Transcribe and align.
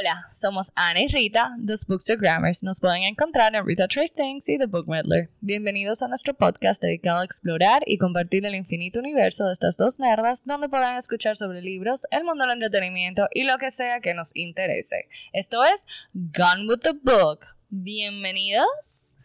Hola, 0.00 0.26
somos 0.30 0.70
Ana 0.76 1.00
y 1.00 1.08
Rita, 1.08 1.54
dos 1.58 1.86
Bookstagrammers. 1.86 2.62
Nos 2.62 2.78
pueden 2.78 3.02
encontrar 3.02 3.54
en 3.56 3.66
Rita 3.66 3.88
Trace 3.88 4.14
Things 4.14 4.48
y 4.48 4.58
The 4.58 4.66
Book 4.66 4.86
Meddler. 4.86 5.30
Bienvenidos 5.40 6.02
a 6.02 6.08
nuestro 6.08 6.34
podcast 6.34 6.80
dedicado 6.80 7.20
a 7.20 7.24
explorar 7.24 7.82
y 7.84 7.98
compartir 7.98 8.46
el 8.46 8.54
infinito 8.54 9.00
universo 9.00 9.46
de 9.46 9.52
estas 9.54 9.76
dos 9.76 9.98
nerdas, 9.98 10.44
donde 10.44 10.68
podrán 10.68 10.96
escuchar 10.98 11.34
sobre 11.34 11.62
libros, 11.62 12.06
el 12.10 12.22
mundo 12.22 12.44
del 12.44 12.54
entretenimiento 12.54 13.26
y 13.32 13.42
lo 13.42 13.58
que 13.58 13.72
sea 13.72 14.00
que 14.00 14.14
nos 14.14 14.30
interese. 14.34 15.08
Esto 15.32 15.64
es 15.64 15.86
Gone 16.12 16.68
with 16.68 16.80
the 16.80 16.92
Book. 16.92 17.46
Bienvenidos. 17.70 19.16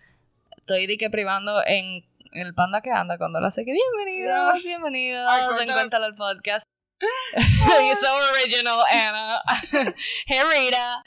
Estoy 0.58 0.88
de 0.88 0.98
que 0.98 1.12
privando 1.12 1.62
en 1.68 2.04
el 2.32 2.55
panda 2.55 2.82
que 2.82 2.90
anda 2.90 3.20
cuando 3.20 3.40
la 3.40 3.52
sé 3.52 3.64
que 3.64 3.74
bienvenidos, 3.74 4.64
bienvenidos. 4.64 5.28
Ay, 5.30 5.42
en 5.42 5.48
cuéntale. 5.50 5.74
Cuéntalo 5.74 6.05
al 6.05 6.16
podcast. 6.16 6.73
You're 7.85 7.95
so 7.95 8.20
original, 8.33 8.83
Anna. 8.91 9.41
hey, 10.27 10.41
Rita. 10.49 11.03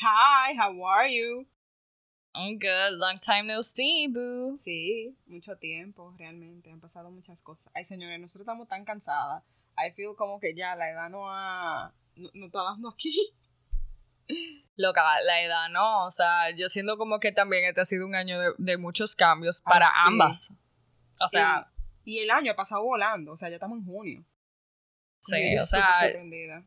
Hi, 0.00 0.54
how 0.56 0.82
are 0.82 1.06
you? 1.08 1.46
I'm 2.34 2.58
good. 2.58 2.94
Long 2.98 3.18
time 3.20 3.46
no 3.46 3.62
see, 3.62 4.08
boo. 4.08 4.56
Sí, 4.56 5.14
mucho 5.26 5.56
tiempo, 5.56 6.12
realmente. 6.18 6.70
Han 6.70 6.80
pasado 6.80 7.10
muchas 7.10 7.42
cosas. 7.42 7.70
Ay, 7.74 7.84
señores, 7.84 8.18
nosotros 8.20 8.42
estamos 8.42 8.68
tan 8.68 8.84
cansadas. 8.84 9.42
I 9.78 9.90
feel 9.92 10.14
como 10.16 10.38
que 10.40 10.54
ya 10.54 10.74
la 10.76 10.90
edad 10.90 11.08
no 11.10 11.30
ha... 11.30 11.92
No, 12.16 12.30
no 12.34 12.46
está 12.46 12.62
dando 12.62 12.88
aquí. 12.90 13.14
Loca, 14.76 15.02
la 15.24 15.42
edad, 15.42 15.68
¿no? 15.70 16.06
O 16.06 16.10
sea, 16.10 16.50
yo 16.56 16.68
siento 16.68 16.96
como 16.96 17.20
que 17.20 17.30
también 17.30 17.64
este 17.64 17.80
ha 17.80 17.84
sido 17.84 18.06
un 18.06 18.14
año 18.16 18.40
de, 18.40 18.52
de 18.58 18.76
muchos 18.78 19.14
cambios 19.14 19.60
para 19.60 19.86
Ah, 19.86 19.90
sí. 19.90 20.12
ambas. 20.12 20.52
O 21.20 21.28
sea, 21.28 21.70
Y 22.04 22.18
el 22.18 22.30
año 22.30 22.52
ha 22.52 22.56
pasado 22.56 22.82
volando. 22.82 23.32
O 23.32 23.36
sea, 23.36 23.48
ya 23.48 23.56
estamos 23.56 23.78
en 23.78 23.84
junio. 23.86 24.24
Sí, 25.26 25.56
o 25.56 25.64
sea, 25.64 25.94
sorprendida. 26.00 26.62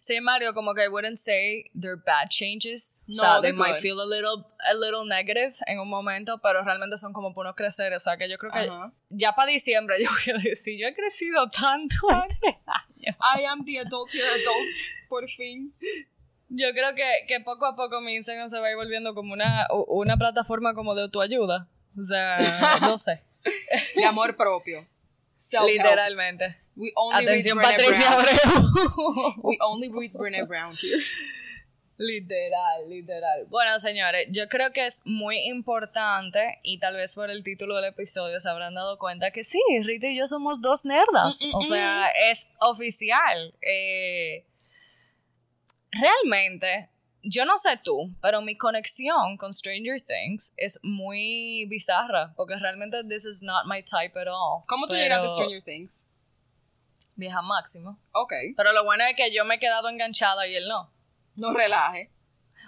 sí, 0.00 0.20
Mario, 0.20 0.54
como 0.54 0.74
que 0.74 0.84
I 0.84 0.88
wouldn't 0.88 1.16
say 1.18 1.64
they're 1.78 1.96
bad 2.04 2.28
changes. 2.30 3.02
o 3.02 3.04
No, 3.08 3.14
sea, 3.14 3.40
they 3.40 3.52
might 3.52 3.74
good. 3.74 3.80
feel 3.82 4.00
a 4.00 4.06
little, 4.06 4.44
a 4.68 4.74
little 4.74 5.04
negative 5.06 5.54
en 5.66 5.78
un 5.78 5.88
momento, 5.88 6.38
pero 6.42 6.62
realmente 6.64 6.96
son 6.96 7.12
como 7.12 7.34
por 7.34 7.46
no 7.46 7.54
crecer. 7.54 7.92
O 7.92 8.00
sea, 8.00 8.16
que 8.16 8.28
yo 8.28 8.38
creo 8.38 8.52
que 8.52 8.60
Ajá. 8.60 8.92
ya 9.10 9.32
para 9.32 9.50
diciembre 9.50 9.96
yo 10.02 10.10
voy 10.10 10.34
a 10.34 10.42
decir, 10.42 10.78
yo 10.78 10.86
he 10.88 10.94
crecido 10.94 11.48
tanto 11.50 11.96
este 12.28 12.58
año. 12.66 13.16
I 13.38 13.44
am 13.44 13.64
the 13.64 13.78
adult 13.80 14.12
here 14.14 14.24
adult. 14.24 15.08
Por 15.08 15.28
fin. 15.28 15.74
Yo 16.48 16.68
creo 16.72 16.94
que, 16.94 17.26
que 17.26 17.40
poco 17.40 17.66
a 17.66 17.74
poco 17.74 18.00
mi 18.00 18.14
Instagram 18.14 18.48
se 18.48 18.58
va 18.60 18.68
a 18.68 18.70
ir 18.70 18.76
volviendo 18.76 19.12
como 19.14 19.32
una, 19.32 19.66
una 19.88 20.16
plataforma 20.16 20.72
como 20.74 20.94
de 20.94 21.02
autoayuda. 21.02 21.68
O 21.98 22.02
sea, 22.02 22.36
no 22.80 22.96
sé. 22.96 23.22
De 23.96 24.04
amor 24.04 24.36
propio. 24.36 24.86
Literalmente. 25.66 26.56
We 26.76 26.90
only 26.96 27.24
Atención, 27.24 27.58
read 27.58 27.70
Patricia 27.70 28.10
Brown. 28.10 28.26
Abreu. 28.26 29.34
We 29.44 29.58
only 29.60 29.88
read 29.88 30.12
Brené 30.12 30.46
Brown 30.46 30.74
here. 30.76 31.00
literal, 31.96 32.88
literal. 32.88 33.46
Bueno, 33.48 33.78
señores, 33.78 34.26
yo 34.32 34.48
creo 34.48 34.72
que 34.72 34.84
es 34.84 35.02
muy 35.04 35.38
importante 35.46 36.58
y 36.64 36.78
tal 36.80 36.96
vez 36.96 37.14
por 37.14 37.30
el 37.30 37.44
título 37.44 37.76
del 37.76 37.84
episodio 37.92 38.40
se 38.40 38.48
habrán 38.48 38.74
dado 38.74 38.98
cuenta 38.98 39.30
que 39.30 39.44
sí, 39.44 39.60
Rita 39.84 40.08
y 40.08 40.16
yo 40.18 40.26
somos 40.26 40.60
dos 40.60 40.84
nerdas. 40.84 41.38
Mm, 41.40 41.46
mm, 41.50 41.54
O 41.54 41.62
sea, 41.62 42.08
es 42.32 42.48
oficial. 42.60 43.54
Eh, 43.62 44.44
realmente, 45.92 46.88
yo 47.22 47.44
no 47.44 47.56
sé 47.56 47.78
tú, 47.82 48.12
pero 48.20 48.42
mi 48.42 48.56
conexión 48.56 49.36
con 49.36 49.52
Stranger 49.54 50.00
Things 50.00 50.52
es 50.56 50.80
muy 50.82 51.66
bizarra 51.70 52.32
porque 52.36 52.56
realmente 52.56 53.04
this 53.08 53.24
is 53.24 53.42
not 53.42 53.66
my 53.66 53.82
type 53.82 54.18
at 54.18 54.26
all. 54.26 54.64
¿Cómo 54.66 54.86
tú 54.86 54.94
Pero- 54.94 55.02
llegaste 55.04 55.26
a 55.26 55.30
Stranger 55.36 55.62
Things? 55.62 56.08
Vieja 57.16 57.42
máximo. 57.42 57.98
Ok. 58.12 58.32
Pero 58.56 58.72
lo 58.72 58.84
bueno 58.84 59.04
es 59.04 59.14
que 59.14 59.32
yo 59.32 59.44
me 59.44 59.56
he 59.56 59.58
quedado 59.58 59.88
enganchada 59.88 60.46
y 60.46 60.54
él 60.56 60.66
no. 60.68 60.92
No 61.36 61.52
relaje. 61.52 62.10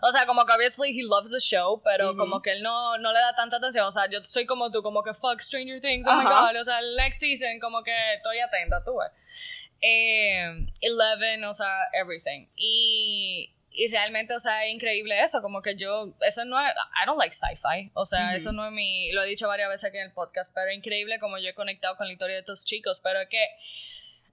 O 0.02 0.12
sea, 0.12 0.26
como 0.26 0.44
que 0.44 0.52
obviously 0.52 0.90
he 0.90 1.02
loves 1.02 1.30
the 1.32 1.38
show, 1.40 1.80
pero 1.82 2.10
Ujú. 2.10 2.18
como 2.18 2.42
que 2.42 2.52
él 2.52 2.62
no, 2.62 2.98
no 2.98 3.12
le 3.12 3.18
da 3.18 3.34
tanta 3.34 3.56
atención. 3.56 3.86
O 3.86 3.90
sea, 3.90 4.10
yo 4.10 4.22
soy 4.24 4.44
como 4.44 4.70
tú, 4.70 4.82
como 4.82 5.02
que 5.02 5.14
fuck 5.14 5.40
Stranger 5.40 5.80
Things, 5.80 6.06
oh 6.06 6.14
my 6.14 6.26
Ajá. 6.26 6.52
god. 6.52 6.60
O 6.60 6.64
sea, 6.64 6.80
el 6.80 6.96
next 6.96 7.18
season, 7.18 7.58
como 7.60 7.82
que 7.82 7.94
estoy 8.14 8.38
atenta, 8.40 8.84
tú 8.84 8.96
ves. 8.98 9.10
Eh, 9.80 10.66
Eleven, 10.80 11.44
o 11.44 11.54
sea, 11.54 11.70
everything. 11.92 12.46
Y, 12.56 13.54
y 13.70 13.88
realmente, 13.88 14.34
o 14.34 14.38
sea, 14.38 14.66
es 14.66 14.74
increíble 14.74 15.20
eso. 15.22 15.40
Como 15.40 15.62
que 15.62 15.76
yo, 15.76 16.12
eso 16.20 16.44
no 16.44 16.60
es, 16.60 16.72
I 17.02 17.06
don't 17.06 17.18
like 17.18 17.34
sci-fi. 17.34 17.90
O 17.94 18.04
sea, 18.04 18.26
Ujú. 18.28 18.36
eso 18.36 18.52
no 18.52 18.66
es 18.66 18.72
mi, 18.72 19.12
lo 19.12 19.22
he 19.22 19.26
dicho 19.26 19.48
varias 19.48 19.68
veces 19.70 19.84
aquí 19.88 19.96
en 19.98 20.04
el 20.08 20.12
podcast, 20.12 20.52
pero 20.54 20.70
es 20.70 20.76
increíble 20.76 21.18
como 21.20 21.38
yo 21.38 21.48
he 21.48 21.54
conectado 21.54 21.96
con 21.96 22.06
la 22.06 22.12
historia 22.12 22.34
de 22.34 22.40
estos 22.40 22.64
chicos. 22.64 23.00
Pero 23.02 23.20
es 23.20 23.28
que 23.28 23.44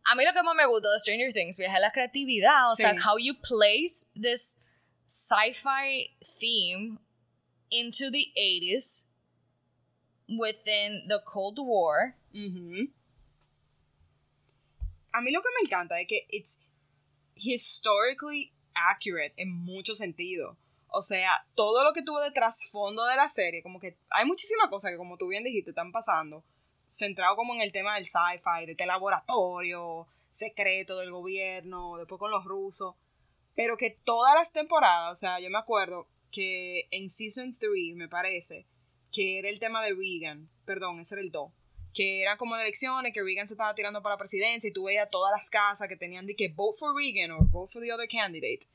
a 0.05 0.15
mí 0.15 0.25
lo 0.25 0.33
que 0.33 0.43
más 0.43 0.55
me 0.55 0.65
gusta 0.65 0.91
de 0.91 0.99
Stranger 0.99 1.33
Things, 1.33 1.57
vieja, 1.57 1.75
es 1.75 1.81
la 1.81 1.91
creatividad. 1.91 2.71
O 2.71 2.75
sea, 2.75 2.95
how 3.05 3.17
you 3.17 3.35
place 3.35 4.05
this 4.15 4.59
sci-fi 5.07 6.15
theme 6.39 6.99
into 7.69 8.11
the 8.11 8.31
80s 8.35 9.05
within 10.27 11.07
the 11.07 11.19
Cold 11.25 11.59
War. 11.59 12.15
A 15.11 15.21
mí 15.21 15.31
lo 15.31 15.41
que 15.41 15.49
me 15.59 15.67
encanta 15.67 15.99
es 16.01 16.07
que 16.07 16.25
it's 16.29 16.67
historically 17.35 18.51
accurate 18.73 19.33
en 19.37 19.51
muchos 19.51 19.97
sentidos. 19.99 20.57
O 20.87 21.01
sea, 21.01 21.45
todo 21.55 21.83
lo 21.83 21.93
que 21.93 22.03
tuvo 22.03 22.19
de 22.19 22.31
trasfondo 22.31 23.05
de 23.05 23.15
la 23.15 23.27
serie, 23.27 23.63
como 23.63 23.79
que 23.79 23.97
hay 24.09 24.25
muchísimas 24.25 24.69
cosas 24.69 24.91
que, 24.91 24.97
como 24.97 25.17
tú 25.17 25.27
bien 25.27 25.43
dijiste, 25.43 25.71
están 25.71 25.91
pasando, 25.91 26.43
centrado 26.93 27.35
como 27.35 27.55
en 27.55 27.61
el 27.61 27.71
tema 27.71 27.95
del 27.95 28.05
sci-fi, 28.05 28.65
de 28.65 28.73
este 28.73 28.85
laboratorio 28.85 30.07
secreto 30.29 30.97
del 30.97 31.11
gobierno, 31.11 31.97
después 31.97 32.19
con 32.19 32.31
los 32.31 32.45
rusos, 32.45 32.95
pero 33.55 33.77
que 33.77 33.89
todas 33.89 34.35
las 34.35 34.51
temporadas, 34.51 35.11
o 35.11 35.15
sea, 35.15 35.39
yo 35.39 35.49
me 35.49 35.57
acuerdo 35.57 36.07
que 36.31 36.87
en 36.91 37.09
Season 37.09 37.55
3, 37.57 37.95
me 37.95 38.07
parece, 38.07 38.67
que 39.11 39.39
era 39.39 39.49
el 39.49 39.59
tema 39.59 39.83
de 39.83 39.93
Reagan, 39.93 40.49
perdón, 40.65 40.99
ese 40.99 41.15
era 41.15 41.23
el 41.23 41.31
2, 41.31 41.51
que 41.93 42.21
eran 42.21 42.37
como 42.37 42.55
elecciones, 42.55 43.13
que 43.13 43.23
Reagan 43.23 43.47
se 43.47 43.55
estaba 43.55 43.75
tirando 43.75 44.01
para 44.01 44.13
la 44.13 44.19
presidencia 44.19 44.67
y 44.67 44.73
tú 44.73 44.83
veías 44.85 45.09
todas 45.09 45.31
las 45.31 45.49
casas 45.49 45.87
que 45.87 45.95
tenían 45.95 46.25
de 46.25 46.35
que 46.35 46.49
vote 46.49 46.77
for 46.77 46.95
Reagan 46.95 47.31
o 47.31 47.39
vote 47.45 47.71
for 47.71 47.81
the 47.81 47.91
other 47.91 48.07
candidate. 48.07 48.65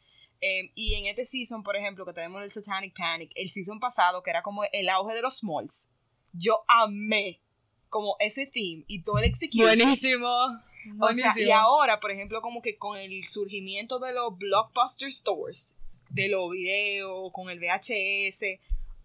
Eh, 0.41 0.71
y 0.75 0.95
en 0.95 1.07
este 1.07 1.25
season, 1.25 1.65
por 1.65 1.77
ejemplo, 1.77 2.07
que 2.07 2.13
tenemos 2.13 2.43
el 2.43 2.51
Satanic 2.51 2.97
Panic, 2.97 3.33
el 3.35 3.49
season 3.49 3.81
pasado, 3.81 4.23
que 4.23 4.31
era 4.31 4.43
como 4.43 4.63
el 4.73 4.89
auge 4.89 5.15
de 5.15 5.23
los 5.23 5.39
smalls, 5.39 5.89
yo 6.33 6.65
amé 6.69 7.41
como 7.89 8.17
ese 8.21 8.47
theme 8.47 8.85
y 8.87 9.03
todo 9.03 9.19
el 9.19 9.25
execution. 9.25 9.67
Buenísimo. 9.67 10.29
O 10.29 10.49
sea, 10.49 10.89
y 10.89 10.93
Buenísimo. 10.97 11.55
ahora, 11.55 12.01
por 12.01 12.11
ejemplo, 12.11 12.41
como 12.41 12.63
que 12.63 12.79
con 12.79 12.97
el 12.97 13.23
surgimiento 13.25 13.99
de 13.99 14.13
los 14.13 14.37
blockbuster 14.39 15.11
stores, 15.13 15.77
de 16.11 16.29
los 16.29 16.51
videos, 16.51 17.31
con 17.33 17.51
el 17.51 17.59
VHS, 17.61 18.59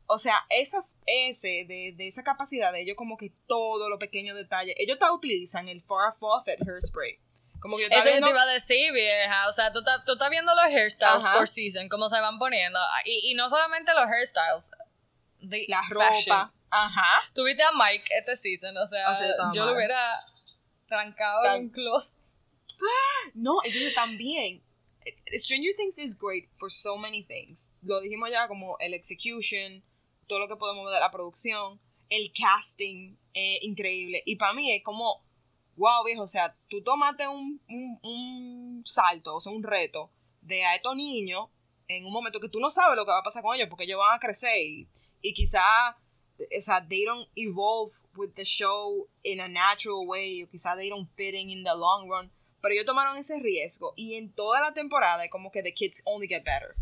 o 0.05 0.17
sea, 0.19 0.35
esas 0.49 0.99
ese 1.05 1.65
de, 1.67 1.93
de 1.95 2.07
esa 2.07 2.23
capacidad 2.23 2.71
de 2.71 2.81
ellos 2.81 2.95
como 2.95 3.17
que 3.17 3.31
todo 3.47 3.89
lo 3.89 3.97
pequeño 3.99 4.35
detalle, 4.35 4.75
ellos 4.77 4.99
te 4.99 5.09
utilizan 5.09 5.67
el 5.69 5.81
Farrah 5.81 6.13
Fawcett 6.19 6.59
hairspray. 6.67 7.17
Como 7.59 7.77
que 7.77 7.83
yo 7.83 7.89
Eso 7.89 7.99
yo 8.05 8.09
viendo- 8.11 8.27
te 8.27 8.31
iba 8.33 8.41
a 8.43 8.45
decir, 8.53 8.91
vieja. 8.91 9.47
O 9.47 9.53
sea, 9.53 9.71
tú, 9.71 9.79
estás- 9.79 10.03
tú 10.05 10.13
estás 10.13 10.29
viendo 10.29 10.53
los 10.53 10.65
hairstyles 10.65 11.25
Ajá. 11.25 11.37
por 11.37 11.47
season, 11.47 11.87
cómo 11.87 12.09
se 12.09 12.19
van 12.19 12.37
poniendo. 12.37 12.77
Y, 13.05 13.31
y 13.31 13.35
no 13.35 13.49
solamente 13.49 13.93
los 13.93 14.03
hairstyles. 14.05 14.69
La 15.67 15.81
fashion. 15.83 16.35
ropa, 16.37 16.53
ajá. 16.69 17.31
Tuviste 17.33 17.63
a 17.63 17.71
Mike 17.73 18.05
este 18.19 18.35
season, 18.35 18.75
o 18.77 18.87
sea, 18.87 19.09
O 19.11 19.15
sea, 19.15 19.29
estaba 19.29 19.51
yo 19.53 19.65
lo 19.65 19.73
hubiera 19.73 19.99
trancado 20.87 21.43
Tan- 21.43 21.55
en 21.55 21.61
un 21.63 21.69
closet. 21.69 22.19
No, 23.33 23.57
entonces 23.63 23.95
también 23.95 24.61
eh, 25.05 25.39
Stranger 25.39 25.73
Things 25.75 25.97
is 25.97 26.17
great 26.17 26.49
for 26.57 26.71
so 26.71 26.97
many 26.97 27.23
things. 27.23 27.71
Lo 27.81 27.99
dijimos 28.01 28.29
ya 28.29 28.47
como 28.47 28.77
el 28.79 28.93
execution, 28.93 29.83
todo 30.27 30.39
lo 30.39 30.47
que 30.47 30.55
podemos 30.55 30.85
ver 30.85 30.93
de 30.95 30.99
la 30.99 31.11
producción, 31.11 31.79
el 32.09 32.31
casting, 32.33 33.15
eh, 33.33 33.59
increíble. 33.61 34.21
Y 34.25 34.35
para 34.35 34.53
mí 34.53 34.71
es 34.71 34.83
como, 34.83 35.23
wow, 35.77 36.03
viejo, 36.05 36.23
o 36.23 36.27
sea, 36.27 36.55
tú 36.69 36.83
tomaste 36.83 37.27
un, 37.27 37.61
un, 37.69 37.99
un 38.03 38.83
salto, 38.85 39.35
o 39.35 39.39
sea, 39.39 39.51
un 39.51 39.63
reto 39.63 40.11
de 40.41 40.63
a 40.65 40.75
estos 40.75 40.95
niños 40.95 41.47
en 41.87 42.05
un 42.05 42.11
momento 42.11 42.39
que 42.39 42.49
tú 42.49 42.59
no 42.59 42.69
sabes 42.69 42.95
lo 42.97 43.05
que 43.05 43.11
va 43.11 43.19
a 43.19 43.23
pasar 43.23 43.41
con 43.43 43.55
ellos, 43.55 43.69
porque 43.69 43.85
ellos 43.85 43.99
van 43.99 44.15
a 44.15 44.19
crecer 44.19 44.57
y, 44.57 44.87
y 45.23 45.33
quizá, 45.33 45.95
o 46.37 46.61
sea, 46.61 46.85
they 46.87 47.05
don't 47.05 47.27
evolve 47.35 47.91
with 48.15 48.35
the 48.35 48.45
show 48.45 49.07
in 49.23 49.39
a 49.39 49.47
natural 49.47 50.05
way, 50.05 50.43
o 50.43 50.47
quizá 50.47 50.75
they 50.75 50.89
don't 50.89 51.09
fit 51.15 51.33
in 51.33 51.49
in 51.49 51.63
the 51.63 51.73
long 51.73 52.07
run 52.07 52.29
pero 52.63 52.75
ellos 52.75 52.85
tomaron 52.85 53.17
ese 53.17 53.41
riesgo 53.41 53.93
y 53.97 54.15
en 54.15 54.33
toda 54.33 54.61
la 54.61 54.73
temporada 54.73 55.27
como 55.27 55.51
que 55.51 55.61
the 55.61 55.73
kids 55.73 56.01
only 56.05 56.27
get 56.27 56.45
better. 56.45 56.75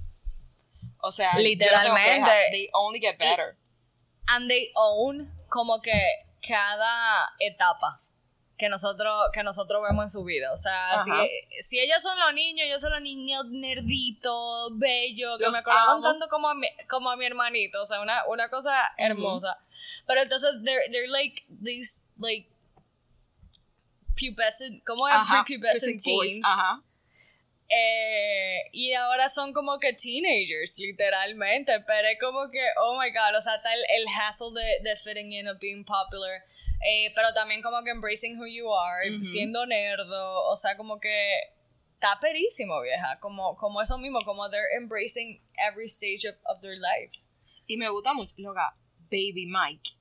O 1.00 1.12
sea, 1.12 1.34
no 1.34 1.40
Literalmente. 1.40 2.30
queja, 2.30 2.52
they 2.52 2.70
only 2.74 3.00
get 3.00 3.18
better. 3.18 3.58
And 4.28 4.48
they 4.48 4.72
own 4.76 5.32
como 5.50 5.82
que 5.82 6.00
cada 6.48 7.34
etapa 7.40 8.00
que 8.62 8.70
nosotros, 8.70 9.12
que 9.34 9.42
nosotros 9.42 9.82
vemos 9.82 10.04
en 10.04 10.10
su 10.10 10.24
vida. 10.24 10.54
O 10.54 10.58
sea, 10.58 11.00
si, 11.04 11.10
Ajá. 11.10 11.24
si 11.62 11.80
ellos 11.80 12.00
son 12.00 12.16
los 12.20 12.32
niños, 12.36 12.68
yo 12.70 12.80
soy 12.80 12.92
los 12.92 13.02
niños 13.02 13.48
nerditos, 13.50 14.78
bellos, 14.78 15.40
que 15.40 15.46
Los 15.46 15.54
me 15.54 15.58
acordaban 15.58 16.00
tanto 16.04 16.30
como 16.30 16.48
a, 16.48 16.54
mi, 16.54 16.68
como 16.88 17.10
a 17.10 17.18
mi 17.18 17.26
hermanito. 17.26 17.82
O 17.82 17.86
sea, 17.88 18.02
una, 18.02 18.24
una 18.28 18.50
cosa 18.50 18.72
hermosa. 19.00 19.58
Pero 20.06 20.22
entonces, 20.22 20.52
they're, 20.64 20.92
they're 20.92 21.08
like 21.08 21.42
these, 21.64 22.04
like, 22.20 22.48
pubescent, 24.14 24.84
¿cómo 24.86 25.08
es? 25.08 25.16
Prepubescent 25.28 26.00
teens. 26.00 26.46
Ajá. 26.46 26.84
Eh, 27.68 28.70
y 28.74 28.94
ahora 28.94 29.28
son 29.28 29.54
como 29.54 29.80
que 29.80 29.94
teenagers, 29.94 30.78
literalmente. 30.78 31.80
Pero 31.88 32.08
es 32.10 32.20
como 32.20 32.52
que, 32.52 32.62
oh 32.78 33.00
my 33.00 33.10
god, 33.10 33.36
o 33.36 33.42
sea, 33.42 33.56
está 33.56 33.74
el, 33.74 33.82
el 34.02 34.06
hassle 34.08 34.54
de, 34.54 34.88
de 34.88 34.96
fitting 34.98 35.32
in, 35.34 35.48
of 35.48 35.58
being 35.60 35.84
popular. 35.84 36.44
Eh, 36.84 37.12
pero 37.14 37.34
también 37.34 37.62
como 37.62 37.84
que 37.84 37.92
embracing 37.92 38.40
who 38.40 38.48
you 38.48 38.74
are, 38.74 39.24
siendo 39.24 39.66
nerdo. 39.66 40.46
O 40.46 40.56
sea, 40.56 40.76
como 40.78 41.00
que 41.00 41.40
está 41.94 42.20
perísimo, 42.20 42.82
vieja. 42.82 43.20
Como, 43.20 43.56
como 43.58 43.82
eso 43.82 43.98
mismo, 43.98 44.24
como 44.26 44.50
they're 44.50 44.76
embracing 44.76 45.42
every 45.58 45.86
stage 45.86 46.28
of, 46.28 46.36
of 46.46 46.62
their 46.62 46.78
lives. 46.78 47.30
Y 47.68 47.78
me 47.78 47.90
gusta 47.90 48.14
mucho, 48.14 48.34
loca, 48.38 48.76
Baby 49.12 49.46
Mike. 49.46 49.92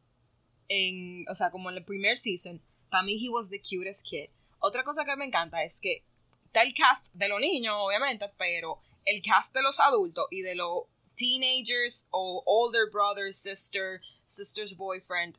En, 0.68 1.24
o 1.28 1.34
sea, 1.34 1.50
como 1.50 1.70
en 1.70 1.76
el 1.76 1.84
primer 1.84 2.16
season, 2.16 2.62
para 2.90 3.02
mí 3.02 3.18
he 3.22 3.28
was 3.28 3.50
the 3.50 3.60
cutest 3.60 4.06
kid. 4.06 4.30
Otra 4.60 4.82
cosa 4.82 5.04
que 5.04 5.16
me 5.16 5.26
encanta 5.26 5.62
es 5.62 5.80
que 5.80 6.04
está 6.46 6.62
el 6.62 6.72
cast 6.74 7.14
de 7.14 7.28
los 7.28 7.40
niños, 7.40 7.74
obviamente, 7.78 8.30
pero 8.38 8.80
el 9.04 9.22
cast 9.22 9.54
de 9.54 9.62
los 9.62 9.80
adultos 9.80 10.26
y 10.30 10.42
de 10.42 10.54
los 10.54 10.84
teenagers 11.16 12.08
o 12.10 12.42
older 12.46 12.88
brother, 12.90 13.32
sister, 13.32 14.00
sister's 14.24 14.74
boyfriend 14.76 15.38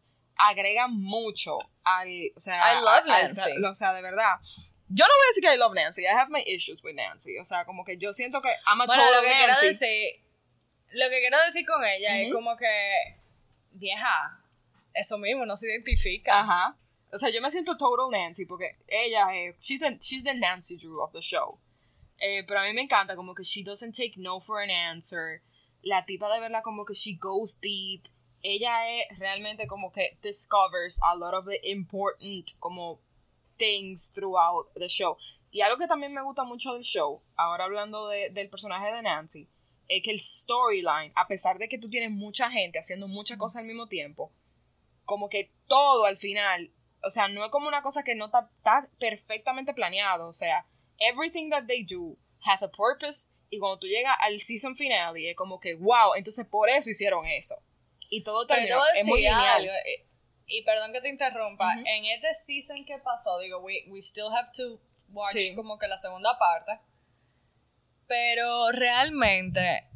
agregan 0.49 0.93
mucho 0.99 1.57
al, 1.83 2.07
o 2.35 2.39
sea, 2.39 2.55
I 2.55 2.81
love 2.81 3.05
Nancy. 3.05 3.63
o 3.63 3.73
sea, 3.73 3.93
de 3.93 4.01
verdad. 4.01 4.35
Yo 4.93 5.05
no 5.05 5.13
voy 5.13 5.25
a 5.25 5.27
decir 5.29 5.43
que 5.43 5.55
I 5.55 5.57
love 5.57 5.73
Nancy, 5.73 6.01
I 6.01 6.07
have 6.07 6.29
my 6.29 6.43
issues 6.45 6.83
with 6.83 6.95
Nancy, 6.95 7.37
o 7.39 7.45
sea, 7.45 7.63
como 7.65 7.83
que 7.85 7.97
yo 7.97 8.13
siento 8.13 8.41
que 8.41 8.49
I'm 8.67 8.81
a 8.81 8.85
bueno, 8.85 9.03
lo 9.11 9.21
que 9.21 9.27
quiero 9.27 9.61
decir, 9.61 10.23
lo 10.91 11.09
que 11.09 11.19
quiero 11.19 11.37
decir 11.45 11.65
con 11.65 11.83
ella 11.85 12.21
es 12.21 12.33
como 12.33 12.57
que 12.57 13.21
vieja, 13.71 14.43
eso 14.93 15.17
mismo 15.17 15.45
no 15.45 15.55
se 15.55 15.67
identifica. 15.67 16.39
Ajá. 16.39 16.77
O 17.13 17.17
sea, 17.17 17.29
yo 17.29 17.41
me 17.41 17.51
siento 17.51 17.75
total 17.75 18.09
Nancy 18.11 18.45
porque 18.45 18.77
ella 18.87 19.27
es, 19.35 19.57
she's, 19.61 19.83
she's 19.99 20.23
the 20.23 20.33
Nancy 20.33 20.77
Drew 20.77 21.01
of 21.01 21.11
the 21.11 21.21
show. 21.21 21.59
Eh, 22.17 22.43
pero 22.43 22.59
a 22.59 22.63
mí 22.63 22.73
me 22.73 22.81
encanta 22.81 23.15
como 23.15 23.33
que 23.33 23.43
she 23.43 23.63
doesn't 23.63 23.95
take 23.95 24.13
no 24.17 24.39
for 24.39 24.61
an 24.61 24.69
answer. 24.69 25.41
La 25.81 26.05
tipa 26.05 26.31
de 26.33 26.39
verla 26.39 26.61
como 26.61 26.85
que 26.85 26.93
she 26.93 27.17
goes 27.19 27.59
deep. 27.59 28.07
Ella 28.43 28.89
es 28.89 29.19
realmente 29.19 29.67
como 29.67 29.91
que 29.91 30.17
discovers 30.21 30.99
a 31.03 31.15
lot 31.15 31.33
of 31.33 31.45
the 31.45 31.59
important 31.69 32.57
como 32.59 32.99
things 33.57 34.11
throughout 34.11 34.67
the 34.75 34.87
show. 34.87 35.17
Y 35.51 35.61
algo 35.61 35.77
que 35.77 35.87
también 35.87 36.13
me 36.13 36.21
gusta 36.21 36.43
mucho 36.43 36.73
del 36.73 36.83
show, 36.83 37.21
ahora 37.35 37.65
hablando 37.65 38.07
de, 38.07 38.29
del 38.29 38.49
personaje 38.49 38.91
de 38.91 39.01
Nancy, 39.01 39.49
es 39.87 40.01
que 40.01 40.11
el 40.11 40.19
storyline, 40.19 41.11
a 41.15 41.27
pesar 41.27 41.57
de 41.57 41.67
que 41.67 41.77
tú 41.77 41.89
tienes 41.89 42.09
mucha 42.09 42.49
gente 42.49 42.79
haciendo 42.79 43.07
muchas 43.07 43.37
cosas 43.37 43.57
al 43.57 43.65
mismo 43.65 43.87
tiempo, 43.87 44.31
como 45.03 45.27
que 45.27 45.51
todo 45.67 46.05
al 46.05 46.17
final 46.17 46.71
o 47.03 47.09
sea, 47.09 47.27
no 47.27 47.43
es 47.43 47.51
como 47.51 47.67
una 47.67 47.81
cosa 47.81 48.03
que 48.03 48.15
no 48.15 48.25
está, 48.25 48.49
perfectamente 48.99 49.73
planeado. 49.73 50.27
O 50.27 50.33
sea, 50.33 50.65
everything 50.99 51.49
that 51.49 51.65
they 51.65 51.83
do 51.83 52.17
has 52.45 52.63
a 52.63 52.69
purpose. 52.69 53.29
Y 53.49 53.59
cuando 53.59 53.79
tú 53.79 53.87
llegas 53.87 54.15
al 54.21 54.39
season 54.39 54.75
finale, 54.75 55.29
es 55.29 55.35
como 55.35 55.59
que, 55.59 55.75
wow, 55.75 56.13
entonces 56.15 56.45
por 56.45 56.69
eso 56.69 56.89
hicieron 56.89 57.25
eso. 57.25 57.55
Y 58.11 58.23
todo 58.23 58.45
terminó. 58.45 58.81
Es 58.93 59.07
muy 59.07 59.21
lineal. 59.21 59.65
Eh, 59.65 60.05
y, 60.45 60.63
perdón 60.63 60.91
que 60.91 60.99
te 60.99 61.07
interrumpa. 61.07 61.73
En 61.73 62.05
este 62.05 62.33
season 62.33 62.85
que 62.85 62.97
pasó, 62.99 63.39
digo, 63.39 63.59
we, 63.59 63.85
we 63.87 63.99
still 63.99 64.27
have 64.27 64.49
to 64.55 64.79
watch 65.13 65.55
como 65.55 65.79
que 65.79 65.87
la 65.87 65.97
segunda 65.97 66.37
parte. 66.37 66.79
Pero 68.05 68.71
realmente 68.73 69.87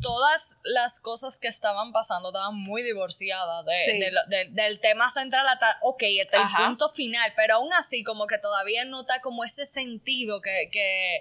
todas 0.00 0.56
las 0.64 1.00
cosas 1.00 1.38
que 1.38 1.48
estaban 1.48 1.92
pasando 1.92 2.28
estaban 2.28 2.56
muy 2.56 2.82
divorciadas 2.82 3.64
de, 3.64 4.48
del 4.50 4.80
tema 4.80 5.10
central 5.10 5.46
hasta, 5.48 5.78
ok, 5.82 6.02
hasta 6.22 6.42
el 6.42 6.66
punto 6.66 6.90
final, 6.90 7.32
pero 7.34 7.54
aún 7.54 7.72
así 7.72 8.04
como 8.04 8.26
que 8.26 8.38
todavía 8.38 8.84
nota 8.84 9.20
como 9.22 9.44
ese 9.44 9.64
sentido 9.64 10.42
que, 10.42 10.68
que, 10.70 11.20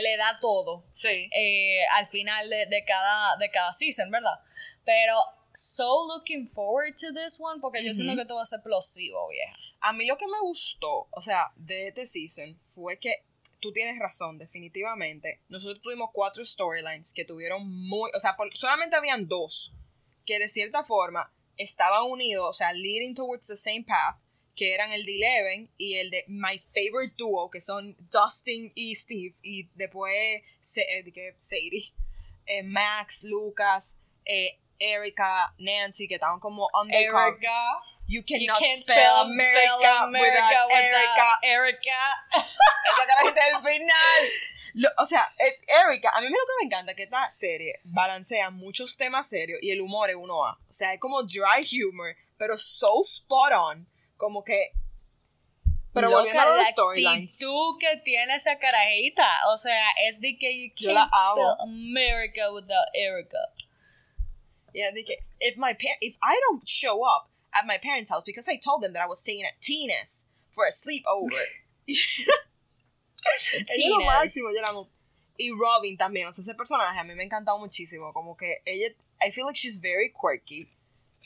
le 0.00 0.16
da 0.16 0.38
todo 0.40 0.84
sí. 0.92 1.30
Eh, 1.34 1.84
al 1.92 2.06
final 2.06 2.48
de, 2.48 2.84
cada, 2.86 3.36
de 3.36 3.50
cada 3.50 3.72
season, 3.72 4.10
¿verdad? 4.10 4.38
Pero 4.84 5.14
so 5.54 6.06
looking 6.06 6.46
forward 6.46 6.94
to 6.96 7.12
this 7.12 7.38
one 7.40 7.60
porque 7.60 7.84
yo 7.84 7.92
siento 7.94 8.16
que 8.16 8.24
todo 8.24 8.36
va 8.36 8.42
a 8.42 8.46
ser 8.46 8.58
explosivo, 8.58 9.28
vieja. 9.28 9.56
A 9.80 9.92
mí 9.92 10.06
lo 10.06 10.16
que 10.16 10.26
me 10.26 10.40
gustó, 10.42 11.08
o 11.10 11.20
sea, 11.20 11.52
de 11.56 11.88
este 11.88 12.06
season 12.06 12.58
fue 12.62 12.98
que 12.98 13.24
tú 13.60 13.72
tienes 13.72 13.98
razón, 13.98 14.38
definitivamente. 14.38 15.40
Nosotros 15.48 15.80
tuvimos 15.82 16.10
cuatro 16.12 16.44
storylines 16.44 17.12
que 17.12 17.24
tuvieron 17.24 17.68
muy, 17.68 18.10
o 18.14 18.20
sea, 18.20 18.36
solamente 18.54 18.96
habían 18.96 19.28
dos 19.28 19.74
que 20.24 20.38
de 20.38 20.48
cierta 20.48 20.84
forma 20.84 21.32
estaban 21.56 22.04
unidos, 22.04 22.46
o 22.48 22.52
sea, 22.52 22.72
leading 22.72 23.14
towards 23.14 23.46
the 23.46 23.56
same 23.56 23.84
path, 23.84 24.16
que 24.58 24.74
eran 24.74 24.90
el 24.90 25.06
de 25.06 25.14
Eleven 25.14 25.70
y 25.78 25.98
el 25.98 26.10
de 26.10 26.24
My 26.26 26.60
Favorite 26.74 27.14
Duo, 27.16 27.48
que 27.48 27.60
son 27.60 27.96
Dustin 28.10 28.72
y 28.74 28.96
Steve, 28.96 29.36
y 29.40 29.68
después 29.74 30.12
eh, 30.12 30.44
Sadie, 31.36 31.92
eh, 32.44 32.64
Max, 32.64 33.22
Lucas, 33.22 34.00
eh, 34.24 34.58
Erika, 34.80 35.54
Nancy, 35.58 36.08
que 36.08 36.16
estaban 36.16 36.40
como 36.40 36.68
undercover. 36.74 37.34
Erika. 37.34 37.82
You 38.08 38.22
cannot 38.24 38.56
spell, 38.56 39.26
America 39.26 40.08
without, 40.10 40.72
Erica. 40.72 41.38
Erica. 41.42 42.00
Esa 42.34 43.06
carajita 43.06 43.44
del 43.44 43.62
final. 43.62 44.92
o 44.96 45.06
sea, 45.06 45.32
eh, 45.38 45.60
Erika, 45.86 46.10
a 46.14 46.20
mí 46.20 46.28
lo 46.28 46.32
que 46.32 46.64
me 46.64 46.66
encanta 46.66 46.94
que 46.94 47.04
esta 47.04 47.30
serie 47.32 47.80
balancea 47.84 48.50
muchos 48.50 48.96
temas 48.96 49.28
serios 49.28 49.60
y 49.62 49.70
el 49.70 49.80
humor 49.82 50.10
es 50.10 50.16
uno 50.16 50.44
a. 50.44 50.54
O 50.54 50.72
sea, 50.72 50.94
es 50.94 51.00
como 51.00 51.22
dry 51.22 51.64
humor, 51.84 52.16
pero 52.38 52.56
so 52.56 53.02
spot 53.02 53.52
on. 53.52 53.86
Como 54.18 54.44
que. 54.44 54.72
Pero 55.94 56.10
volviendo 56.10 56.42
a 56.42 56.56
los 56.56 56.68
storylines. 56.68 57.38
tú 57.38 57.78
que 57.80 57.96
tiene 58.04 58.34
esa 58.34 58.58
carajita. 58.58 59.26
O 59.50 59.56
sea, 59.56 59.88
es 60.06 60.20
de 60.20 60.36
que 60.36 60.52
you 60.52 60.70
can't 60.76 61.10
spell 61.10 61.56
America 61.60 62.52
without 62.52 62.86
Erica. 62.94 63.38
Yeah, 64.74 64.90
de 64.90 65.02
que 65.02 65.16
if 65.40 65.56
my 65.56 65.74
if 66.02 66.16
I 66.22 66.38
don't 66.46 66.68
show 66.68 67.02
up 67.02 67.30
at 67.54 67.66
my 67.66 67.78
parents' 67.78 68.10
house 68.10 68.22
because 68.24 68.46
I 68.48 68.58
told 68.58 68.82
them 68.82 68.92
that 68.92 69.02
I 69.02 69.06
was 69.06 69.20
staying 69.20 69.44
at 69.44 69.60
Tina's 69.60 70.26
for 70.52 70.66
a 70.66 70.70
sleepover. 70.70 71.40
es 73.68 73.88
lo 73.88 74.00
máximo, 74.00 74.50
yo 74.54 74.60
la 74.60 74.68
amo. 74.68 74.88
Y 75.38 75.50
Robin 75.52 75.96
también, 75.96 76.26
o 76.26 76.32
sea, 76.32 76.42
ese 76.42 76.54
personaje 76.54 76.98
a 76.98 77.04
mí 77.04 77.14
me 77.14 77.22
ha 77.22 77.26
encantado 77.26 77.58
muchísimo. 77.58 78.12
Como 78.12 78.36
que 78.36 78.60
ella, 78.66 78.88
I 79.24 79.30
feel 79.30 79.46
like 79.46 79.56
she's 79.56 79.80
very 79.80 80.12
quirky. 80.12 80.68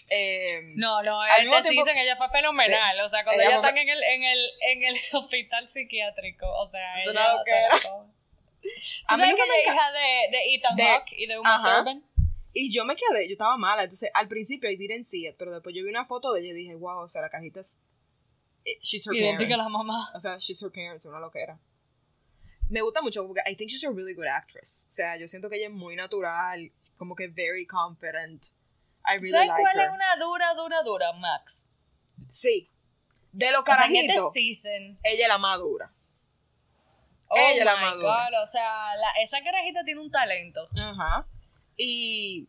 Eh, 0.08 0.60
no, 0.76 1.02
no, 1.02 1.24
el 1.24 1.44
de 1.44 1.50
tiempo, 1.62 1.82
season 1.82 1.96
ella 1.96 2.16
fue 2.16 2.28
fenomenal. 2.30 3.00
o 3.00 3.08
sea, 3.08 3.24
cuando 3.24 3.42
ella, 3.42 3.56
están 3.56 3.78
en 3.78 3.88
el, 3.88 4.02
en, 4.02 4.24
el, 4.24 4.50
en 4.60 4.82
el 4.82 5.00
hospital 5.12 5.68
psiquiátrico, 5.68 6.46
o 6.46 6.68
sea, 6.68 7.00
ella. 7.00 7.12
No 7.12 7.38
lo 7.38 7.44
que 7.44 7.50
era. 7.50 7.78
¿Sabes 9.08 9.34
que 9.34 9.42
ella 9.42 9.54
es 9.58 9.72
hija 9.72 9.92
de, 9.92 10.36
de 10.36 10.54
Ethan 10.54 10.78
Hawke 10.78 11.12
y 11.12 11.26
de 11.26 11.38
Uma 11.38 11.62
Thurman? 11.62 12.04
Y 12.52 12.70
yo 12.70 12.84
me 12.84 12.94
quedé, 12.94 13.26
yo 13.26 13.32
estaba 13.32 13.56
mala. 13.56 13.84
Entonces, 13.84 14.10
al 14.12 14.28
principio 14.28 14.70
I 14.70 14.76
didn't 14.76 15.04
see 15.04 15.26
it, 15.26 15.36
pero 15.38 15.52
después 15.52 15.74
yo 15.74 15.82
vi 15.82 15.90
una 15.90 16.04
foto 16.04 16.32
de 16.32 16.40
ella 16.40 16.50
y 16.50 16.54
dije, 16.54 16.74
wow, 16.74 17.00
o 17.00 17.08
sea, 17.08 17.22
la 17.22 17.30
cajita 17.30 17.60
es. 17.60 17.80
Eh, 18.64 18.78
she's 18.80 19.06
her 19.06 19.14
Idéntica 19.14 19.56
parents. 19.56 19.66
a 19.66 19.70
la 19.70 19.78
mamá. 19.78 20.10
O 20.14 20.20
sea, 20.20 20.36
she's 20.38 20.62
her 20.62 20.70
parents, 20.70 21.06
una 21.06 21.18
loquera. 21.18 21.58
Me 22.68 22.80
gusta 22.80 23.02
mucho 23.02 23.26
porque 23.26 23.40
I 23.50 23.56
think 23.56 23.70
she's 23.70 23.84
a 23.84 23.90
really 23.90 24.14
good 24.14 24.26
actress. 24.26 24.86
O 24.88 24.92
sea, 24.92 25.16
yo 25.18 25.26
siento 25.26 25.48
que 25.48 25.56
ella 25.56 25.66
es 25.66 25.72
muy 25.72 25.96
natural, 25.96 26.70
como 26.96 27.14
que 27.14 27.28
very 27.28 27.66
confident. 27.66 28.44
I 29.04 29.14
really 29.14 29.30
¿Sabes 29.30 29.48
like 29.48 29.62
cuál 29.62 29.76
her. 29.76 29.84
es 29.84 29.92
una 29.92 30.16
dura, 30.16 30.54
dura, 30.54 30.82
dura, 30.82 31.12
Max? 31.14 31.68
Sí. 32.28 32.68
De 33.32 33.50
los 33.50 33.64
carajitos. 33.64 34.16
O 34.16 34.32
sea, 34.32 34.42
season, 34.42 34.98
ella 35.02 35.22
es 35.22 35.28
la 35.28 35.38
más 35.38 35.58
dura. 35.58 35.90
Oh 37.28 37.36
ella 37.36 37.60
es 37.60 37.64
la 37.64 37.76
más 37.76 37.94
dura. 37.94 38.28
God, 38.30 38.42
o 38.42 38.46
sea, 38.46 38.94
la, 38.96 39.10
esa 39.22 39.42
carajita 39.42 39.82
tiene 39.84 40.00
un 40.00 40.10
talento. 40.10 40.68
Ajá. 40.76 41.26
Y 41.76 42.46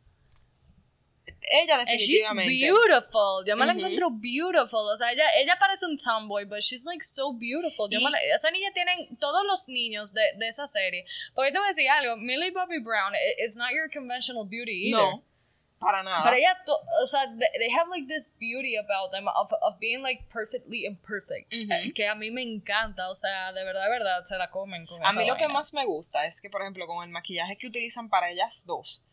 ella 1.41 1.77
definitivamente. 1.77 2.51
And 2.51 2.51
she's 2.51 2.69
beautiful. 2.69 3.43
Yo 3.45 3.55
me 3.55 3.65
la 3.65 3.73
encuentro 3.73 4.09
beautiful. 4.11 4.89
O 4.91 4.95
sea, 4.95 5.11
ella, 5.11 5.23
ella 5.37 5.55
parece 5.59 5.85
un 5.85 5.97
tomboy, 5.97 6.45
but 6.45 6.59
she's 6.61 6.85
like 6.85 7.03
so 7.03 7.33
beautiful. 7.33 7.87
Yo 7.89 7.99
la, 7.99 8.17
esa 8.35 8.51
niña 8.51 8.71
tienen 8.73 9.17
todos 9.19 9.45
los 9.45 9.67
niños 9.69 10.13
de, 10.13 10.21
de, 10.37 10.47
esa 10.47 10.67
serie. 10.67 11.05
Porque 11.33 11.51
te 11.51 11.57
voy 11.57 11.65
a 11.65 11.69
decir 11.69 11.89
algo, 11.89 12.17
Millie 12.17 12.51
Bobby 12.51 12.79
Brown 12.79 13.13
is 13.39 13.55
not 13.55 13.71
your 13.71 13.89
conventional 13.89 14.45
beauty 14.45 14.89
either. 14.89 15.01
No. 15.01 15.23
Para 15.83 16.03
nada. 16.03 16.23
Pero 16.23 16.35
ella, 16.35 16.57
o 17.01 17.07
sea, 17.07 17.21
they 17.57 17.71
have 17.71 17.89
like 17.89 18.07
this 18.07 18.31
beauty 18.39 18.75
about 18.77 19.11
them 19.11 19.27
of, 19.27 19.51
of 19.61 19.77
being 19.79 20.01
like 20.01 20.25
perfectly 20.31 20.85
imperfect. 20.85 21.53
Que 21.93 22.07
a 22.07 22.15
mí 22.15 22.31
me 22.31 22.41
encanta, 22.41 23.09
o 23.09 23.15
sea, 23.15 23.51
de 23.51 23.63
verdad, 23.63 23.83
de 23.83 23.89
verdad, 23.89 24.23
se 24.25 24.37
la 24.37 24.49
comen 24.49 24.85
con 24.85 25.05
A 25.05 25.11
mí 25.11 25.25
lo 25.25 25.35
que 25.35 25.47
más 25.47 25.73
me 25.73 25.85
gusta 25.85 26.25
es 26.25 26.41
que, 26.41 26.49
por 26.49 26.61
ejemplo, 26.61 26.87
con 26.87 27.03
el 27.03 27.09
maquillaje 27.09 27.57
que 27.57 27.67
utilizan 27.67 28.09
para 28.09 28.29
ellas 28.29 28.65
dos, 28.65 29.03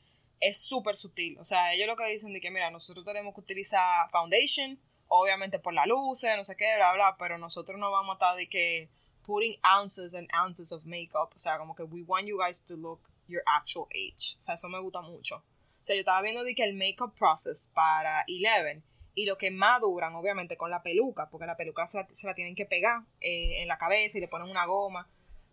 es 0.41 0.61
súper 0.61 0.97
sutil. 0.97 1.39
O 1.39 1.45
sea, 1.45 1.73
ellos 1.75 1.87
lo 1.87 1.97
que 1.97 2.07
dicen 2.07 2.33
de 2.33 2.41
que, 2.41 2.51
mira, 2.51 2.71
nosotros 2.71 3.05
tenemos 3.05 3.35
que 3.35 3.41
utilizar 3.41 4.09
foundation, 4.11 4.79
obviamente 5.09 5.59
por 5.59 5.75
la 5.75 5.87
luz, 5.87 6.25
no 6.37 6.45
sé 6.45 6.57
qué, 6.57 6.77
bla, 6.77 6.95
bla, 6.95 7.17
pero 7.19 7.39
nosotros 7.39 7.79
no 7.79 7.91
vamos 7.91 8.15
a 8.15 8.15
estar 8.15 8.37
de 8.37 8.49
que 8.49 8.89
putting 9.25 9.59
ounces 9.65 10.15
and 10.15 10.29
ounces 10.35 10.73
of 10.73 10.85
makeup. 10.85 11.33
O 11.35 11.39
sea, 11.39 11.59
como 11.59 11.75
que 11.75 11.83
we 11.83 12.03
want 12.03 12.27
you 12.27 12.39
guys 12.39 12.65
to 12.65 12.77
look 12.77 13.01
your 13.29 13.43
actual 13.47 13.87
age. 13.95 14.37
O 14.39 14.43
sea, 14.43 14.55
eso 14.55 14.69
me 14.69 14.79
gusta 14.81 15.01
mucho. 15.01 15.43
O 15.81 15.85
sea, 15.85 15.97
yo 15.97 16.01
estaba 16.01 16.21
viendo 16.23 16.45
de 16.45 16.55
que 16.55 16.65
el 16.65 16.75
makeup 16.75 17.15
process 17.17 17.71
para 17.75 18.25
Eleven 18.29 18.85
y 19.15 19.27
lo 19.27 19.37
que 19.37 19.51
más 19.51 19.81
duran, 19.81 20.15
obviamente, 20.15 20.57
con 20.57 20.71
la 20.71 20.83
peluca, 20.83 21.29
porque 21.31 21.47
la 21.47 21.57
peluca 21.57 21.87
se 21.87 21.99
la, 22.27 22.35
tienen 22.35 22.55
que 22.55 22.67
pegar 22.67 23.03
eh, 23.21 23.63
en 23.63 23.69
la 23.69 23.79
cabeza 23.79 24.19
y 24.19 24.21
le 24.21 24.29
ponen 24.29 24.51
una 24.51 24.67
goma. 24.67 25.09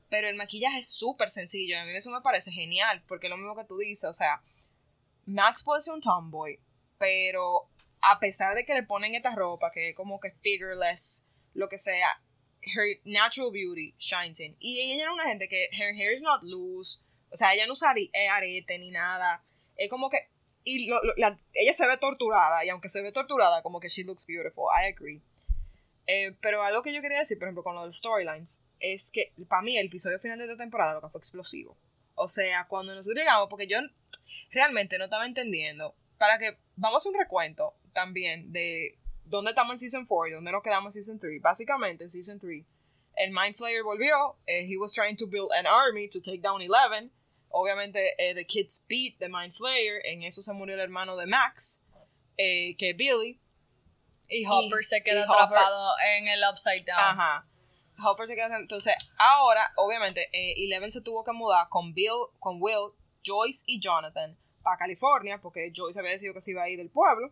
Pero 0.09 0.27
el 0.27 0.35
maquillaje 0.35 0.79
es 0.79 0.89
súper 0.89 1.29
sencillo. 1.29 1.79
A 1.79 1.85
mí 1.85 1.95
eso 1.95 2.11
me 2.11 2.21
parece 2.21 2.51
genial. 2.51 3.03
Porque 3.07 3.27
es 3.27 3.31
lo 3.31 3.37
mismo 3.37 3.55
que 3.55 3.65
tú 3.65 3.77
dices. 3.77 4.09
O 4.09 4.13
sea, 4.13 4.41
Max 5.25 5.63
puede 5.63 5.81
ser 5.81 5.93
un 5.93 6.01
tomboy. 6.01 6.59
Pero 6.97 7.69
a 8.01 8.19
pesar 8.19 8.55
de 8.55 8.63
que 8.63 8.73
le 8.73 8.83
ponen 8.83 9.15
esta 9.15 9.35
ropa, 9.35 9.71
que 9.71 9.89
es 9.89 9.95
como 9.95 10.19
que 10.19 10.31
figureless, 10.31 11.25
lo 11.53 11.67
que 11.67 11.79
sea, 11.79 12.21
her 12.61 13.01
natural 13.03 13.51
beauty 13.51 13.95
shines 13.97 14.39
in. 14.39 14.55
Y 14.59 14.79
ella 14.79 15.03
era 15.03 15.13
una 15.13 15.25
gente 15.25 15.47
que 15.47 15.69
her 15.73 15.93
hair 15.93 16.13
is 16.13 16.21
not 16.21 16.41
loose. 16.43 17.01
O 17.31 17.35
sea, 17.35 17.53
ella 17.53 17.65
no 17.65 17.73
usa 17.73 17.93
arete 18.31 18.79
ni 18.79 18.91
nada. 18.91 19.43
Es 19.77 19.89
como 19.89 20.09
que. 20.09 20.17
Y 20.63 20.89
ella 21.53 21.73
se 21.73 21.87
ve 21.87 21.97
torturada. 21.97 22.65
Y 22.65 22.69
aunque 22.69 22.89
se 22.89 23.01
ve 23.01 23.11
torturada, 23.11 23.61
como 23.61 23.79
que 23.79 23.87
she 23.87 24.03
looks 24.03 24.25
beautiful. 24.27 24.65
I 24.65 24.91
agree. 24.91 25.21
Eh, 26.07 26.35
pero 26.41 26.63
algo 26.63 26.81
que 26.81 26.93
yo 26.93 27.01
quería 27.01 27.19
decir, 27.19 27.37
por 27.37 27.47
ejemplo, 27.47 27.63
con 27.63 27.75
los 27.75 27.97
storylines, 27.97 28.63
es 28.79 29.11
que 29.11 29.33
para 29.47 29.61
mí 29.61 29.77
el 29.77 29.87
episodio 29.87 30.19
final 30.19 30.37
de 30.37 30.45
esta 30.45 30.57
temporada 30.57 30.93
lo 30.93 31.01
que 31.01 31.09
fue 31.09 31.19
explosivo. 31.19 31.77
O 32.15 32.27
sea, 32.27 32.65
cuando 32.67 32.95
nosotros 32.95 33.19
llegamos, 33.19 33.47
porque 33.49 33.67
yo 33.67 33.77
realmente 34.51 34.97
no 34.97 35.05
estaba 35.05 35.25
entendiendo, 35.25 35.95
para 36.17 36.39
que 36.39 36.57
vamos 36.75 37.05
a 37.05 37.09
un 37.09 37.15
recuento 37.15 37.75
también 37.93 38.51
de 38.51 38.97
dónde 39.25 39.51
estamos 39.51 39.73
en 39.73 39.79
Season 39.79 40.05
4 40.05 40.29
y 40.29 40.33
dónde 40.33 40.51
nos 40.51 40.63
quedamos 40.63 40.95
en 40.95 41.03
Season 41.03 41.19
3. 41.19 41.41
Básicamente, 41.41 42.05
en 42.05 42.11
Season 42.11 42.39
3, 42.39 42.65
el 43.17 43.31
Mind 43.31 43.55
Flayer 43.55 43.83
volvió, 43.83 44.37
eh, 44.45 44.65
he 44.67 44.77
was 44.77 44.93
trying 44.93 45.17
to 45.17 45.27
build 45.27 45.51
an 45.51 45.65
army 45.67 46.07
to 46.07 46.21
take 46.21 46.39
down 46.39 46.61
Eleven. 46.61 47.11
Obviamente, 47.59 48.13
eh, 48.17 48.35
the 48.35 48.45
kids 48.45 48.85
beat 48.87 49.17
the 49.19 49.29
Mind 49.29 49.53
Flayer, 49.55 49.99
en 50.05 50.21
eso 50.23 50.41
se 50.41 50.53
murió 50.53 50.75
el 50.75 50.81
hermano 50.81 51.17
de 51.17 51.25
Max, 51.25 51.81
que 52.37 52.75
es 52.77 52.95
Billy. 52.95 53.39
Y 54.29 54.45
Hopper 54.45 54.83
se 54.83 55.01
queda 55.01 55.23
atrapado 55.23 55.95
en 56.17 56.27
el 56.27 56.41
Upside 56.51 56.83
Down. 56.85 56.99
Ajá. 56.99 57.47
Hopper 58.03 58.27
se 58.27 58.35
queda. 58.35 58.55
Entonces, 58.57 58.93
ahora, 59.17 59.71
obviamente, 59.77 60.29
eh, 60.31 60.53
Eleven 60.65 60.91
se 60.91 61.01
tuvo 61.01 61.23
que 61.23 61.31
mudar 61.31 61.67
con 61.69 61.93
Bill, 61.93 62.27
con 62.39 62.61
Will, 62.61 62.93
Joyce 63.25 63.63
y 63.65 63.79
Jonathan 63.79 64.37
para 64.61 64.77
California, 64.77 65.39
porque 65.41 65.71
Joyce 65.75 65.99
había 65.99 66.11
decidido 66.11 66.35
que 66.35 66.41
se 66.41 66.51
iba 66.51 66.63
a 66.63 66.69
ir 66.69 66.77
del 66.77 66.91
pueblo. 66.91 67.31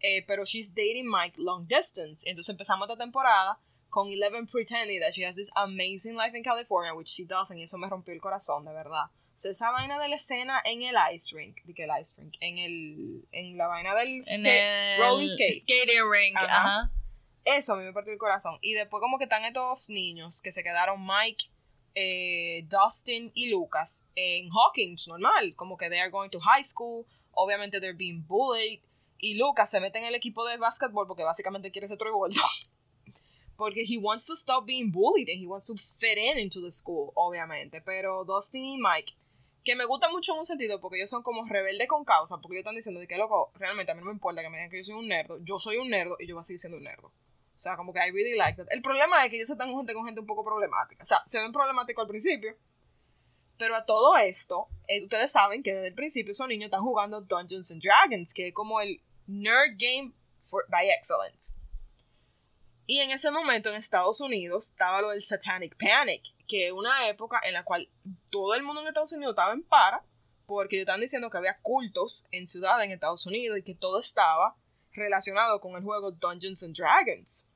Eh, 0.00 0.24
pero 0.26 0.44
she's 0.44 0.74
dating 0.74 1.10
Mike 1.10 1.40
long 1.40 1.66
distance. 1.66 2.22
Entonces 2.28 2.50
empezamos 2.50 2.88
esta 2.88 3.02
temporada 3.02 3.58
con 3.88 4.10
Eleven 4.10 4.46
pretending 4.46 5.00
that 5.00 5.12
she 5.12 5.24
has 5.24 5.36
this 5.36 5.50
amazing 5.56 6.16
life 6.16 6.36
in 6.36 6.44
California, 6.44 6.94
which 6.94 7.08
she 7.08 7.24
doesn't, 7.24 7.58
y 7.58 7.62
eso 7.62 7.78
me 7.78 7.88
rompió 7.88 8.12
el 8.12 8.20
corazón, 8.20 8.64
de 8.64 8.72
verdad. 8.72 9.06
Sea, 9.36 9.50
esa 9.50 9.70
vaina 9.70 9.98
de 9.98 10.08
la 10.08 10.16
escena 10.16 10.62
en 10.64 10.82
el 10.82 10.96
ice 11.14 11.36
rink, 11.36 11.62
de 11.64 11.74
que 11.74 11.84
el 11.84 11.90
ice 12.00 12.18
rink, 12.18 12.34
en 12.40 12.56
el, 12.56 13.28
en 13.32 13.58
la 13.58 13.66
vaina 13.66 13.94
del 13.94 14.22
skate, 14.22 14.98
rolling 14.98 15.28
skate. 15.28 15.60
Skating 15.60 16.10
rink, 16.10 16.36
ajá. 16.36 16.90
Eso 17.44 17.74
a 17.74 17.76
mí 17.76 17.84
me 17.84 17.92
partió 17.92 18.12
el 18.12 18.18
corazón. 18.18 18.58
Y 18.62 18.72
después 18.72 19.00
como 19.00 19.18
que 19.18 19.24
están 19.24 19.44
estos 19.44 19.90
niños 19.90 20.40
que 20.42 20.52
se 20.52 20.64
quedaron 20.64 21.06
Mike, 21.06 21.44
eh, 21.94 22.66
Dustin 22.66 23.30
y 23.34 23.50
Lucas 23.50 24.06
en 24.16 24.48
Hawkins, 24.50 25.06
normal. 25.06 25.54
Como 25.54 25.76
que 25.76 25.88
they 25.88 26.00
are 26.00 26.10
going 26.10 26.30
to 26.30 26.40
high 26.40 26.64
school. 26.64 27.06
Obviamente 27.32 27.78
they're 27.78 27.96
being 27.96 28.24
bullied. 28.26 28.80
Y 29.18 29.34
Lucas 29.34 29.70
se 29.70 29.80
mete 29.80 29.98
en 29.98 30.06
el 30.06 30.14
equipo 30.14 30.44
de 30.44 30.56
básquetbol 30.56 31.06
porque 31.06 31.22
básicamente 31.22 31.70
quiere 31.70 31.88
ser 31.88 31.98
Troy 31.98 32.12
porque 33.56 33.84
he 33.84 33.96
wants 33.96 34.26
to 34.26 34.34
stop 34.34 34.66
being 34.66 34.90
bullied 34.90 35.28
and 35.28 35.38
he 35.38 35.46
wants 35.46 35.66
to 35.66 35.74
fit 35.76 36.18
in 36.18 36.38
into 36.38 36.60
the 36.60 36.70
school, 36.70 37.12
obviamente. 37.16 37.80
Pero 37.80 38.24
Dustin 38.24 38.64
y 38.64 38.78
Mike 38.78 39.14
que 39.66 39.74
me 39.74 39.84
gusta 39.84 40.08
mucho 40.08 40.32
en 40.32 40.38
un 40.38 40.46
sentido 40.46 40.80
porque 40.80 40.96
ellos 40.96 41.10
son 41.10 41.24
como 41.24 41.44
rebeldes 41.44 41.88
con 41.88 42.04
causa, 42.04 42.38
porque 42.38 42.54
ellos 42.54 42.62
están 42.62 42.76
diciendo 42.76 43.00
de 43.00 43.08
que 43.08 43.16
loco, 43.16 43.50
realmente 43.56 43.90
a 43.90 43.96
mí 43.96 44.00
no 44.00 44.06
me 44.06 44.12
importa 44.12 44.40
que 44.40 44.48
me 44.48 44.58
digan 44.58 44.70
que 44.70 44.76
yo 44.76 44.84
soy 44.84 44.94
un 44.94 45.08
nerdo, 45.08 45.38
yo 45.42 45.58
soy 45.58 45.76
un 45.78 45.90
nerdo 45.90 46.16
y 46.20 46.28
yo 46.28 46.36
voy 46.36 46.42
a 46.42 46.44
seguir 46.44 46.60
siendo 46.60 46.78
un 46.78 46.84
nerdo. 46.84 47.08
O 47.08 47.58
sea, 47.58 47.76
como 47.76 47.92
que 47.92 47.98
I 47.98 48.12
really 48.12 48.36
like 48.36 48.56
that. 48.56 48.68
El 48.70 48.80
problema 48.80 49.24
es 49.24 49.30
que 49.30 49.36
ellos 49.36 49.50
están 49.50 49.72
con 49.72 49.84
gente 50.04 50.20
un 50.20 50.26
poco 50.26 50.44
problemática. 50.44 51.02
O 51.02 51.06
sea, 51.06 51.24
se 51.26 51.40
ven 51.40 51.50
problemáticos 51.50 52.00
al 52.02 52.08
principio. 52.08 52.56
Pero 53.58 53.74
a 53.74 53.84
todo 53.84 54.16
esto, 54.16 54.68
eh, 54.86 55.02
ustedes 55.02 55.32
saben 55.32 55.64
que 55.64 55.74
desde 55.74 55.88
el 55.88 55.94
principio 55.94 56.30
esos 56.30 56.46
niños 56.46 56.66
están 56.66 56.82
jugando 56.82 57.22
Dungeons 57.22 57.72
and 57.72 57.82
Dragons, 57.82 58.34
que 58.34 58.48
es 58.48 58.54
como 58.54 58.80
el 58.80 59.02
nerd 59.26 59.76
game 59.78 60.12
for, 60.38 60.64
by 60.68 60.88
excellence. 60.90 61.56
Y 62.86 63.00
en 63.00 63.10
ese 63.10 63.32
momento 63.32 63.70
en 63.70 63.76
Estados 63.76 64.20
Unidos 64.20 64.68
estaba 64.68 65.00
lo 65.00 65.08
del 65.10 65.22
Satanic 65.22 65.74
Panic, 65.76 66.22
que 66.46 66.72
una 66.72 67.08
época 67.08 67.40
en 67.42 67.54
la 67.54 67.64
cual 67.64 67.88
todo 68.30 68.54
el 68.54 68.62
mundo 68.62 68.80
en 68.80 68.88
Estados 68.88 69.12
Unidos 69.12 69.32
estaba 69.32 69.52
en 69.52 69.62
para, 69.62 70.04
porque 70.46 70.80
están 70.80 71.00
diciendo 71.00 71.28
que 71.30 71.38
había 71.38 71.58
cultos 71.60 72.26
en 72.30 72.46
ciudades 72.46 72.84
en 72.84 72.92
Estados 72.92 73.26
Unidos 73.26 73.58
y 73.58 73.62
que 73.62 73.74
todo 73.74 73.98
estaba 74.00 74.56
relacionado 74.92 75.60
con 75.60 75.76
el 75.76 75.82
juego 75.82 76.12
Dungeons 76.12 76.62
and 76.62 76.76
Dragons. 76.76 77.48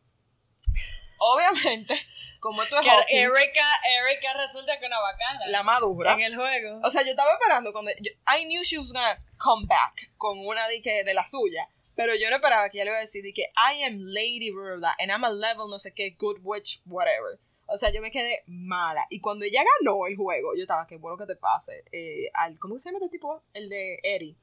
Obviamente, 1.18 1.94
como 2.40 2.62
esto 2.62 2.78
es 2.80 2.86
Erika, 3.08 3.66
Erika 3.86 4.34
resulta 4.34 4.78
que 4.78 4.86
una 4.86 4.98
bacana. 4.98 5.40
La 5.48 5.62
madura. 5.62 6.12
En 6.14 6.20
el 6.20 6.36
juego. 6.36 6.80
O 6.82 6.90
sea, 6.90 7.02
yo 7.02 7.10
estaba 7.10 7.32
esperando 7.32 7.72
cuando... 7.72 7.90
I 7.92 8.44
knew 8.46 8.62
she 8.62 8.78
was 8.78 8.92
gonna 8.92 9.22
come 9.36 9.66
back 9.66 10.12
con 10.16 10.38
una 10.38 10.66
de, 10.68 10.82
que, 10.82 11.04
de 11.04 11.14
la 11.14 11.24
suya. 11.24 11.66
Pero 11.94 12.14
yo 12.14 12.30
no 12.30 12.36
esperaba 12.36 12.68
que 12.70 12.78
ella 12.78 12.84
le 12.84 12.90
iba 12.92 12.98
a 12.98 13.02
decir 13.02 13.22
de 13.22 13.32
que 13.32 13.50
I 13.54 13.82
am 13.82 13.98
Lady 13.98 14.50
Verda 14.50 14.96
and 14.98 15.10
I'm 15.10 15.24
a 15.24 15.30
level 15.30 15.68
no 15.68 15.78
sé 15.78 15.92
qué, 15.92 16.16
good 16.18 16.38
witch, 16.42 16.80
whatever. 16.86 17.38
O 17.72 17.78
sea, 17.78 17.90
yo 17.92 18.02
me 18.02 18.10
quedé 18.10 18.42
mala. 18.46 19.06
Y 19.10 19.20
cuando 19.20 19.44
ella 19.44 19.62
ganó 19.78 20.06
el 20.06 20.16
juego, 20.16 20.54
yo 20.56 20.62
estaba, 20.62 20.86
qué 20.86 20.96
bueno 20.96 21.16
que 21.16 21.26
te 21.26 21.36
pase. 21.36 21.84
Eh, 21.92 22.30
al, 22.34 22.58
¿Cómo 22.58 22.78
se 22.78 22.88
llama 22.88 22.98
este 22.98 23.16
tipo? 23.16 23.42
El 23.52 23.68
de 23.68 24.00
Eddie. 24.02 24.36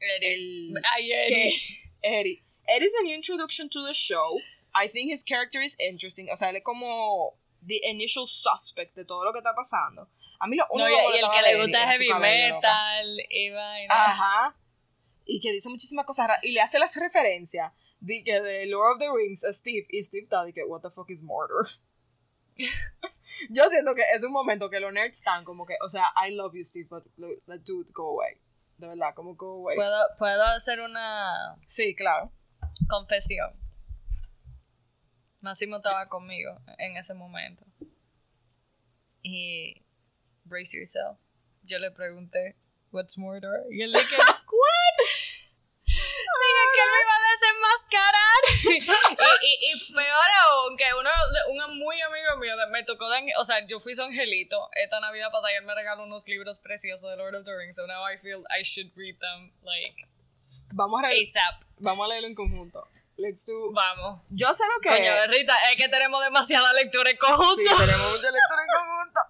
Eddie. 0.00 0.34
El, 0.34 0.82
Ay, 0.92 1.12
Eddie. 1.12 1.54
Eddie. 2.02 2.44
Eddie's 2.66 2.94
a 3.00 3.02
new 3.02 3.14
introduction 3.14 3.68
to 3.68 3.84
the 3.84 3.92
show. 3.92 4.38
I 4.74 4.88
think 4.88 5.12
his 5.12 5.22
character 5.22 5.62
is 5.62 5.76
interesting. 5.78 6.28
O 6.32 6.36
sea, 6.36 6.50
él 6.50 6.56
es 6.56 6.62
como 6.62 7.36
the 7.66 7.80
initial 7.84 8.26
suspect 8.26 8.94
de 8.94 9.04
todo 9.04 9.24
lo 9.24 9.32
que 9.32 9.38
está 9.38 9.54
pasando. 9.54 10.08
A 10.40 10.46
mí 10.46 10.56
lo 10.56 10.64
único 10.70 10.88
no, 10.88 11.10
y, 11.10 11.16
y 11.16 11.18
el 11.18 11.30
que 11.30 11.42
le 11.42 11.62
gusta 11.62 11.92
heavy 11.92 12.12
metal 12.14 13.20
y 13.28 13.50
vaina. 13.50 13.94
Ajá. 13.94 14.56
Y 15.26 15.40
que 15.40 15.52
dice 15.52 15.68
muchísimas 15.68 16.04
cosas 16.04 16.26
raras. 16.28 16.44
Y 16.44 16.52
le 16.52 16.60
hace 16.60 16.78
las 16.78 16.96
referencias 16.96 17.72
de, 18.00 18.22
de 18.22 18.66
Lord 18.66 18.94
of 18.94 18.98
the 18.98 19.08
Rings 19.14 19.44
a 19.44 19.52
Steve. 19.52 19.86
Y 19.90 20.02
Steve 20.02 20.24
está 20.24 20.44
de 20.44 20.52
que, 20.52 20.64
what 20.64 20.80
the 20.80 20.90
fuck 20.90 21.10
is 21.10 21.22
murder? 21.22 21.66
Yo 23.50 23.68
siento 23.68 23.94
que 23.94 24.02
es 24.14 24.22
un 24.22 24.32
momento 24.32 24.70
que 24.70 24.80
los 24.80 24.92
nerds 24.92 25.18
están 25.18 25.44
como 25.44 25.66
que, 25.66 25.76
o 25.82 25.88
sea, 25.88 26.12
I 26.26 26.34
love 26.34 26.54
you, 26.54 26.64
Steve, 26.64 26.86
but 26.88 27.04
let 27.16 27.60
dude 27.64 27.90
go 27.92 28.10
away. 28.10 28.40
De 28.78 28.88
verdad, 28.88 29.14
como 29.14 29.34
go 29.34 29.54
away. 29.54 29.76
¿Puedo, 29.76 29.98
¿Puedo 30.18 30.42
hacer 30.42 30.80
una. 30.80 31.56
Sí, 31.66 31.94
claro. 31.94 32.32
Confesión. 32.88 33.52
Máximo 35.40 35.76
estaba 35.76 36.08
conmigo 36.08 36.58
en 36.78 36.96
ese 36.96 37.14
momento. 37.14 37.64
Y. 39.22 39.80
Brace 40.44 40.76
yourself. 40.76 41.18
Yo 41.62 41.78
le 41.78 41.90
pregunté, 41.90 42.56
¿What's 42.94 43.18
murder? 43.18 43.64
Y 43.72 43.82
él 43.82 43.90
le 43.90 43.98
dije, 43.98 44.16
¿What? 44.18 44.96
Dije 45.84 46.64
que 46.74 46.80
él 46.82 46.90
me 46.92 47.00
iba 47.02 47.14
a 47.16 47.26
desenmascarar. 47.34 48.40
Y, 49.44 49.58
y, 49.72 49.92
peor 49.92 50.28
aún, 50.46 50.76
que 50.76 50.84
uno, 50.98 51.10
un 51.48 51.78
muy 51.78 52.00
amigo 52.00 52.36
mío 52.38 52.54
me 52.70 52.82
tocó, 52.84 53.06
o 53.38 53.44
sea, 53.44 53.66
yo 53.66 53.80
fui 53.80 53.94
su 53.94 54.02
angelito 54.02 54.68
esta 54.72 55.00
Navidad 55.00 55.30
pasada 55.30 55.52
y 55.52 55.56
él 55.56 55.64
me 55.64 55.74
regaló 55.74 56.04
unos 56.04 56.26
libros 56.26 56.58
preciosos 56.58 57.10
de 57.10 57.16
Lord 57.16 57.34
of 57.34 57.44
the 57.44 57.56
Rings. 57.56 57.76
So 57.76 57.86
now 57.86 58.04
I 58.08 58.16
feel 58.18 58.42
I 58.50 58.62
should 58.62 58.92
read 58.96 59.18
them, 59.18 59.52
like, 59.62 60.08
vamos 60.72 61.02
a 61.02 61.08
leer, 61.08 61.28
ASAP. 61.28 61.64
Vamos 61.78 62.06
a 62.06 62.08
leerlo 62.08 62.28
en 62.28 62.34
conjunto. 62.34 62.88
Let's 63.16 63.46
do. 63.46 63.70
Vamos. 63.72 64.22
Yo 64.30 64.52
sé 64.54 64.64
lo 64.74 64.80
que. 64.80 64.88
Coño, 64.88 65.12
Rita, 65.28 65.54
es 65.70 65.76
que 65.76 65.88
tenemos 65.88 66.22
demasiada 66.24 66.72
lectura 66.72 67.10
en 67.10 67.16
conjunto. 67.16 67.54
Sí, 67.56 67.76
tenemos 67.78 68.10
mucha 68.10 68.30
lectura 68.30 68.62
en 68.62 68.68
conjunto. 68.76 69.20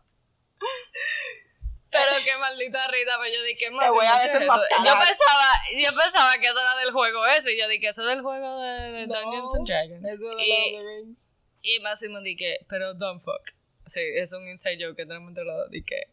Pero 1.95 2.25
qué 2.25 2.37
maldita 2.39 2.89
Rita, 2.89 3.13
pero 3.13 3.19
pues 3.19 3.33
yo 3.35 3.43
dije, 3.45 3.71
más 3.71 3.85
Te 3.85 3.91
voy 3.91 4.07
a 4.07 4.19
desenmascarar. 4.19 4.87
Yo 4.87 4.93
pensaba, 4.99 5.49
yo 5.73 5.91
pensaba 5.95 6.39
que 6.39 6.47
eso 6.47 6.61
era 6.61 6.77
del 6.77 6.93
juego 6.93 7.27
ese, 7.27 7.53
y 7.53 7.59
yo 7.59 7.69
dije, 7.69 7.89
eso 7.89 8.03
es 8.03 8.09
del 8.09 8.23
juego 8.23 8.61
de, 8.61 9.07
Dungeons 9.07 9.55
and 9.55 9.67
Dragons. 9.67 10.05
Eso 10.05 10.29
de 10.37 10.45
y, 10.45 10.73
Lord 10.73 10.75
of 10.75 10.87
the 10.87 10.97
Rings. 10.97 11.35
Y 11.63 11.81
Máximo 11.81 12.21
dije, 12.21 12.67
pero 12.69 12.95
don't 12.95 13.23
fuck. 13.23 13.55
Sí, 13.87 14.01
es 14.01 14.33
un 14.33 14.49
inside 14.49 14.83
joke 14.83 14.97
que 14.97 15.07
tenemos 15.07 15.29
entre 15.29 15.45
los 15.45 15.57
dos. 15.57 15.71
Dije, 15.71 16.09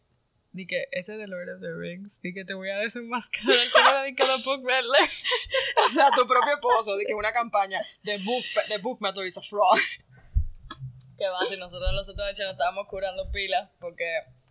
dije, 0.52 0.88
ese 0.92 1.16
de 1.16 1.26
Lord 1.26 1.48
of 1.56 1.60
the 1.60 1.72
Rings, 1.72 2.20
dije, 2.20 2.44
te 2.44 2.54
voy 2.54 2.70
a 2.70 2.76
desenmascarar 2.76 4.06
dije 4.06 4.26
lo 4.26 4.42
book 4.42 4.64
verle. 4.64 4.98
o 5.86 5.88
sea, 5.88 6.10
tu 6.16 6.26
propio 6.26 6.54
esposo, 6.54 6.96
dije, 6.96 7.14
una 7.14 7.32
campaña 7.32 7.80
de 8.02 8.18
book, 8.18 8.44
de 8.68 8.78
book 8.78 9.00
metal 9.00 9.26
is 9.26 9.36
a 9.38 9.42
fraud. 9.42 9.78
Que 11.18 11.28
va, 11.28 11.40
si 11.48 11.56
nosotros 11.56 11.92
los 11.92 12.08
otros 12.08 12.26
nos 12.26 12.52
estábamos 12.52 12.86
curando 12.88 13.30
pilas, 13.30 13.70
porque 13.80 14.06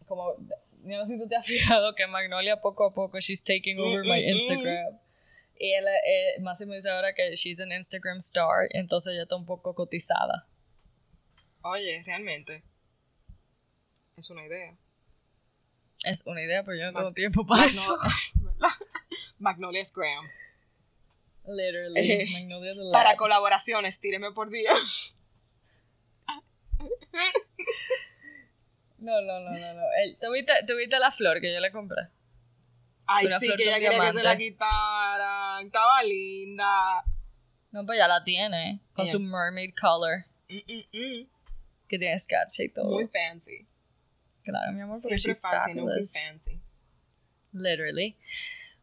como 0.08 0.36
yo 0.84 0.98
no 0.98 1.06
sé 1.06 1.14
si 1.14 1.20
tú 1.20 1.28
te 1.28 1.36
has 1.36 1.46
fijado 1.46 1.96
que 1.96 2.08
Magnolia 2.08 2.62
poco 2.62 2.86
a 2.86 2.94
poco, 2.94 3.20
she's 3.20 3.44
taking 3.44 3.78
mm, 3.78 3.82
over 3.82 4.04
my 4.04 4.22
mm, 4.22 4.26
mm. 4.26 4.34
Instagram. 4.34 5.00
Y 5.58 5.74
él, 5.74 5.86
eh, 5.88 6.42
Máximo 6.42 6.74
dice 6.74 6.90
ahora 6.90 7.14
que 7.14 7.36
she's 7.36 7.60
an 7.60 7.72
Instagram 7.72 8.18
star, 8.18 8.68
entonces 8.72 9.14
ella 9.14 9.24
está 9.24 9.36
un 9.36 9.46
poco 9.46 9.76
cotizada. 9.76 10.48
Oye, 11.62 12.02
realmente. 12.06 12.64
Es 14.18 14.30
una 14.32 14.46
idea. 14.46 14.76
Es 16.04 16.24
una 16.26 16.42
idea, 16.42 16.64
pero 16.64 16.78
yo 16.78 16.92
no 16.92 16.98
tengo 16.98 17.14
tiempo 17.14 17.46
para 17.46 17.66
eso. 17.66 17.96
Magnolia 19.38 19.84
Graham. 19.96 20.28
Literally. 21.44 22.12
Eh, 22.12 22.28
Magnolia 22.32 22.74
Para 22.92 23.16
colaboraciones, 23.16 24.00
tíreme 24.00 24.32
por 24.32 24.50
día. 24.50 24.72
No, 29.02 29.20
no, 29.22 29.40
no, 29.42 29.52
no, 29.52 29.74
no. 29.74 29.82
¿tuviste, 30.22 30.54
tuviste 30.68 30.98
la 31.00 31.12
flor 31.12 31.42
que 31.42 31.52
yo 31.54 31.60
le 31.60 31.72
compré? 31.72 32.04
Ay, 33.08 33.26
Una 33.26 33.40
sí, 33.40 33.48
que 33.58 33.64
ella 33.64 33.76
quería 33.80 33.90
que 33.90 33.96
se 33.96 33.98
la 33.98 34.12
diamante. 34.22 34.38
quitaran. 34.44 35.66
Estaba 35.66 36.04
linda. 36.04 37.04
No, 37.72 37.86
pues 37.86 37.98
ya 37.98 38.08
la 38.08 38.24
tiene. 38.24 38.80
Con 38.94 39.08
su 39.08 39.20
mermaid 39.20 39.74
color. 39.80 40.26
Mm, 40.48 40.56
mm, 40.72 40.98
mm. 40.98 41.30
Que 41.90 41.98
tiene 42.00 42.18
sketch 42.20 42.60
y 42.60 42.70
todo. 42.70 42.86
Muy 42.92 43.08
fancy. 43.08 43.68
Claro, 44.44 44.72
mi 44.72 44.82
amor, 44.82 45.00
porque 45.02 45.18
Siempre 45.18 45.34
she's 45.34 45.42
fancy, 45.42 45.74
nunca 45.74 45.92
fabulous. 45.94 46.12
fancy. 46.14 46.62
Literally. 47.54 48.18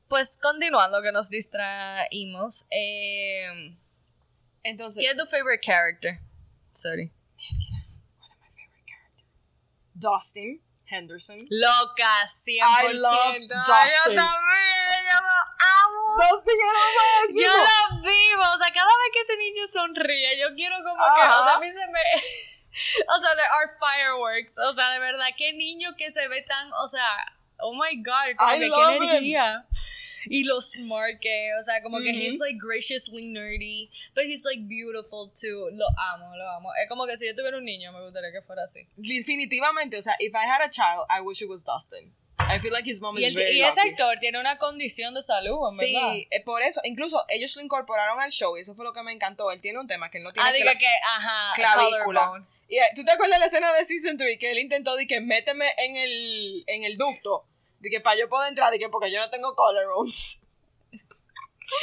Pues 0.09 0.37
continuando, 0.37 1.01
que 1.03 1.13
nos 1.13 1.29
distraímos. 1.31 2.65
Eh, 2.71 3.77
Entonces, 4.63 5.01
¿Quién 5.01 5.13
es 5.13 5.25
tu 5.25 5.27
favorite 5.31 5.61
character? 5.65 6.19
Sorry. 6.75 7.13
one 8.19 8.31
of 8.33 8.39
my 8.41 8.49
favorite 8.57 8.87
characters. 8.87 9.27
Dustin 9.99 10.62
Henderson. 10.90 11.38
Loca, 11.50 12.14
100%. 12.25 12.59
I 12.62 12.93
love 12.95 13.35
Ay, 13.35 13.40
Yo 13.40 13.47
Dustin. 13.47 14.17
también, 14.17 14.99
yo 15.05 15.19
lo 15.21 15.37
amo. 15.59 16.05
Dustin 16.17 16.59
era. 16.64 16.85
Yo 17.28 17.52
lo 17.59 18.00
vivo. 18.00 18.43
O 18.55 18.59
sea, 18.59 18.73
cada 18.73 18.88
vez 18.88 19.11
que 19.12 19.21
ese 19.21 19.37
niño 19.37 19.67
sonríe, 19.67 20.40
yo 20.40 20.55
quiero 20.55 20.76
como 20.83 21.05
que. 21.14 21.21
O 21.21 21.45
sea, 21.45 21.55
a 21.55 21.61
mí 21.61 21.69
se 21.71 21.87
me. 21.87 22.00
O 23.09 23.19
sea, 23.19 23.35
there 23.35 23.49
are 23.50 23.73
fireworks. 23.81 24.57
O 24.59 24.73
sea, 24.73 24.90
de 24.93 25.00
verdad, 25.00 25.26
qué 25.37 25.52
niño 25.52 25.97
que 25.97 26.12
se 26.12 26.28
ve 26.28 26.43
tan. 26.43 26.73
O 26.75 26.87
sea, 26.87 27.17
oh 27.59 27.73
my 27.75 28.00
god, 28.02 28.37
como 28.38 28.55
I 28.55 28.59
que 28.61 28.71
qué 28.71 29.26
him. 29.26 29.64
Y 30.30 30.44
lo 30.44 30.61
smart 30.61 31.18
que, 31.20 31.50
o 31.58 31.62
sea, 31.62 31.82
como 31.82 31.99
que 31.99 32.11
Ujú. 32.11 32.18
he's 32.18 32.38
like 32.38 32.58
graciously 32.61 33.26
nerdy, 33.26 33.90
but 34.14 34.25
he's 34.25 34.44
like 34.44 34.62
beautiful 34.68 35.30
too. 35.32 35.70
Lo 35.73 35.87
amo, 35.97 36.35
lo 36.37 36.50
amo. 36.50 36.70
Es 36.82 36.88
como 36.88 37.06
que 37.06 37.16
si 37.16 37.26
yo 37.26 37.35
tuviera 37.35 37.58
un 37.58 37.64
niño, 37.64 37.92
me 37.92 38.00
gustaría 38.02 38.32
que 38.32 38.42
fuera 38.42 38.64
así. 38.64 38.87
Definitivamente, 38.97 39.97
o 39.99 40.02
sea, 40.02 40.16
if 40.20 40.32
I 40.35 40.47
had 40.47 40.61
a 40.62 40.70
child, 40.70 41.06
I 41.11 41.20
wish 41.20 41.42
it 41.42 41.49
was 41.49 41.64
Dustin. 41.64 42.12
I 42.40 42.61
feel 42.61 42.73
like 42.73 42.87
his 42.88 43.00
mom 43.00 43.16
Y, 43.18 43.23
is 43.25 43.28
el, 43.30 43.35
very 43.35 43.58
y 43.58 43.62
ese 43.62 43.75
lucky. 43.76 43.88
actor 43.90 44.18
tiene 44.20 44.38
una 44.38 44.58
condición 44.58 45.12
de 45.12 45.23
salud, 45.23 45.58
en 45.73 45.76
verdad. 45.76 46.12
Sí, 46.14 46.28
eh, 46.30 46.40
por 46.40 46.62
eso, 46.62 46.80
incluso 46.85 47.25
ellos 47.28 47.54
lo 47.56 47.62
incorporaron 47.62 48.20
al 48.20 48.30
show 48.30 48.56
y 48.56 48.61
eso 48.61 48.75
fue 48.75 48.85
lo 48.85 48.92
que 48.92 49.02
me 49.02 49.12
encantó. 49.12 49.50
Él 49.50 49.61
tiene 49.61 49.78
un 49.80 49.87
tema 49.88 50.08
que 50.11 50.18
él 50.18 50.25
no 50.25 50.32
tiene 50.32 50.49
Ah, 50.49 50.52
diga 50.52 50.75
que, 50.78 50.87
ajá, 50.87 51.52
clavícula. 51.56 52.04
collarbone. 52.04 52.47
Y, 52.68 52.76
eh, 52.76 52.82
¿Tú 52.94 53.04
te 53.04 53.11
acuerdas 53.11 53.37
de 53.37 53.40
la 53.40 53.47
escena 53.47 53.73
de 53.75 53.85
Season 53.85 54.16
3 54.16 54.38
que 54.38 54.50
él 54.50 54.58
intentó 54.61 54.94
de 54.94 55.06
que 55.06 55.20
méteme 55.20 55.66
en 55.78 55.97
el, 55.97 56.64
en 56.68 56.85
el 56.85 56.97
ducto? 56.97 57.44
De 57.80 57.90
que 57.90 58.00
para 58.00 58.18
yo 58.18 58.28
poder 58.28 58.49
entrar, 58.49 58.73
de 58.73 58.78
que 58.78 58.88
porque 58.88 59.11
yo 59.11 59.20
no 59.20 59.30
tengo 59.30 59.54
collarbones. 59.54 60.40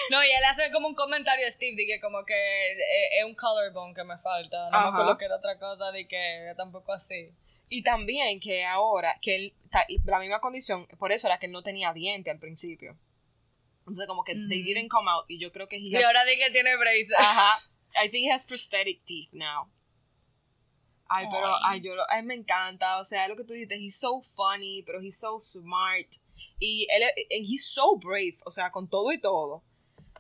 No, 0.09 0.23
y 0.23 0.25
él 0.27 0.43
hace 0.49 0.71
como 0.71 0.87
un 0.87 0.95
comentario 0.95 1.45
a 1.47 1.51
Steve 1.51 1.75
de 1.75 1.85
que 1.85 1.99
como 2.01 2.25
que 2.25 2.33
eh, 2.33 3.19
es 3.19 3.23
un 3.25 3.35
collarbone 3.35 3.93
que 3.93 4.03
me 4.03 4.17
falta. 4.17 4.69
No 4.71 4.77
Ajá. 4.77 4.85
me 4.87 4.89
acuerdo 4.97 5.17
que 5.17 5.25
era 5.25 5.35
otra 5.35 5.59
cosa 5.59 5.91
de 5.91 6.07
que 6.07 6.53
tampoco 6.57 6.91
así. 6.91 7.29
Y 7.69 7.83
también 7.83 8.39
que 8.39 8.65
ahora, 8.65 9.15
que 9.21 9.35
él, 9.35 9.53
la 10.05 10.17
misma 10.19 10.39
condición, 10.39 10.87
por 10.97 11.11
eso 11.11 11.27
era 11.27 11.37
que 11.37 11.45
él 11.45 11.51
no 11.51 11.61
tenía 11.61 11.93
diente 11.93 12.31
al 12.31 12.39
principio. 12.39 12.97
Entonces 13.81 14.07
como 14.07 14.23
que 14.23 14.33
they 14.33 14.61
Ujú. 14.61 14.69
didn't 14.73 14.89
come 14.89 15.07
out 15.09 15.25
y 15.27 15.37
yo 15.37 15.51
creo 15.51 15.67
que 15.67 15.75
he 15.75 15.79
Y 15.81 15.95
has- 15.95 16.03
ahora 16.05 16.23
di 16.25 16.35
que 16.35 16.49
tiene 16.49 16.75
braces. 16.77 17.13
Ajá. 17.19 17.59
I 18.03 18.09
think 18.09 18.27
he 18.27 18.31
has 18.31 18.43
prosthetic 18.43 19.05
teeth 19.05 19.29
now. 19.33 19.69
Ay, 21.07 21.27
pero 21.31 21.47
Ay. 21.63 21.81
yo 21.81 21.95
lo, 21.95 22.03
ay, 22.09 22.23
me 22.23 22.33
encanta. 22.33 22.99
O 22.99 23.03
sea, 23.03 23.27
lo 23.27 23.35
que 23.35 23.43
tú 23.43 23.53
dices, 23.53 23.79
he's 23.79 23.95
so 23.95 24.21
funny, 24.21 24.83
pero 24.83 25.01
he's 25.01 25.19
so 25.19 25.39
smart. 25.39 26.07
Y 26.59 26.87
él 26.89 27.03
and 27.03 27.45
he's 27.45 27.65
so 27.65 27.95
brave, 27.97 28.37
o 28.45 28.49
sea, 28.49 28.71
con 28.71 28.87
todo 28.87 29.11
y 29.11 29.19
todo. 29.19 29.63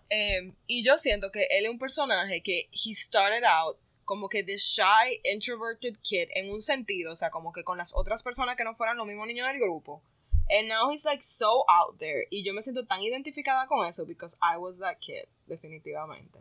Em, 0.09 0.55
y 0.67 0.83
yo 0.83 0.97
siento 0.97 1.31
que 1.31 1.47
él 1.49 1.65
es 1.65 1.71
un 1.71 1.79
personaje 1.79 2.41
que 2.41 2.69
he 2.71 2.93
started 2.93 3.43
out 3.43 3.77
como 4.05 4.29
que 4.29 4.43
the 4.43 4.57
shy, 4.57 5.19
introverted 5.23 5.97
kid 6.03 6.29
en 6.35 6.51
un 6.51 6.61
sentido, 6.61 7.11
o 7.11 7.15
sea, 7.15 7.31
como 7.31 7.51
que 7.51 7.63
con 7.63 7.77
las 7.77 7.95
otras 7.95 8.21
personas 8.21 8.55
que 8.55 8.63
no 8.63 8.75
fueran 8.75 8.97
los 8.97 9.07
mismos 9.07 9.27
niños 9.27 9.47
del 9.47 9.59
grupo. 9.59 10.01
And 10.47 10.69
now 10.69 10.91
he's 10.91 11.05
like 11.05 11.23
so 11.23 11.65
out 11.67 11.97
there. 11.97 12.27
Y 12.29 12.43
yo 12.43 12.53
me 12.53 12.61
siento 12.61 12.85
tan 12.85 13.01
identificada 13.01 13.65
con 13.67 13.85
eso 13.87 14.05
because 14.05 14.37
I 14.41 14.57
was 14.57 14.77
that 14.77 14.99
kid, 14.99 15.27
definitivamente. 15.47 16.39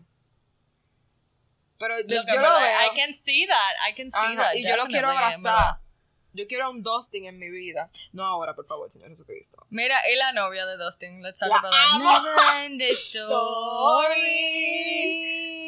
Pero 1.84 2.00
yo, 2.00 2.22
yo 2.26 2.40
lo 2.40 2.50
veo. 2.60 2.80
I 2.80 2.96
can 2.96 3.14
see 3.14 3.46
that. 3.46 3.74
I 3.86 3.94
can 3.94 4.10
see 4.10 4.18
Ajá, 4.18 4.36
that. 4.36 4.54
y 4.56 4.62
yo 4.66 4.76
lo 4.76 4.86
quiero 4.86 5.10
abrazar. 5.10 5.80
Yo 6.32 6.46
quiero 6.48 6.68
un 6.70 6.82
Dustin 6.82 7.26
en 7.26 7.38
mi 7.38 7.48
vida. 7.48 7.90
No 8.12 8.24
ahora, 8.24 8.54
por 8.54 8.66
favor, 8.66 8.90
Señor 8.90 9.08
Jesucristo. 9.10 9.64
Mira, 9.70 9.96
y 10.10 10.16
la 10.16 10.32
novia 10.32 10.66
de 10.66 10.76
Dustin. 10.76 11.22
Let's 11.22 11.38
talk 11.38 11.50
La 11.50 11.58
about 11.58 11.72
that. 11.72 11.98
Never 11.98 12.64
end 12.64 12.80
the 12.80 12.90
story. 12.94 14.20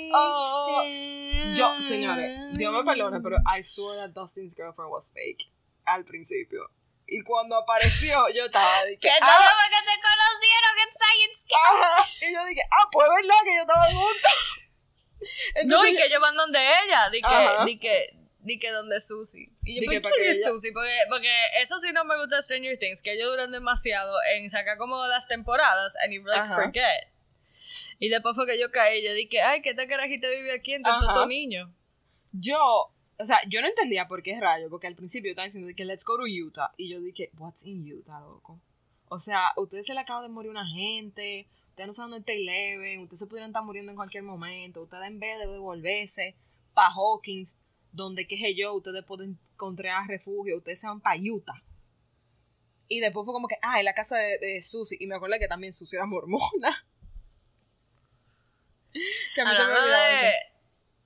Oh. 0.19 0.83
Yo, 1.55 1.81
señores, 1.83 2.57
Dios 2.57 2.73
me 2.73 2.85
perdone, 2.85 3.21
pero 3.21 3.39
I 3.45 3.63
swore 3.63 3.99
that 3.99 4.15
Dustin's 4.15 4.55
girlfriend 4.55 4.91
was 4.91 5.13
fake 5.13 5.51
al 5.85 6.05
principio. 6.05 6.71
Y 7.09 7.23
cuando 7.23 7.57
apareció, 7.57 8.29
yo 8.31 8.47
estaba 8.47 8.85
de 8.85 8.99
que, 8.99 8.99
Que 9.09 9.11
ah, 9.21 9.53
que 9.69 9.77
se 9.77 10.01
conocieron 10.01 10.79
en 10.79 10.91
Science 10.91 11.47
Camp. 11.49 11.83
ajá. 11.83 12.09
Y 12.23 12.33
yo 12.35 12.45
dije, 12.47 12.63
ah, 12.71 12.89
pues 12.91 13.07
es 13.09 13.15
verdad 13.15 13.45
que 13.45 13.55
yo 13.55 13.61
estaba 13.63 13.89
No, 15.65 15.87
y 15.87 15.97
que 15.97 16.05
ellos 16.07 16.21
van 16.21 16.37
donde 16.37 16.59
ella, 16.59 17.11
di 17.11 17.21
que, 17.23 17.65
di 17.67 17.79
que, 17.79 18.17
di 18.41 18.59
que 18.59 18.71
donde 18.71 19.01
Susie. 19.01 19.51
Y 19.65 19.81
yo, 19.85 20.01
¿por 20.03 20.13
qué 20.13 20.31
es 20.31 20.37
ella- 20.39 20.49
Susie? 20.51 20.73
Porque, 20.73 20.93
porque 21.09 21.31
eso 21.63 21.79
sí 21.79 21.93
no 21.93 22.05
me 22.05 22.17
gusta 22.19 22.37
de 22.37 22.43
Stranger 22.43 22.79
Things, 22.79 23.03
que 23.03 23.13
ellos 23.15 23.31
duran 23.31 23.51
demasiado 23.51 24.15
en 24.35 24.49
sacar 24.51 24.77
como 24.79 25.05
las 25.07 25.27
temporadas 25.27 25.95
and 26.05 26.13
you 26.15 26.23
like 26.25 26.41
Ajá. 26.41 26.55
forget. 26.57 27.09
Y 27.99 28.09
después 28.11 28.35
fue 28.37 28.47
que 28.47 28.61
yo 28.61 28.71
caí, 28.71 29.03
yo 29.03 29.13
dije, 29.15 29.41
ay, 29.41 29.63
que 29.63 29.71
esta 29.71 29.87
carajita 29.89 30.29
vive 30.29 30.53
aquí 30.55 30.75
entre 30.75 30.93
estos 30.93 31.27
niños. 31.27 31.71
yo, 32.33 32.93
o 33.19 33.25
sea, 33.25 33.41
yo 33.49 33.63
no 33.63 33.69
entendía 33.69 34.07
por 34.07 34.23
qué 34.23 34.39
rayo, 34.39 34.69
porque 34.69 34.87
al 34.87 34.95
principio 34.95 35.31
estaban 35.31 35.49
diciendo 35.49 35.69
de 35.69 35.75
que 35.75 35.87
let's 35.87 36.05
go 36.05 36.17
to 36.19 36.25
Utah. 36.27 36.73
Y 36.77 36.91
yo 36.91 37.01
dije, 37.01 37.31
what's 37.39 37.65
in 37.65 37.91
Utah, 37.91 38.21
loco? 38.21 38.61
O 39.09 39.19
sea, 39.19 39.53
ustedes 39.57 39.87
se 39.87 39.95
le 39.95 40.01
acaba 40.01 40.21
de 40.21 40.29
morir 40.29 40.51
una 40.51 40.67
gente, 40.67 41.47
ustedes 41.77 41.89
no 41.89 41.93
saben 41.93 42.11
dónde 42.13 42.21
está 42.21 42.33
Eleven, 42.33 43.03
ustedes 43.03 43.19
se 43.19 43.27
pudieran 43.27 43.51
estar 43.51 43.63
muriendo 43.63 43.93
en 43.93 43.97
cualquier 43.97 44.23
momento, 44.23 44.85
ustedes 44.85 45.05
en 45.05 45.21
vez 45.21 45.39
de 45.39 45.47
devolverse 45.47 46.35
para 46.73 46.89
Hawkins, 46.89 47.61
donde, 47.93 48.27
qué 48.27 48.39
sé 48.39 48.55
yo, 48.55 48.73
ustedes 48.73 49.05
pueden 49.05 49.39
encontrar 49.53 50.09
refugio, 50.09 50.57
ustedes 50.57 50.81
se 50.81 50.87
van 50.87 51.03
para 51.03 51.21
Utah. 51.21 51.63
Y 52.89 53.01
después 53.01 53.27
fue 53.27 53.35
como 53.35 53.47
que, 53.47 53.57
ah, 53.61 53.79
en 53.79 53.85
la 53.85 53.93
casa 53.93 54.17
de, 54.17 54.39
de 54.39 54.63
Susie, 54.63 54.97
y 54.99 55.07
me 55.07 55.17
acuerdo 55.17 55.37
que 55.39 55.49
también 55.49 55.75
Susie 55.75 55.99
era 55.99 56.07
mormona. 56.07 56.73
que 59.35 59.41
a 59.43 59.45
mí 59.45 59.51
se 59.51 59.57
me 59.59 59.63
Hablando 59.65 59.81
olvidaba 59.83 60.15
eso. 60.15 60.27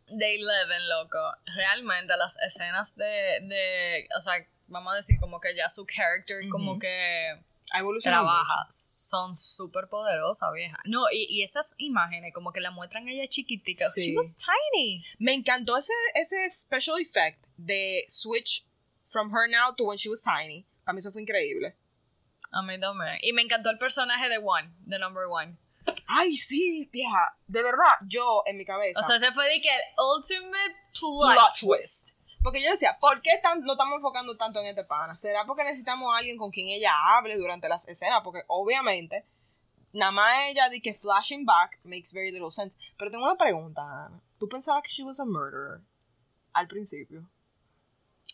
de, 0.06 0.16
de 0.18 0.34
Eleven, 0.36 0.88
loco, 0.88 1.18
realmente 1.46 2.16
las 2.16 2.40
escenas 2.42 2.94
de, 2.94 3.40
de, 3.42 4.08
o 4.16 4.20
sea, 4.20 4.34
vamos 4.68 4.92
a 4.92 4.96
decir 4.96 5.18
como 5.18 5.40
que 5.40 5.56
ya 5.56 5.68
su 5.68 5.84
character 5.84 6.48
como 6.48 6.78
que. 6.78 7.40
Trabaja, 8.02 8.66
son 8.70 9.36
súper 9.36 9.88
poderosas, 9.88 10.52
vieja. 10.52 10.78
No, 10.84 11.04
y, 11.12 11.26
y 11.28 11.42
esas 11.42 11.74
imágenes 11.78 12.32
como 12.34 12.52
que 12.52 12.60
la 12.60 12.70
muestran 12.70 13.06
a 13.08 13.12
ella 13.12 13.28
chiquitica. 13.28 13.88
Sí. 13.88 14.06
She 14.06 14.16
was 14.16 14.34
tiny. 14.36 15.04
Me 15.18 15.32
encantó 15.34 15.76
ese, 15.76 15.92
ese 16.14 16.50
special 16.50 16.98
effect 16.98 17.44
de 17.56 18.04
switch 18.08 18.66
from 19.08 19.30
her 19.30 19.48
now 19.48 19.74
to 19.76 19.84
when 19.84 19.96
she 19.96 20.08
was 20.08 20.22
tiny. 20.22 20.66
Para 20.84 20.94
mí 20.94 20.98
eso 21.00 21.12
fue 21.12 21.22
increíble. 21.22 21.76
A 22.52 22.62
mí 22.62 22.78
también. 22.80 23.18
Y 23.22 23.32
me 23.32 23.42
encantó 23.42 23.70
el 23.70 23.78
personaje 23.78 24.28
de 24.28 24.38
One, 24.38 24.72
de 24.80 24.98
Number 24.98 25.24
One. 25.26 25.56
Ay, 26.06 26.36
sí, 26.36 26.88
vieja. 26.92 27.36
De 27.46 27.62
verdad, 27.62 27.94
yo 28.06 28.42
en 28.46 28.56
mi 28.56 28.64
cabeza. 28.64 29.00
O 29.00 29.02
sea, 29.04 29.16
ese 29.16 29.32
fue 29.32 29.48
de 29.48 29.60
que 29.60 29.68
el 29.68 29.82
ultimate 30.16 30.76
plot, 30.92 31.32
plot 31.32 31.50
twist. 31.58 31.60
twist. 31.60 32.19
Porque 32.42 32.62
yo 32.62 32.70
decía, 32.70 32.96
¿por 33.00 33.20
qué 33.20 33.38
tan, 33.42 33.60
no 33.60 33.72
estamos 33.72 33.96
enfocando 33.96 34.36
tanto 34.36 34.60
en 34.60 34.66
este 34.66 34.84
pana? 34.84 35.14
¿Será 35.14 35.44
porque 35.44 35.64
necesitamos 35.64 36.12
a 36.12 36.18
alguien 36.18 36.38
con 36.38 36.50
quien 36.50 36.68
ella 36.68 36.90
hable 37.16 37.36
durante 37.36 37.68
las 37.68 37.86
escenas? 37.86 38.22
Porque 38.24 38.42
obviamente, 38.46 39.26
nada 39.92 40.12
más 40.12 40.34
ella 40.48 40.68
de 40.70 40.80
que 40.80 40.94
flashing 40.94 41.44
back 41.44 41.78
makes 41.84 42.12
very 42.14 42.30
little 42.30 42.50
sense. 42.50 42.74
Pero 42.96 43.10
tengo 43.10 43.24
una 43.24 43.36
pregunta, 43.36 43.82
Ana. 43.82 44.20
¿Tú 44.38 44.48
pensabas 44.48 44.82
que 44.82 44.88
she 44.90 45.02
was 45.04 45.20
a 45.20 45.24
murderer 45.26 45.80
al 46.54 46.66
principio? 46.66 47.28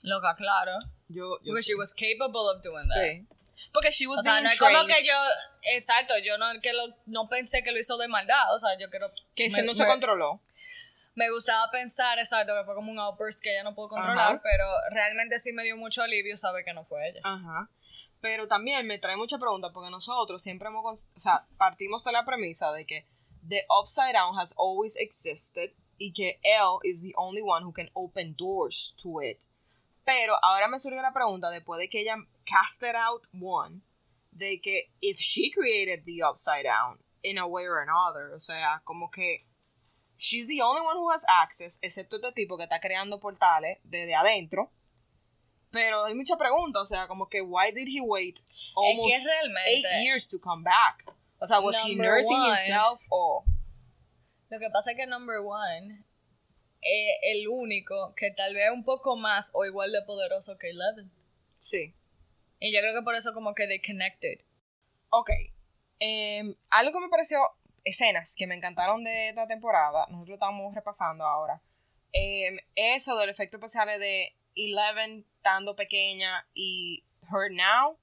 Loca, 0.03 0.35
claro. 0.37 0.73
Yo, 1.09 1.39
yo 1.43 1.47
Porque 1.47 1.63
sí. 1.63 1.73
she 1.73 1.75
was 1.75 1.93
capable 1.93 2.49
of 2.55 2.63
doing 2.63 2.87
that. 2.89 3.03
Sí. 3.03 3.27
Porque 3.73 3.91
she 3.91 4.07
was 4.07 4.21
O 4.21 4.23
sea, 4.23 4.41
no 4.41 4.49
es 4.49 4.59
como 4.59 4.87
que 4.87 5.05
yo, 5.05 5.15
exacto, 5.63 6.15
yo 6.25 6.39
no, 6.39 6.47
que 6.63 6.73
lo, 6.73 6.83
no 7.07 7.29
pensé 7.29 7.63
que 7.63 7.73
lo 7.73 7.79
hizo 7.79 7.97
de 7.99 8.09
maldad, 8.09 8.55
o 8.55 8.59
sea, 8.59 8.71
yo 8.79 8.89
creo 8.89 9.11
que 9.35 9.45
me- 9.45 9.51
se 9.51 9.63
no 9.65 9.75
se 9.75 9.85
controló. 9.85 10.41
Me 11.17 11.31
gustaba 11.31 11.71
pensar, 11.73 12.19
exacto, 12.19 12.53
que 12.55 12.65
fue 12.65 12.75
como 12.75 12.93
un 12.93 12.99
outburst 12.99 13.41
que 13.43 13.51
ella 13.51 13.65
no 13.65 13.73
pudo 13.73 13.89
controlar, 13.89 14.35
Ajá. 14.35 14.41
pero 14.43 14.67
realmente 14.91 15.41
sí 15.41 15.53
me 15.53 15.65
dio 15.65 15.77
mucho 15.77 16.03
alivio 16.03 16.37
saber 16.37 16.63
que 16.63 16.75
no 16.75 16.85
fue 16.85 17.09
ella. 17.09 17.21
Ajá. 17.25 17.71
Pero 18.21 18.47
también 18.47 18.87
me 18.87 18.99
trae 18.99 19.17
mucha 19.17 19.39
pregunta 19.39 19.73
porque 19.73 19.91
nosotros 19.91 20.43
siempre 20.43 20.69
hemos, 20.69 20.85
o 21.17 21.19
sea, 21.19 21.47
partimos 21.57 22.05
de 22.05 22.13
la 22.13 22.27
premisa 22.27 22.71
de 22.73 22.85
que 22.85 23.07
the 23.49 23.65
upside 23.81 24.13
down 24.13 24.39
has 24.39 24.55
always 24.59 24.95
existed 24.97 25.73
y 25.99 26.13
que 26.13 26.39
él 26.43 26.79
is 26.85 27.03
the 27.03 27.15
only 27.17 27.41
one 27.41 27.65
who 27.65 27.73
can 27.73 27.91
open 27.95 28.35
doors 28.37 28.95
to 29.03 29.23
it. 29.23 29.45
Pero 30.05 30.37
ahora 30.43 30.69
me 30.69 30.79
surge 30.79 31.01
la 31.01 31.13
pregunta 31.13 31.51
después 31.51 31.79
de 31.79 31.89
que 31.89 32.01
ella 32.01 32.17
casted 32.45 32.95
out 32.95 33.27
one 33.41 33.81
de 34.33 34.61
que 34.61 34.93
if 35.01 35.19
she 35.19 35.51
created 35.51 36.05
the 36.05 36.23
upside 36.23 36.65
down 36.65 36.99
in 37.23 37.39
a 37.39 37.47
way 37.47 37.67
or 37.67 37.81
another, 37.81 38.35
o 38.35 38.39
sea, 38.39 38.83
como 38.85 39.11
que 39.11 39.47
she's 40.17 40.47
the 40.47 40.63
only 40.63 40.81
one 40.81 40.97
who 40.97 41.11
has 41.11 41.25
access, 41.29 41.79
excepto 41.83 42.17
este 42.17 42.33
tipo 42.33 42.57
que 42.57 42.65
está 42.65 42.81
creando 42.81 43.21
portales 43.21 43.79
desde 43.85 44.15
adentro. 44.15 44.71
Pero 45.71 46.05
hay 46.05 46.15
mucha 46.15 46.37
pregunta, 46.37 46.81
o 46.81 46.87
sea, 46.87 47.07
como 47.07 47.29
que, 47.29 47.43
why 47.43 47.71
did 47.71 47.89
he 47.89 48.01
wait 48.01 48.41
almost 48.75 49.15
es 49.15 49.21
que 49.21 49.27
realmente, 49.27 49.71
eight 49.71 50.05
years 50.05 50.27
to 50.29 50.39
come 50.39 50.63
back? 50.63 51.05
O 51.39 51.47
sea, 51.47 51.61
was 51.61 51.77
he 51.85 51.95
nursing 51.95 52.39
one. 52.39 52.51
himself 52.51 53.03
o... 53.11 53.45
Lo 54.49 54.59
que 54.59 54.71
pasa 54.73 54.93
es 54.93 54.97
que 54.97 55.07
number 55.07 55.41
one 55.41 56.05
es 56.81 57.19
el 57.23 57.49
único 57.49 58.15
que 58.15 58.31
tal 58.31 58.55
vez 58.55 58.67
es 58.67 58.71
un 58.71 58.85
poco 58.85 59.17
más 59.17 59.51
o 59.55 59.65
igual 59.67 59.93
de 59.93 60.03
poderoso 60.03 60.57
que 60.57 60.71
Eleven. 60.71 61.11
Sí. 61.59 61.95
Y 62.61 62.73
yo 62.73 62.81
creo 62.81 62.95
que 62.95 63.05
por 63.05 63.17
eso 63.17 63.35
como 63.35 63.55
que 63.55 63.67
they 63.67 63.83
connected. 63.83 64.39
Ok. 65.11 65.31
Em, 65.99 66.55
algo 66.71 66.93
que 66.93 67.01
me 67.01 67.09
pareció, 67.09 67.41
escenas 67.87 68.35
que 68.37 68.47
me 68.47 68.57
encantaron 68.57 69.05
de 69.05 69.31
esta 69.31 69.47
temporada, 69.47 70.07
nosotros 70.09 70.29
lo 70.29 70.35
estamos 70.35 70.75
repasando 70.75 71.25
ahora, 71.25 71.63
em, 72.13 72.59
eso 72.75 73.17
del 73.17 73.31
efecto 73.31 73.57
especial 73.57 73.99
de 74.01 74.35
Eleven 74.57 75.25
estando 75.37 75.77
pequeña 75.77 76.47
y 76.53 77.05
Her 77.31 77.53
Now, 77.53 77.97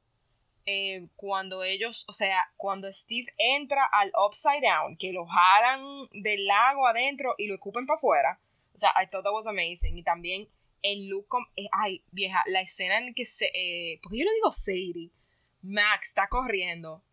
eh, 0.65 1.08
cuando 1.17 1.63
ellos, 1.63 2.06
o 2.08 2.13
sea, 2.13 2.50
cuando 2.56 2.91
Steve 2.91 3.28
entra 3.38 3.86
al 3.86 4.12
Upside 4.26 4.62
Down, 4.62 4.96
que 4.96 5.12
lo 5.12 5.26
jalan 5.26 6.08
del 6.13 6.46
lago 6.46 6.88
adentro 6.88 7.36
y 7.38 7.48
lo 7.48 7.56
escupen 7.56 7.86
para 7.86 7.98
afuera, 7.98 8.39
o 8.74 8.78
sea, 8.78 8.91
I 8.96 9.08
thought 9.08 9.26
that 9.26 9.34
was 9.34 9.48
amazing. 9.48 9.98
Y 9.98 10.04
también 10.04 10.48
el 10.82 11.10
look, 11.10 11.28
eh, 11.58 11.67
ay, 11.74 12.04
vieja, 12.12 12.43
la 12.46 12.62
escena 12.62 12.98
en 12.98 13.13
que 13.13 13.26
se, 13.26 13.52
eh, 13.54 14.00
porque 14.02 14.19
yo 14.19 14.24
le 14.24 14.34
digo 14.34 14.52
Sadie, 14.52 15.12
Max 15.62 16.10
está 16.10 16.28
corriendo 16.28 17.04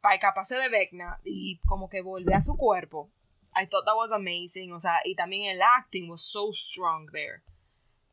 para 0.00 0.14
escaparse 0.14 0.56
de 0.56 0.68
Vecna 0.68 1.20
y 1.24 1.58
como 1.66 1.88
que 1.88 2.00
volver 2.02 2.34
a 2.34 2.42
su 2.42 2.56
cuerpo. 2.56 3.10
I 3.54 3.66
thought 3.66 3.84
that 3.84 3.96
was 3.96 4.12
amazing. 4.12 4.72
O 4.72 4.80
sea, 4.80 5.00
y 5.04 5.14
también 5.14 5.54
el 5.54 5.62
acting 5.62 6.08
was 6.08 6.22
so 6.22 6.52
strong 6.52 7.10
there. 7.10 7.42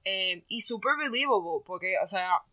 Eh, 0.04 0.43
y 0.48 0.62
super 0.62 0.98
believable, 0.98 1.63
porque, 1.65 1.95
o 2.02 2.06
sea, 2.06 2.43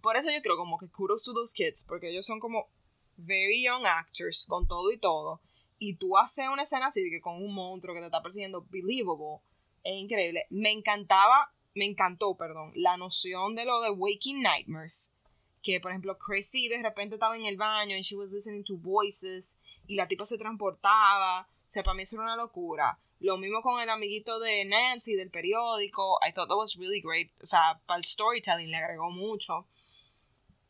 por 0.00 0.16
eso 0.16 0.30
yo 0.30 0.42
creo 0.42 0.56
como 0.56 0.78
que 0.78 0.90
kudos 0.90 1.22
to 1.24 1.32
those 1.32 1.54
kids, 1.54 1.84
porque 1.84 2.10
ellos 2.10 2.26
son 2.26 2.38
como 2.38 2.68
very 3.16 3.62
young 3.62 3.86
actors 3.86 4.46
con 4.46 4.66
todo 4.66 4.90
y 4.92 4.98
todo. 4.98 5.40
Y 5.78 5.96
tú 5.96 6.18
haces 6.18 6.48
una 6.48 6.64
escena 6.64 6.88
así 6.88 7.08
que 7.10 7.20
con 7.20 7.42
un 7.42 7.54
monstruo 7.54 7.94
que 7.94 8.00
te 8.00 8.06
está 8.06 8.22
persiguiendo, 8.22 8.66
believable, 8.68 9.40
es 9.82 9.94
increíble. 9.94 10.46
Me 10.50 10.70
encantaba, 10.70 11.52
me 11.74 11.86
encantó, 11.86 12.36
perdón, 12.36 12.72
la 12.74 12.98
noción 12.98 13.54
de 13.54 13.64
lo 13.64 13.80
de 13.80 13.90
Waking 13.90 14.42
Nightmares. 14.42 15.14
Que, 15.62 15.80
por 15.80 15.90
ejemplo, 15.90 16.18
Chrissy 16.18 16.68
de 16.68 16.82
repente 16.82 17.16
estaba 17.16 17.36
en 17.36 17.44
el 17.44 17.56
baño 17.56 17.96
y 17.96 18.00
she 18.02 18.16
was 18.16 18.32
listening 18.32 18.64
to 18.64 18.76
voices 18.76 19.58
y 19.86 19.94
la 19.94 20.08
tipa 20.08 20.24
se 20.24 20.38
transportaba. 20.38 21.42
O 21.42 21.70
sea, 21.70 21.82
para 21.82 21.94
mí 21.94 22.02
eso 22.02 22.16
era 22.16 22.24
una 22.24 22.36
locura. 22.36 22.98
Lo 23.20 23.36
mismo 23.36 23.60
con 23.60 23.80
el 23.82 23.90
amiguito 23.90 24.40
de 24.40 24.64
Nancy 24.64 25.14
del 25.14 25.30
periódico. 25.30 26.18
I 26.26 26.32
thought 26.32 26.48
that 26.48 26.56
was 26.56 26.76
really 26.76 27.00
great. 27.00 27.30
O 27.42 27.46
sea, 27.46 27.78
para 27.86 27.98
el 27.98 28.04
storytelling 28.04 28.70
le 28.70 28.76
agregó 28.78 29.10
mucho. 29.10 29.66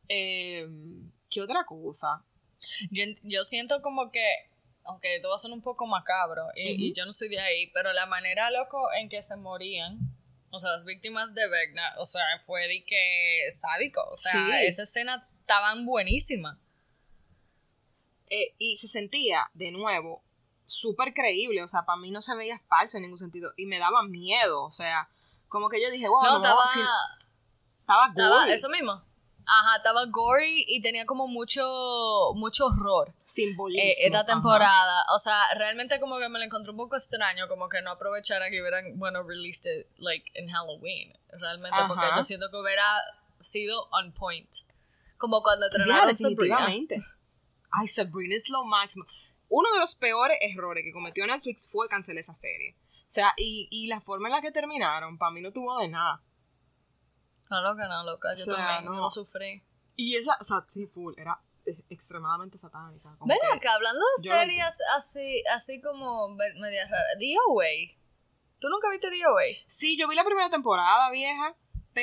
Eh, 0.09 0.69
¿Qué 1.31 1.41
otra 1.41 1.65
cosa? 1.65 2.25
Yo, 2.91 3.05
yo 3.23 3.45
siento 3.45 3.81
como 3.81 4.11
que, 4.11 4.27
aunque 4.85 5.17
esto 5.17 5.29
va 5.31 5.37
a 5.37 5.39
ser 5.39 5.53
un 5.53 5.63
poco 5.63 5.87
macabro, 5.87 6.49
y, 6.57 6.89
y 6.89 6.93
yo 6.93 7.07
no 7.07 7.13
soy 7.13 7.29
de 7.29 7.39
ahí, 7.39 7.71
pero 7.73 7.93
la 7.93 8.07
manera, 8.07 8.51
loco, 8.51 8.93
en 8.99 9.09
que 9.09 9.23
se 9.23 9.37
morían, 9.37 9.99
o 10.51 10.59
sea, 10.59 10.71
las 10.73 10.85
víctimas 10.85 11.35
de 11.35 11.49
Vecna, 11.49 11.83
o 11.99 12.07
sea, 12.07 12.23
fue 12.45 12.67
de 12.69 12.85
que 12.85 13.51
sádico, 13.61 14.03
o 14.11 14.17
sea, 14.17 14.33
Sí. 14.33 14.67
esas 14.67 14.89
escenas 14.89 15.33
estaban 15.41 15.87
buenísimas. 15.87 16.59
Eh, 18.29 18.55
y 18.59 18.79
se 18.79 18.87
sentía, 18.89 19.51
de 19.55 19.73
nuevo, 19.73 20.23
súper 20.65 21.13
creíble. 21.13 21.63
O 21.63 21.69
sea, 21.69 21.85
para 21.85 21.99
mí 21.99 22.11
no 22.11 22.23
se 22.23 22.35
veía 22.37 22.61
falso 22.69 22.97
en 22.97 23.03
ningún 23.03 23.19
sentido. 23.19 23.53
Y 23.57 23.67
me 23.67 23.79
daba 23.79 24.05
miedo. 24.05 24.63
O 24.63 24.71
sea, 24.71 25.09
como 25.49 25.69
que 25.69 25.83
yo 25.83 25.91
dije, 25.91 26.09
wow, 26.09 26.23
No, 26.23 26.39
no, 26.39 26.45
estaba, 26.45 26.65
estaba 27.81 28.07
estaba, 28.09 28.53
eso 28.55 28.69
mismo. 28.69 29.03
Ajá, 29.53 29.79
estaba 29.79 30.05
gory 30.07 30.65
y 30.69 30.81
tenía 30.81 31.05
como 31.07 31.27
mucho, 31.27 31.65
mucho 32.37 32.67
horror. 32.67 33.13
simbolismo. 33.25 33.83
eh, 33.83 33.95
esta 33.99 34.21
ajá. 34.21 34.27
temporada. 34.27 35.05
O 35.13 35.19
sea, 35.19 35.43
realmente 35.57 35.99
como 35.99 36.21
que 36.21 36.29
me 36.29 36.39
lo 36.39 36.45
encontré 36.45 36.71
un 36.71 36.77
poco 36.77 36.97
extraño, 36.97 37.49
como 37.49 37.69
que 37.69 37.83
no 37.83 37.91
aprovechara 37.91 38.49
que 38.49 38.61
hubieran, 38.61 38.97
bueno, 38.97 39.25
released 39.25 39.69
it, 39.69 39.87
like, 39.99 40.31
en 40.35 40.49
Halloween. 40.49 41.13
Realmente, 41.33 41.77
porque 41.89 42.07
yo 42.17 42.23
siento 42.23 42.49
que 42.49 42.59
hubiera 42.59 42.85
sido 43.41 43.89
on 43.91 44.13
point. 44.13 44.49
Como 45.19 45.43
cuando 45.43 45.67
entrenaron 45.67 46.17
Sabrina. 46.17 46.69
Ay, 47.73 47.89
Sabrina 47.89 48.37
es 48.37 48.49
lo 48.49 48.63
máximo. 48.65 49.05
Uno 49.49 49.69
de 49.73 49.81
los 49.81 49.97
peores 49.97 50.39
errores 50.43 50.85
que 50.85 50.93
cometió 50.93 51.27
Netflix 51.27 51.69
fue 51.69 51.89
cancelar 51.89 52.21
esa 52.21 52.35
serie. 52.35 52.77
O 53.01 53.13
sea, 53.13 53.35
y, 53.37 53.67
y 53.73 53.89
la 53.89 54.01
forma 54.01 54.29
en 54.29 54.35
la 54.35 54.43
que 54.43 54.53
terminaron, 54.53 55.19
para 55.19 55.33
mí 55.33 55.41
no 55.41 55.53
tuvo 55.53 55.77
de 55.81 55.89
nada. 55.89 56.23
No, 57.51 57.61
loca, 57.63 57.89
no, 57.89 58.05
loca. 58.05 58.33
Yo 58.35 58.43
O 58.43 58.57
sea, 58.57 58.57
también 58.57 58.85
no. 58.85 58.95
yo 58.95 59.01
lo 59.03 59.11
sufrí. 59.11 59.63
Y 59.97 60.17
esa, 60.17 60.37
o 60.41 60.45
sea, 60.45 60.65
sí, 60.69 60.87
full, 60.87 61.15
era 61.17 61.39
extremadamente 61.89 62.57
satánica. 62.59 63.17
Ven 63.25 63.39
acá, 63.53 63.75
hablando 63.75 64.01
de 64.17 64.23
series 64.23 64.79
así, 64.97 65.43
así 65.53 65.81
como 65.81 66.29
medias 66.29 66.91
raras. 66.91 67.17
DOA. 67.19 67.97
¿Tú 68.59 68.69
nunca 68.69 68.91
viste 68.91 69.09
DOA? 69.11 69.43
Sí, 69.67 69.99
yo 69.99 70.09
vi 70.09 70.15
la 70.15 70.25
primera 70.25 70.51
temporada, 70.51 71.11
vieja, 71.11 71.55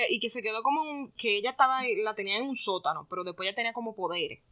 y 0.09 0.19
que 0.19 0.29
se 0.29 0.41
quedó 0.41 0.61
como 0.63 0.81
un, 0.81 1.11
que 1.13 1.37
ella 1.37 1.51
estaba, 1.51 1.81
la 2.03 2.13
tenía 2.13 2.37
en 2.37 2.43
un 2.43 2.55
sótano, 2.55 3.07
pero 3.09 3.23
después 3.23 3.47
ella 3.47 3.55
tenía 3.55 3.73
como 3.73 3.95
poderes. 3.95 4.43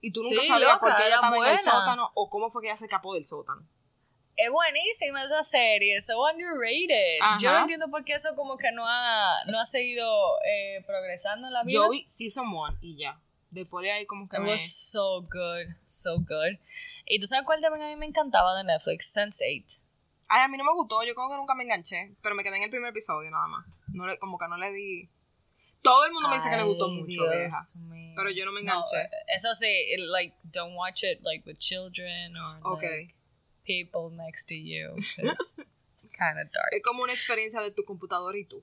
Y 0.00 0.12
tú 0.12 0.22
nunca 0.22 0.40
Sí, 0.40 0.48
sabías 0.48 0.72
loca, 0.74 0.80
por 0.80 0.96
qué 0.96 1.06
ella 1.06 1.14
estaba 1.16 1.36
en 1.36 1.44
el 1.52 1.58
sótano 1.58 2.10
o 2.14 2.30
cómo 2.30 2.50
fue 2.50 2.62
que 2.62 2.68
ella 2.68 2.76
se 2.76 2.86
escapó 2.86 3.14
del 3.14 3.26
sótano. 3.26 3.66
Es 4.42 4.50
buenísima 4.50 5.22
esa 5.24 5.42
serie, 5.42 6.00
so 6.00 6.22
underrated. 6.24 7.18
Yo 7.40 7.52
no 7.52 7.58
entiendo 7.60 7.88
por 7.90 8.04
qué 8.04 8.14
eso 8.14 8.34
como 8.36 8.56
que 8.56 8.72
no 8.72 8.84
ha, 8.86 9.44
no 9.46 9.58
ha 9.60 9.66
seguido 9.66 10.08
eh, 10.46 10.82
progresando 10.86 11.46
en 11.48 11.52
la 11.52 11.62
vida. 11.64 11.74
Yo 11.74 11.90
vi 11.90 12.04
Season 12.06 12.46
1 12.46 12.78
y 12.80 12.96
ya. 12.96 13.20
Después 13.50 13.82
de 13.82 13.90
ahí 13.92 14.06
como 14.06 14.26
que 14.26 14.36
It 14.36 14.42
me... 14.42 14.50
was 14.52 14.62
so 14.90 15.22
good, 15.22 15.74
so 15.86 16.18
good. 16.20 16.58
Y 17.04 17.18
tú 17.20 17.26
sabes 17.26 17.44
cuál 17.44 17.60
también 17.60 17.84
a 17.84 17.88
mí 17.88 17.96
me 17.96 18.06
encantaba 18.06 18.56
de 18.56 18.64
Netflix, 18.64 19.14
Sense8. 19.14 19.78
Ay, 20.28 20.42
a 20.42 20.48
mí 20.48 20.56
no 20.56 20.64
me 20.64 20.72
gustó, 20.72 21.02
yo 21.02 21.14
como 21.14 21.28
que 21.30 21.36
nunca 21.36 21.54
me 21.54 21.64
enganché, 21.64 22.14
pero 22.22 22.34
me 22.36 22.44
quedé 22.44 22.56
en 22.58 22.62
el 22.62 22.70
primer 22.70 22.90
episodio 22.90 23.30
nada 23.30 23.48
más. 23.48 23.66
No 23.88 24.06
le, 24.06 24.18
como 24.18 24.38
que 24.38 24.46
no 24.48 24.56
le 24.56 24.70
di... 24.72 25.08
Todo 25.82 26.04
el 26.04 26.12
mundo 26.12 26.28
me 26.28 26.36
dice 26.36 26.48
que 26.48 26.56
le 26.56 26.62
gustó 26.62 26.88
mucho, 26.88 27.22
vieja. 27.30 27.58
Pero 28.14 28.30
yo 28.30 28.44
no 28.44 28.52
me 28.52 28.60
enganché. 28.60 28.96
eh, 28.96 29.08
eso 29.34 29.52
sí, 29.54 29.66
it, 29.66 30.00
like, 30.12 30.36
don't 30.44 30.76
watch 30.76 31.02
it 31.02 31.20
like 31.22 31.42
with 31.46 31.58
children 31.58 32.36
or 32.36 32.60
Ok. 32.62 32.82
like, 32.82 33.14
people 33.70 34.10
next 34.10 34.46
to 34.48 34.54
you. 34.54 34.94
it's 34.96 36.08
kind 36.18 36.38
of 36.38 36.50
dark. 36.52 36.72
Es 36.72 36.82
como 36.82 37.02
una 37.02 37.12
experiencia 37.12 37.60
de 37.60 37.70
tu 37.70 37.84
computadora 37.84 38.36
y 38.36 38.44
tú. 38.44 38.62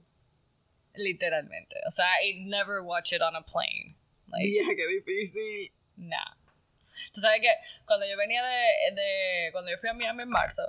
Literalmente. 0.95 1.75
O 1.87 1.91
sea, 1.91 2.05
I 2.23 2.43
never 2.45 2.81
watch 2.83 3.13
it 3.13 3.21
on 3.21 3.35
a 3.35 3.41
plane. 3.41 3.95
Like, 4.27 4.43
Vieja, 4.49 4.75
qué 4.75 4.87
difícil. 4.87 5.71
Nah. 5.95 6.35
Tú 7.13 7.21
sabes 7.21 7.41
que 7.41 7.49
cuando 7.85 8.05
yo 8.09 8.17
venía 8.17 8.41
de, 8.43 8.95
de. 8.95 9.49
Cuando 9.51 9.69
yo 9.71 9.77
fui 9.77 9.89
a 9.89 9.93
Miami 9.93 10.23
en 10.23 10.29
marzo, 10.29 10.63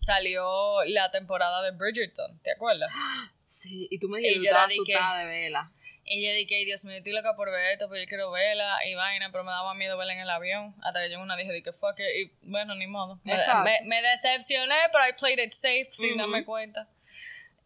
salió 0.00 0.84
la 0.86 1.10
temporada 1.10 1.62
de 1.62 1.72
Bridgerton, 1.76 2.40
¿te 2.42 2.52
acuerdas? 2.52 2.90
Sí, 3.50 3.88
y 3.90 3.98
tú 3.98 4.10
me 4.10 4.18
dijiste 4.18 4.42
que- 4.42 4.50
asustada 4.50 5.20
de 5.20 5.24
vela. 5.24 5.72
Y 6.10 6.24
yo 6.26 6.32
dije, 6.32 6.54
"Ay, 6.56 6.64
Dios 6.64 6.84
mío, 6.84 6.96
estoy 6.96 7.12
loca 7.12 7.36
por 7.36 7.50
ver 7.50 7.72
esto, 7.72 7.88
pero 7.88 8.00
yo 8.02 8.08
quiero 8.08 8.30
verla 8.30 8.78
y 8.86 8.94
vaina, 8.94 9.30
pero 9.30 9.44
me 9.44 9.50
daba 9.50 9.74
miedo 9.74 9.96
verla 9.98 10.14
en 10.14 10.20
el 10.20 10.30
avión. 10.30 10.74
Hasta 10.82 11.02
que 11.02 11.10
yo 11.10 11.16
en 11.16 11.20
una 11.22 11.36
dije, 11.36 11.52
dije, 11.52 11.72
fuck 11.72 11.98
it, 11.98 12.06
y 12.16 12.32
bueno, 12.48 12.74
ni 12.74 12.86
modo. 12.86 13.20
Me, 13.24 13.36
me, 13.64 13.80
me 13.84 14.02
decepcioné, 14.02 14.74
pero 14.90 15.06
I 15.08 15.12
played 15.18 15.38
it 15.38 15.52
safe 15.52 15.88
sin 15.92 16.10
Ujú. 16.12 16.18
darme 16.20 16.44
cuenta. 16.44 16.88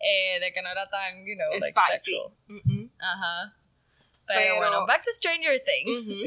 Eh, 0.01 0.41
de 0.41 0.53
que 0.53 0.61
no 0.63 0.69
era 0.71 0.89
tan, 0.89 1.25
you 1.25 1.37
know, 1.37 1.47
like 1.61 1.69
Spicy. 1.69 2.11
sexual. 2.11 2.33
Mm-mm. 2.49 2.91
Ajá. 2.99 3.55
Pero, 4.27 4.41
Pero- 4.41 4.57
bueno, 4.57 4.87
back 4.87 5.05
to 5.05 5.13
Stranger 5.13 5.63
Things. 5.63 5.99
Ujú. 5.99 6.23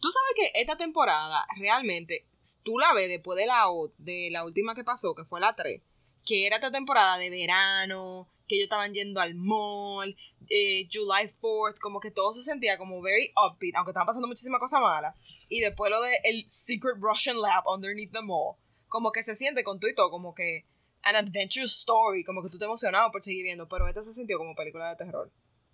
Tú 0.00 0.10
sabes 0.10 0.32
que 0.34 0.60
esta 0.60 0.76
temporada, 0.76 1.46
realmente, 1.60 2.26
tú 2.64 2.76
la 2.78 2.92
ves 2.92 3.08
después 3.08 3.38
de 3.38 3.46
la, 3.46 3.66
de 3.98 4.28
la 4.32 4.42
última 4.44 4.74
que 4.74 4.82
pasó, 4.82 5.14
que 5.14 5.24
fue 5.24 5.38
la 5.40 5.54
3, 5.54 5.80
que 6.26 6.46
era 6.48 6.56
esta 6.56 6.72
temporada 6.72 7.18
de 7.18 7.30
verano, 7.30 8.28
que 8.52 8.56
ellos 8.56 8.66
estaban 8.66 8.92
yendo 8.92 9.18
al 9.18 9.34
mall, 9.34 10.14
eh, 10.50 10.86
July 10.92 11.34
4th, 11.40 11.78
como 11.80 12.00
que 12.00 12.10
todo 12.10 12.34
se 12.34 12.42
sentía 12.42 12.76
como 12.76 13.00
very 13.00 13.32
upbeat, 13.34 13.74
aunque 13.76 13.92
estaban 13.92 14.06
pasando 14.06 14.28
muchísimas 14.28 14.60
cosas 14.60 14.82
malas. 14.82 15.16
Y 15.48 15.60
después 15.60 15.90
lo 15.90 16.02
de 16.02 16.14
el 16.24 16.44
Secret 16.50 16.96
Russian 17.00 17.40
Lab 17.40 17.66
underneath 17.66 18.12
the 18.12 18.20
mall, 18.20 18.56
como 18.88 19.10
que 19.10 19.22
se 19.22 19.36
siente 19.36 19.64
con 19.64 19.80
tú 19.80 19.86
y 19.86 19.94
todo, 19.94 20.10
como 20.10 20.34
que 20.34 20.66
an 21.02 21.16
adventure 21.16 21.64
story, 21.64 22.24
como 22.24 22.42
que 22.42 22.50
tú 22.50 22.58
te 22.58 22.66
emocionado 22.66 23.10
por 23.10 23.22
seguir 23.22 23.42
viendo, 23.44 23.66
pero 23.66 23.88
esta 23.88 24.02
se 24.02 24.12
sintió 24.12 24.36
como 24.36 24.54
película 24.54 24.90
de 24.90 24.96
terror. 24.96 25.30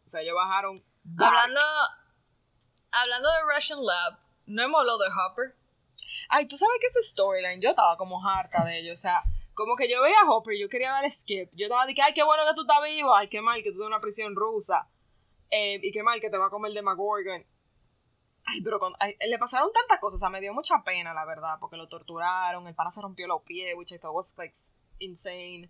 O 0.06 0.08
sea, 0.08 0.22
ellos 0.22 0.36
bajaron... 0.36 0.80
Hablando, 1.18 1.60
hablando 2.92 3.28
de 3.28 3.54
Russian 3.56 3.84
Lab, 3.84 4.20
no 4.46 4.62
hemos 4.62 4.78
hablado 4.78 4.98
de 4.98 5.08
Hopper. 5.08 5.56
Ay, 6.28 6.46
tú 6.46 6.56
sabes 6.56 6.76
que 6.80 6.86
ese 6.86 7.02
storyline, 7.02 7.60
yo 7.60 7.70
estaba 7.70 7.96
como 7.96 8.24
harta 8.24 8.64
de 8.64 8.78
ello. 8.78 8.92
O 8.92 8.96
sea, 8.96 9.24
como 9.58 9.74
que 9.74 9.90
yo 9.90 10.00
veía 10.00 10.14
a 10.24 10.30
Hopper 10.30 10.54
y 10.54 10.60
yo 10.60 10.68
quería 10.68 10.92
darle 10.92 11.10
skip. 11.10 11.50
Yo 11.52 11.66
estaba 11.66 11.84
de 11.84 11.92
que, 11.94 12.00
ay, 12.02 12.14
qué 12.14 12.22
bueno 12.22 12.44
que 12.48 12.54
tú 12.54 12.60
estás 12.62 12.78
vivo. 12.88 13.12
Ay, 13.12 13.26
qué 13.28 13.40
mal 13.40 13.56
que 13.56 13.64
tú 13.70 13.70
estás 13.72 13.82
en 13.82 13.86
una 13.88 14.00
prisión 14.00 14.36
rusa. 14.36 14.88
Eh, 15.50 15.80
y 15.82 15.90
qué 15.90 16.04
mal 16.04 16.20
que 16.20 16.30
te 16.30 16.38
va 16.38 16.46
a 16.46 16.50
comer 16.50 16.72
Demagorgon. 16.72 17.44
Ay, 18.44 18.60
pero 18.62 18.78
ay, 19.00 19.16
le 19.28 19.36
pasaron 19.38 19.72
tantas 19.72 19.98
cosas. 19.98 20.18
O 20.18 20.20
sea, 20.20 20.28
me 20.30 20.40
dio 20.40 20.54
mucha 20.54 20.82
pena, 20.84 21.12
la 21.12 21.24
verdad, 21.24 21.56
porque 21.58 21.76
lo 21.76 21.88
torturaron. 21.88 22.68
El 22.68 22.74
pana 22.76 22.92
se 22.92 23.00
rompió 23.02 23.26
los 23.26 23.42
pies, 23.42 23.74
which 23.76 23.90
I 23.90 23.98
thought 23.98 24.14
was 24.14 24.32
like 24.38 24.54
insane. 25.00 25.68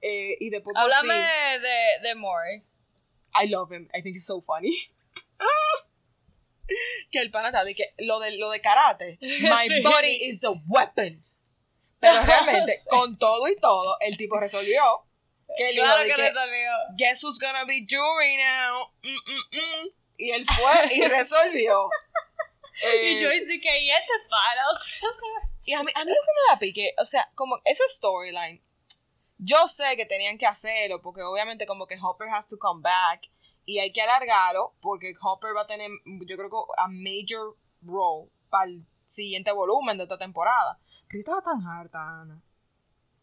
Eh, 0.00 0.36
y 0.40 0.50
después 0.50 0.74
por 0.74 0.82
Háblame 0.82 1.14
fin- 1.14 1.62
de, 1.62 2.08
de 2.08 2.14
Maury. 2.16 2.64
I 3.42 3.48
love 3.48 3.72
him. 3.72 3.88
I 3.94 4.02
think 4.02 4.16
he's 4.16 4.26
so 4.26 4.40
funny. 4.42 4.70
que 7.10 7.20
el 7.20 7.30
pana 7.30 7.48
está 7.48 7.62
de 7.64 7.74
que 7.74 7.94
lo 7.98 8.18
de, 8.20 8.36
lo 8.38 8.50
de 8.50 8.60
karate. 8.60 9.18
My 9.22 9.68
Sí. 9.68 9.82
body 9.82 10.14
is 10.30 10.42
a 10.44 10.50
weapon. 10.66 11.24
Pero 12.04 12.22
realmente, 12.26 12.78
Sí. 12.78 12.88
con 12.90 13.18
todo 13.18 13.48
y 13.48 13.56
todo, 13.56 13.96
el 14.00 14.16
tipo 14.16 14.38
resolvió 14.38 14.82
que 15.56 15.72
Claro 15.74 16.02
que 16.02 16.14
que, 16.14 16.22
resolvió. 16.22 16.70
guess 16.96 17.22
who's 17.22 17.38
gonna 17.38 17.64
be 17.64 17.86
jury 17.88 18.36
now? 18.36 18.90
Mm, 19.02 19.08
mm, 19.08 19.58
mm. 19.84 19.88
Y 20.16 20.30
él 20.30 20.44
fue 20.46 20.94
y 20.96 21.04
resolvió. 21.08 21.88
Eh, 22.82 23.12
Y 23.12 23.22
Joyce 23.22 23.40
dice 23.44 23.60
que 23.60 23.78
y 23.84 23.90
este 23.90 24.12
para, 24.28 24.62
y 25.64 25.72
a 25.74 25.82
mí, 25.84 25.92
a 25.94 26.04
mí 26.04 26.10
lo 26.10 26.16
que 26.16 26.32
me 26.34 26.52
da 26.52 26.58
pique, 26.58 26.92
o 26.98 27.04
sea, 27.04 27.30
como 27.36 27.58
esa 27.64 27.84
storyline, 27.88 28.62
yo 29.38 29.68
sé 29.68 29.96
que 29.96 30.06
tenían 30.06 30.38
que 30.38 30.46
hacerlo, 30.46 31.00
porque 31.02 31.22
obviamente 31.22 31.66
como 31.66 31.86
que 31.86 31.96
Hopper 32.02 32.28
has 32.30 32.46
to 32.46 32.56
come 32.58 32.82
back, 32.82 33.22
y 33.64 33.78
hay 33.78 33.92
que 33.92 34.02
alargarlo, 34.02 34.74
porque 34.80 35.14
Hopper 35.22 35.56
va 35.56 35.62
a 35.62 35.66
tener, 35.66 35.88
yo 36.26 36.36
creo 36.36 36.50
que 36.50 36.56
a 36.78 36.88
major 36.88 37.56
role 37.82 38.28
para 38.50 38.64
el 38.70 38.84
siguiente 39.04 39.52
volumen 39.52 39.96
de 39.96 40.04
esta 40.04 40.18
temporada. 40.18 40.78
Pero 41.08 41.18
yo 41.18 41.18
estaba 41.20 41.42
tan 41.42 41.66
harta, 41.66 41.98
Ana. 42.20 42.40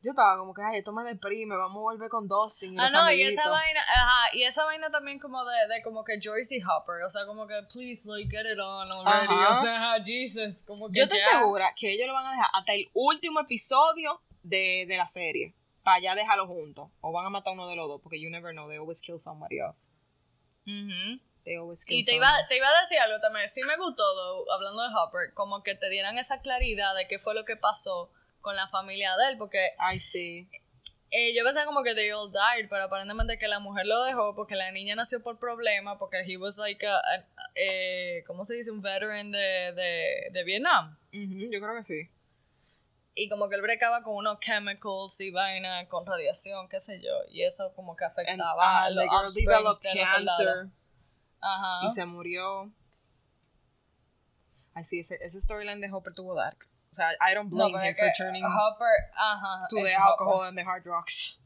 Yo 0.04 0.12
estaba 0.12 0.36
como 0.40 0.52
que, 0.54 0.64
ay, 0.64 0.80
esto 0.80 0.92
me 0.94 1.04
deprime, 1.04 1.56
vamos 1.56 1.78
a 1.78 1.82
volver 1.82 2.10
con 2.10 2.28
Dustin 2.28 2.74
y 2.74 2.78
Ah, 2.80 2.84
los 2.84 2.92
no, 2.94 3.12
y 3.12 3.22
esa 3.22 3.48
vaina, 3.50 3.82
ajá, 3.82 4.36
y 4.36 4.44
esa 4.44 4.66
vaina 4.66 4.90
también 4.90 5.20
como 5.20 5.46
de, 5.46 5.56
de 5.68 5.84
como 5.84 6.04
que 6.04 6.20
Joyce 6.20 6.56
y 6.58 6.62
Hopper, 6.64 7.04
o 7.06 7.10
sea, 7.12 7.28
como 7.28 7.46
que, 7.46 7.54
please, 7.72 8.10
like, 8.10 8.28
get 8.36 8.52
it 8.52 8.58
on 8.60 8.92
already, 8.92 9.28
Ajá. 9.34 9.60
o 9.60 9.62
sea, 9.62 10.04
Jesus, 10.04 10.64
como 10.64 10.88
que 10.90 10.98
Yo 10.98 11.04
estoy 11.04 11.20
ya. 11.20 11.38
segura 11.40 11.72
que 11.76 11.92
ellos 11.94 12.08
lo 12.08 12.14
van 12.14 12.26
a 12.26 12.32
dejar 12.32 12.48
hasta 12.52 12.74
el 12.74 12.90
último 12.96 13.42
episodio 13.42 14.20
de, 14.42 14.86
de 14.88 14.98
la 14.98 15.08
serie. 15.08 15.54
Para 15.84 16.00
ya 16.00 16.16
dejarlo 16.16 16.46
juntos. 16.48 16.90
O 17.02 17.12
van 17.12 17.26
a 17.26 17.30
matar 17.30 17.54
uno 17.54 17.68
de 17.68 17.76
los 17.76 17.88
dos. 17.88 18.02
Porque 18.02 18.20
you 18.22 18.30
never 18.30 18.54
know. 18.54 18.68
They 18.70 18.78
always 18.78 19.02
kill 19.02 19.18
somebody 19.20 19.62
off. 19.62 19.76
Ujú. 20.68 21.20
They 21.44 21.56
always 21.58 21.84
kill 21.86 21.98
Y 21.98 22.04
te 22.06 22.16
iba, 22.16 22.28
te 22.48 22.58
iba 22.58 22.68
a 22.68 22.82
decir 22.82 23.00
algo 23.00 23.20
también, 23.20 23.50
sí 23.50 23.62
me 23.64 23.76
gustó, 23.78 24.04
though, 24.16 24.52
hablando 24.52 24.84
de 24.84 24.90
Hopper, 24.96 25.34
como 25.34 25.64
que 25.64 25.76
te 25.76 25.90
dieran 25.90 26.18
esa 26.18 26.40
claridad 26.42 26.96
de 26.96 27.08
qué 27.08 27.18
fue 27.20 27.34
lo 27.34 27.46
que 27.46 27.56
pasó 27.56 28.12
con 28.42 28.56
la 28.56 28.68
familia 28.68 29.16
de 29.18 29.30
él, 29.30 29.38
porque 29.38 29.72
Ay, 29.80 30.00
sí. 30.00 30.48
eh, 31.10 31.36
yo 31.36 31.44
pensaba 31.44 31.66
como 31.66 31.84
que 31.84 31.96
they 31.96 32.12
all 32.12 32.32
died, 32.32 32.68
pero 32.70 32.84
aparentemente 32.84 33.38
que 33.40 33.48
la 33.48 33.60
mujer 33.60 33.86
lo 33.88 34.04
dejó 34.04 34.36
porque 34.36 34.56
la 34.56 34.72
niña 34.72 34.96
nació 34.96 35.22
por 35.24 35.40
problema, 35.40 35.98
porque 35.98 36.22
he 36.28 36.38
was 36.38 36.58
like 36.58 36.86
a, 36.86 36.96
a- 36.98 37.26
eh, 37.56 38.24
¿cómo 38.28 38.46
se 38.46 38.56
dice? 38.56 38.72
Un 38.72 38.82
veteran 38.82 39.32
de, 39.32 39.74
de, 39.74 40.28
de 40.32 40.44
Vietnam. 40.44 40.98
Ujú, 41.12 41.50
yo 41.52 41.60
creo 41.60 41.76
que 41.76 41.84
sí. 41.84 42.10
Y 43.14 43.28
como 43.30 43.50
que 43.50 43.56
él 43.56 43.62
brecaba 43.62 44.04
con 44.04 44.16
unos 44.16 44.40
chemicals 44.40 45.20
y 45.20 45.32
vaina 45.32 45.86
con 45.88 46.06
radiación, 46.06 46.70
qué 46.70 46.80
sé 46.80 47.02
yo, 47.02 47.12
y 47.30 47.44
eso 47.44 47.74
como 47.76 47.96
que 47.96 48.06
And, 48.06 48.14
afectaba 48.14 48.64
ah, 48.64 48.86
a 48.86 48.88
the 48.88 48.94
los 48.96 49.80
cancer. 49.80 50.68
Ajá. 51.42 51.86
Y 51.88 51.92
se 51.92 52.06
murió. 52.06 52.72
Ay, 54.74 54.84
sí, 54.84 55.00
ese, 55.00 55.18
ese 55.22 55.40
storyline 55.42 55.82
de 55.82 55.92
Hopper 55.92 56.14
tuvo 56.14 56.34
dark. 56.36 56.68
O 56.92 56.94
sea, 56.94 57.12
I 57.14 57.34
don't 57.34 57.52
No, 57.52 57.70
blame 57.70 57.74
pero 57.74 57.86
him 57.90 57.96
for 57.96 58.12
turning 58.18 58.44
Hopper, 58.44 58.88
ajá, 59.14 59.68
to 59.70 59.76
the 59.78 59.82
Hopper. 59.96 60.02
alcohol 60.02 60.44
and 60.48 60.58
the 60.58 60.64
hard 60.64 60.86
rocks. 60.86 61.38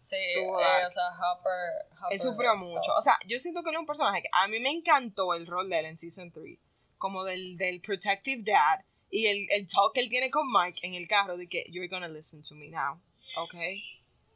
Sí, 0.00 0.16
eh, 0.16 0.46
o 0.46 0.90
sea, 0.90 1.10
Hopper, 1.10 1.86
Hopper 2.00 2.12
Él 2.12 2.20
sufrió 2.20 2.56
mucho. 2.56 2.92
O 2.96 3.02
sea, 3.02 3.18
yo 3.26 3.38
siento 3.38 3.62
que 3.62 3.70
él 3.70 3.76
es 3.76 3.80
un 3.80 3.86
personaje 3.86 4.22
que 4.22 4.28
a 4.32 4.48
mí 4.48 4.58
me 4.58 4.70
encantó 4.70 5.34
el 5.34 5.46
rol 5.46 5.68
de 5.68 5.78
él 5.80 5.84
en 5.86 5.96
Season 5.96 6.30
3. 6.32 6.58
Como 6.98 7.24
del, 7.24 7.56
del 7.56 7.80
protective 7.80 8.42
dad. 8.42 8.80
Y 9.10 9.26
el, 9.26 9.46
el 9.50 9.66
talk 9.66 9.92
que 9.94 10.00
él 10.00 10.08
tiene 10.08 10.30
con 10.30 10.46
Mike 10.50 10.86
en 10.86 10.94
el 10.94 11.06
carro 11.06 11.36
de 11.36 11.48
que 11.48 11.64
you're 11.70 11.88
gonna 11.88 12.08
listen 12.08 12.42
to 12.42 12.54
me 12.54 12.68
now. 12.70 13.00
Okay? 13.44 13.82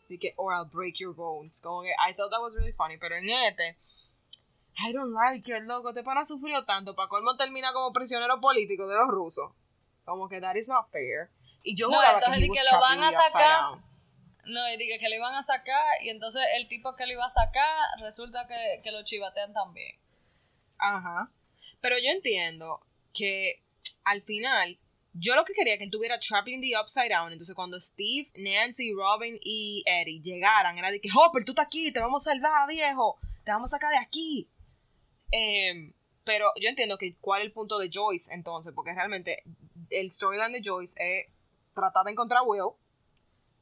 De 0.08 0.18
que, 0.18 0.34
or 0.36 0.52
I'll 0.52 0.66
break 0.66 1.00
your 1.00 1.14
bones. 1.14 1.60
Como 1.60 1.82
que, 1.82 1.90
I 1.90 2.12
thought 2.12 2.30
that 2.30 2.40
was 2.40 2.54
really 2.56 2.72
funny. 2.72 2.98
Pero 2.98 3.16
en 3.16 3.28
este, 3.28 3.78
I 4.78 4.92
don't 4.92 5.12
like 5.12 5.48
it, 5.50 5.62
loco. 5.64 5.92
Te 5.92 6.02
pana 6.02 6.24
sufrió 6.24 6.64
tanto. 6.64 6.94
Para 6.94 7.08
colmo 7.08 7.36
termina 7.36 7.72
como 7.72 7.92
prisionero 7.92 8.40
político 8.40 8.86
de 8.86 8.96
los 8.96 9.08
rusos. 9.08 9.52
Como 10.04 10.28
que 10.28 10.40
that 10.40 10.56
is 10.56 10.68
not 10.68 10.90
fair. 10.90 11.30
Y 11.62 11.74
yo 11.74 11.88
No, 11.88 11.96
juraba 11.96 12.18
que 12.18 12.24
entonces 12.26 12.48
was 12.50 12.58
que 12.58 12.74
lo 12.74 12.80
van 12.80 13.02
a 13.02 13.12
sacar. 13.12 13.60
No, 14.46 14.68
y 14.68 14.76
dije 14.76 14.98
que 14.98 15.08
le 15.08 15.16
iban 15.16 15.34
a 15.34 15.42
sacar 15.42 16.02
y 16.02 16.10
entonces 16.10 16.42
el 16.56 16.68
tipo 16.68 16.94
que 16.96 17.06
le 17.06 17.14
iba 17.14 17.24
a 17.24 17.30
sacar 17.30 17.98
resulta 18.00 18.46
que, 18.46 18.82
que 18.82 18.92
lo 18.92 19.02
chivatean 19.02 19.54
también. 19.54 19.98
Ajá. 20.78 21.30
Pero 21.80 21.96
yo 21.98 22.10
entiendo 22.10 22.84
que 23.14 23.62
al 24.04 24.22
final, 24.22 24.78
yo 25.14 25.37
lo 25.37 25.44
que 25.44 25.53
quería 25.53 25.79
que 25.79 25.85
él 25.85 25.90
tuviera 25.90 26.18
Trapped 26.18 26.53
in 26.53 26.61
the 26.61 26.72
Upside 26.79 27.09
Down. 27.09 27.33
Entonces, 27.33 27.55
cuando 27.55 27.79
Steve, 27.79 28.31
Nancy, 28.37 28.92
Robin 28.92 29.38
y 29.40 29.85
Eddie 29.87 30.20
llegaran, 30.20 30.77
era 30.77 30.90
de 30.90 31.00
que, 31.00 31.09
Hopper, 31.14 31.44
tú 31.44 31.53
estás 31.53 31.66
aquí, 31.66 31.92
te 31.92 32.00
vamos 32.00 32.27
a 32.27 32.33
salvar, 32.33 32.68
viejo, 32.68 33.18
te 33.44 33.53
vamos 33.53 33.72
a 33.72 33.77
sacar 33.77 33.90
de 33.90 33.98
aquí. 33.98 34.48
Em, 35.31 35.92
pero 36.24 36.46
yo 36.61 36.68
entiendo 36.68 36.98
que 36.98 37.16
cuál 37.20 37.40
es 37.40 37.46
el 37.46 37.53
punto 37.53 37.79
de 37.79 37.90
Joyce 37.92 38.33
entonces, 38.35 38.72
porque 38.74 38.92
realmente 38.92 39.42
el 39.90 40.11
storyline 40.11 40.53
de 40.53 40.62
Joyce 40.64 40.94
es 40.98 41.27
tratar 41.74 42.05
de 42.05 42.12
encontrar 42.12 42.40
a 42.40 42.44
Will, 42.44 42.72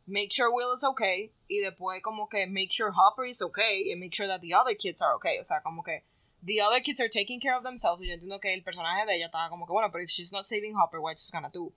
make 0.06 0.30
sure 0.30 0.48
Will 0.48 0.74
is 0.74 0.84
okay, 0.84 1.32
y 1.48 1.58
después 1.58 2.02
como 2.02 2.28
que 2.28 2.46
make 2.46 2.70
sure 2.70 2.90
Hopper 2.94 3.26
is 3.26 3.42
okay, 3.42 3.92
and 3.92 4.00
make 4.00 4.14
sure 4.14 4.28
that 4.28 4.40
the 4.40 4.54
other 4.54 4.76
kids 4.76 5.02
are 5.02 5.14
okay. 5.16 5.38
O 5.38 5.44
sea, 5.44 5.60
como 5.62 5.82
que 5.82 6.04
the 6.44 6.60
other 6.60 6.80
kids 6.80 7.00
are 7.00 7.08
taking 7.08 7.40
care 7.40 7.56
of 7.56 7.62
themselves, 7.62 8.02
y 8.02 8.08
yo 8.08 8.14
entiendo 8.14 8.40
que 8.40 8.52
el 8.52 8.62
personaje 8.62 9.06
de 9.06 9.16
ella 9.16 9.26
estaba 9.26 9.48
como 9.48 9.66
que, 9.66 9.72
bueno, 9.72 9.90
pero 9.92 10.02
if 10.04 10.10
she's 10.10 10.32
not 10.32 10.44
saving 10.44 10.74
Hopper, 10.76 11.00
what's 11.00 11.26
she 11.26 11.32
gonna 11.32 11.50
do? 11.50 11.72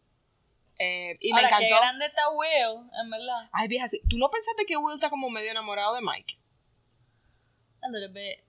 Eh, 0.78 1.16
y 1.22 1.32
me 1.32 1.40
Ahora, 1.40 1.58
qué 1.58 1.66
encantó. 1.68 1.76
grande 1.78 2.06
está 2.06 2.30
Will, 2.32 2.90
en 3.02 3.10
verdad. 3.10 3.50
Ay, 3.54 3.68
vieja. 3.68 3.88
¿tú 4.10 4.18
no 4.18 4.30
pensaste 4.30 4.66
que 4.66 4.76
Will 4.76 4.96
está 4.96 5.10
como 5.10 5.30
medio 5.30 5.52
enamorado 5.52 5.96
de 5.96 6.02
Mike? 6.02 6.38
A 7.82 7.88
little 7.90 8.10
bit. 8.10 8.44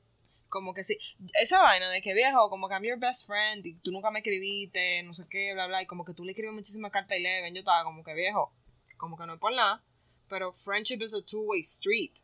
Como 0.49 0.75
que 0.75 0.83
sí. 0.83 0.97
Esa 1.41 1.61
vaina 1.61 1.91
de 1.91 2.01
que 2.03 2.15
viejo, 2.15 2.49
como 2.49 2.69
que 2.69 2.75
I'm 2.75 2.83
your 2.85 2.99
best 2.99 3.27
friend 3.27 3.65
y 3.67 3.75
tú 3.75 3.91
nunca 3.93 4.11
me 4.11 4.21
escribiste, 4.21 5.03
no 5.03 5.13
sé 5.13 5.27
qué, 5.29 5.53
bla, 5.55 5.67
bla, 5.67 5.83
y 5.83 5.87
como 5.87 6.05
que 6.05 6.15
tú 6.15 6.25
le 6.25 6.33
escribes 6.33 6.55
muchísimas 6.55 6.91
cartas 6.91 7.13
a 7.13 7.17
Eleven. 7.17 7.55
Yo 7.55 7.61
estaba 7.61 7.85
como 7.85 8.03
que 8.03 8.15
viejo, 8.15 8.53
como 8.97 9.17
que 9.17 9.27
no 9.27 9.35
es 9.35 9.41
por 9.41 9.53
nada, 9.53 9.85
pero 10.29 10.53
friendship 10.53 11.03
is 11.03 11.15
a 11.15 11.25
two-way 11.25 11.61
street. 11.61 12.15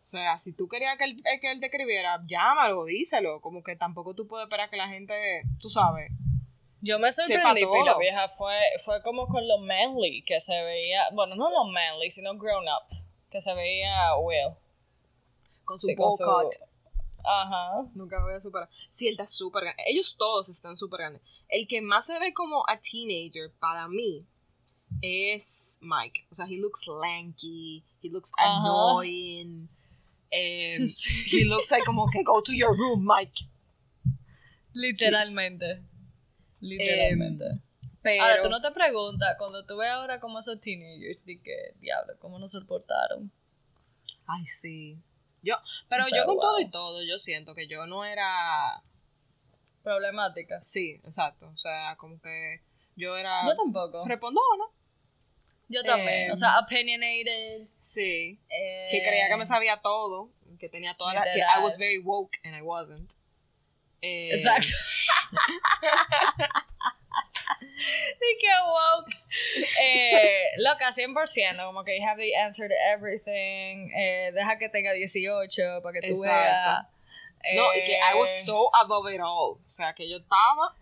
O 0.00 0.04
sea, 0.04 0.38
si 0.38 0.54
tú 0.54 0.66
querías 0.66 0.96
que 0.96 1.04
él, 1.04 1.16
eh, 1.26 1.40
que 1.40 1.52
él 1.52 1.60
te 1.60 1.66
escribiera, 1.66 2.22
llámalo, 2.24 2.84
díselo. 2.86 3.40
Como 3.40 3.62
que 3.62 3.76
tampoco 3.76 4.14
tú 4.14 4.26
puedes 4.26 4.46
esperar 4.46 4.70
que 4.70 4.76
la 4.78 4.88
gente, 4.88 5.14
tú 5.60 5.68
sabes. 5.68 6.10
Yo 6.80 6.98
me 6.98 7.12
sorprendí, 7.12 7.60
todo. 7.62 7.84
la 7.84 7.98
vieja 7.98 8.26
fue, 8.28 8.56
fue 8.82 9.02
como 9.02 9.26
con 9.26 9.46
lo 9.46 9.58
manly 9.58 10.22
que 10.22 10.40
se 10.40 10.62
veía, 10.62 11.02
bueno, 11.12 11.34
no 11.36 11.50
lo 11.50 11.64
manly, 11.66 12.10
sino 12.10 12.34
grown 12.38 12.64
up, 12.64 12.96
que 13.30 13.42
se 13.42 13.52
veía 13.54 14.16
Will. 14.16 14.54
Con 15.64 15.78
su 15.78 15.88
Sí, 15.88 15.94
con 15.94 16.06
bowl 16.08 16.16
su- 16.16 16.24
cut. 16.24 16.68
Ajá. 17.22 17.86
Nunca 17.94 18.16
lo 18.18 18.24
voy 18.24 18.34
a 18.34 18.40
superar. 18.40 18.70
Sí, 18.90 19.06
él 19.08 19.12
está 19.12 19.26
súper 19.26 19.64
grande. 19.64 19.82
Ellos 19.86 20.16
todos 20.16 20.48
están 20.48 20.74
súper 20.78 21.00
grandes. 21.00 21.22
El 21.48 21.68
que 21.68 21.82
más 21.82 22.06
se 22.06 22.18
ve 22.18 22.32
como 22.32 22.64
a 22.66 22.80
teenager 22.80 23.52
para 23.60 23.86
mí 23.86 24.24
es 25.02 25.78
Mike. 25.82 26.26
O 26.30 26.34
sea, 26.34 26.46
he 26.46 26.56
looks 26.56 26.86
lanky, 26.86 27.84
he 28.02 28.08
looks 28.08 28.32
Ajá. 28.38 28.56
annoying. 28.60 29.68
Em, 30.30 30.86
he 31.26 31.44
looks 31.44 31.70
like 31.70 31.84
como 31.84 32.08
que 32.10 32.22
go 32.22 32.40
to 32.40 32.52
your 32.52 32.76
room, 32.76 33.04
Mike. 33.04 33.44
Literalmente. 34.72 35.82
Literalmente. 36.60 37.62
Pero 38.02 38.22
Ahora, 38.22 38.42
tú 38.42 38.48
no 38.48 38.60
te 38.62 38.70
preguntas, 38.70 39.36
cuando 39.38 39.66
tú 39.66 39.76
ves 39.76 39.90
ahora 39.90 40.20
como 40.20 40.38
esos 40.38 40.58
teenagers, 40.60 41.24
di 41.24 41.38
que, 41.38 41.74
diablo, 41.80 42.14
¿cómo 42.18 42.38
nos 42.38 42.52
soportaron? 42.52 43.30
Ay, 44.26 44.46
sí. 44.46 44.98
Yo, 45.42 45.56
pero 45.88 46.04
yo 46.08 46.24
con 46.24 46.36
wow. 46.36 46.42
todo 46.42 46.60
y 46.60 46.70
todo, 46.70 47.02
yo 47.02 47.18
siento 47.18 47.54
que 47.54 47.66
yo 47.66 47.86
no 47.86 48.04
era. 48.04 48.82
Problemáticas. 49.82 50.66
Sí, 50.66 51.00
exacto. 51.04 51.50
O 51.54 51.56
sea, 51.56 51.96
como 51.96 52.20
que 52.20 52.60
yo 52.96 53.16
era. 53.16 53.46
Yo 53.46 53.56
tampoco. 53.56 54.06
Respondona. 54.06 54.64
Yo 55.70 55.82
también. 55.84 56.26
Em, 56.26 56.32
o 56.32 56.36
sea, 56.36 56.58
opinionated. 56.58 57.68
Sí. 57.78 58.38
eh, 58.50 58.88
que 58.90 59.02
creía 59.02 59.28
que 59.28 59.36
me 59.36 59.46
sabía 59.46 59.76
todo, 59.80 60.28
que 60.58 60.68
tenía 60.68 60.92
toda 60.94 61.14
la... 61.14 61.22
que 61.30 61.38
I 61.38 61.62
was 61.62 61.78
very 61.78 61.98
woke 61.98 62.36
and 62.44 62.54
I 62.56 62.60
wasn't. 62.60 63.14
Eh, 64.02 64.30
Exacto. 64.34 64.68
Di 68.20 68.36
que 68.40 68.50
woke. 68.66 69.12
Eh, 69.82 70.48
loca, 70.58 70.90
100%. 70.92 71.64
Como 71.64 71.84
que 71.84 71.98
you 71.98 72.06
have 72.06 72.18
the 72.18 72.34
answer 72.34 72.68
to 72.68 72.74
everything. 72.94 73.90
Eh, 73.94 74.32
deja 74.34 74.58
que 74.58 74.68
tenga 74.68 74.92
18 74.92 75.80
para 75.82 75.92
que 75.94 76.00
tú 76.00 76.14
Exacto. 76.14 76.26
veas. 76.26 76.86
No, 77.54 77.72
y 77.74 77.84
que 77.84 77.96
I 77.96 78.14
was 78.18 78.30
Eh, 78.30 78.42
so 78.44 78.70
above 78.74 79.08
it 79.12 79.20
all. 79.20 79.58
O 79.64 79.68
sea, 79.68 79.94
que 79.94 80.08
yo 80.08 80.18
estaba... 80.18 80.74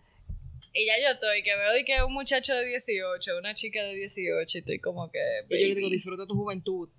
Y 0.73 0.85
ya 0.85 0.93
yo 1.01 1.13
estoy, 1.13 1.41
que 1.43 1.55
veo 1.55 1.73
de 1.73 1.83
que 1.83 2.03
un 2.03 2.13
muchacho 2.13 2.53
de 2.53 2.65
18, 2.65 3.37
una 3.39 3.53
chica 3.55 3.81
de 3.81 3.95
18, 3.95 4.57
y 4.57 4.61
estoy 4.61 4.79
como 4.79 5.09
que. 5.11 5.19
Y 5.49 5.61
yo 5.61 5.67
le 5.69 5.75
digo, 5.75 5.89
disfruta 5.89 6.27
tu 6.27 6.35
juventud. 6.35 6.89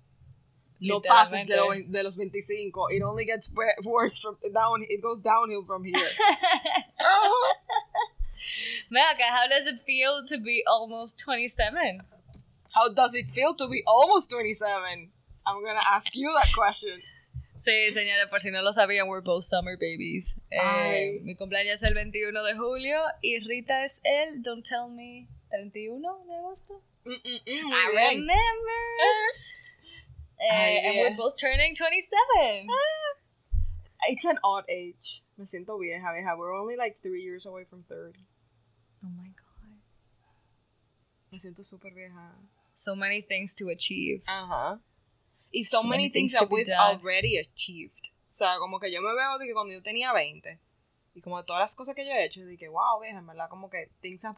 No 0.81 0.99
pases 0.99 1.47
de, 1.47 1.55
lo 1.55 1.69
de 1.71 2.03
los 2.03 2.17
25. 2.17 2.89
It 2.91 3.03
only 3.03 3.25
gets 3.25 3.51
worse 3.83 4.19
from 4.19 4.35
down. 4.51 4.81
It 4.89 4.99
goes 5.01 5.21
downhill 5.21 5.63
from 5.63 5.83
here. 5.83 5.93
Acá, 8.91 9.29
how 9.29 9.47
does 9.47 9.67
it 9.67 9.81
feel 9.85 10.25
to 10.25 10.39
be 10.39 10.63
almost 10.67 11.19
27? 11.19 12.01
How 12.73 12.89
does 12.89 13.13
it 13.13 13.29
feel 13.29 13.53
to 13.53 13.67
be 13.67 13.83
almost 13.85 14.31
27? 14.31 15.11
I'm 15.45 15.57
gonna 15.63 15.79
ask 15.85 16.15
you 16.15 16.33
that 16.33 16.51
question. 16.53 16.99
Sí, 17.61 17.91
señores, 17.91 18.25
por 18.31 18.41
si 18.41 18.49
no 18.49 18.63
lo 18.63 18.73
sabían, 18.73 19.07
we're 19.07 19.21
both 19.21 19.43
summer 19.43 19.77
babies. 19.77 20.35
Eh, 20.49 21.19
mi 21.21 21.35
cumpleaños 21.35 21.75
es 21.75 21.83
el 21.83 21.93
21 21.93 22.43
de 22.43 22.55
julio 22.55 23.03
y 23.21 23.37
Rita 23.37 23.85
es 23.85 24.01
el, 24.03 24.41
don't 24.41 24.65
tell 24.67 24.89
me, 24.89 25.27
31 25.51 26.25
de 26.25 26.35
agosto. 26.37 26.81
Mm, 27.05 27.11
mm, 27.11 27.39
mm, 27.45 27.71
I 27.71 27.91
bien. 27.91 28.09
remember. 28.21 28.81
Eh, 30.39 30.49
Ay, 30.51 30.77
and 30.87 30.95
yeah. 30.95 31.01
we're 31.03 31.15
both 31.15 31.37
turning 31.37 31.75
27. 31.75 32.67
It's 34.09 34.25
an 34.25 34.39
odd 34.43 34.65
age. 34.67 35.21
Me 35.37 35.45
siento 35.45 35.77
vieja, 35.79 36.11
vieja. 36.11 36.35
We're 36.35 36.59
only 36.59 36.75
like 36.75 36.97
three 37.03 37.21
years 37.21 37.45
away 37.45 37.65
from 37.69 37.83
30. 37.83 38.25
Oh 39.05 39.09
my 39.15 39.29
god. 39.37 39.77
Me 41.31 41.37
siento 41.37 41.63
súper 41.63 41.93
vieja. 41.93 42.33
So 42.73 42.95
many 42.95 43.21
things 43.21 43.53
to 43.53 43.69
achieve. 43.69 44.23
Ajá. 44.25 44.79
Y 45.51 45.63
so, 45.65 45.81
So 45.81 45.87
many, 45.87 46.03
many 46.03 46.09
things, 46.09 46.33
that 46.33 46.49
we've 46.49 46.65
done. 46.65 46.77
already 46.79 47.37
achieved. 47.37 48.09
O 48.29 48.33
sea, 48.33 48.57
como 48.59 48.79
que 48.79 48.89
yo 48.91 49.01
me 49.01 49.13
veo 49.13 49.37
de 49.37 49.45
que 49.45 49.53
cuando 49.53 49.73
yo 49.73 49.81
tenía 49.81 50.13
20 50.13 50.57
y 51.13 51.21
como 51.21 51.37
de 51.37 51.43
todas 51.43 51.59
las 51.59 51.75
cosas 51.75 51.93
que 51.95 52.05
yo 52.05 52.11
he 52.11 52.23
hecho, 52.23 52.45
de 52.45 52.57
que 52.57 52.69
wow, 52.69 53.01
vieja, 53.01 53.19
en 53.19 53.27
verdad, 53.27 53.49
como 53.49 53.69
que 53.69 53.89
things 54.01 54.23
have 54.23 54.37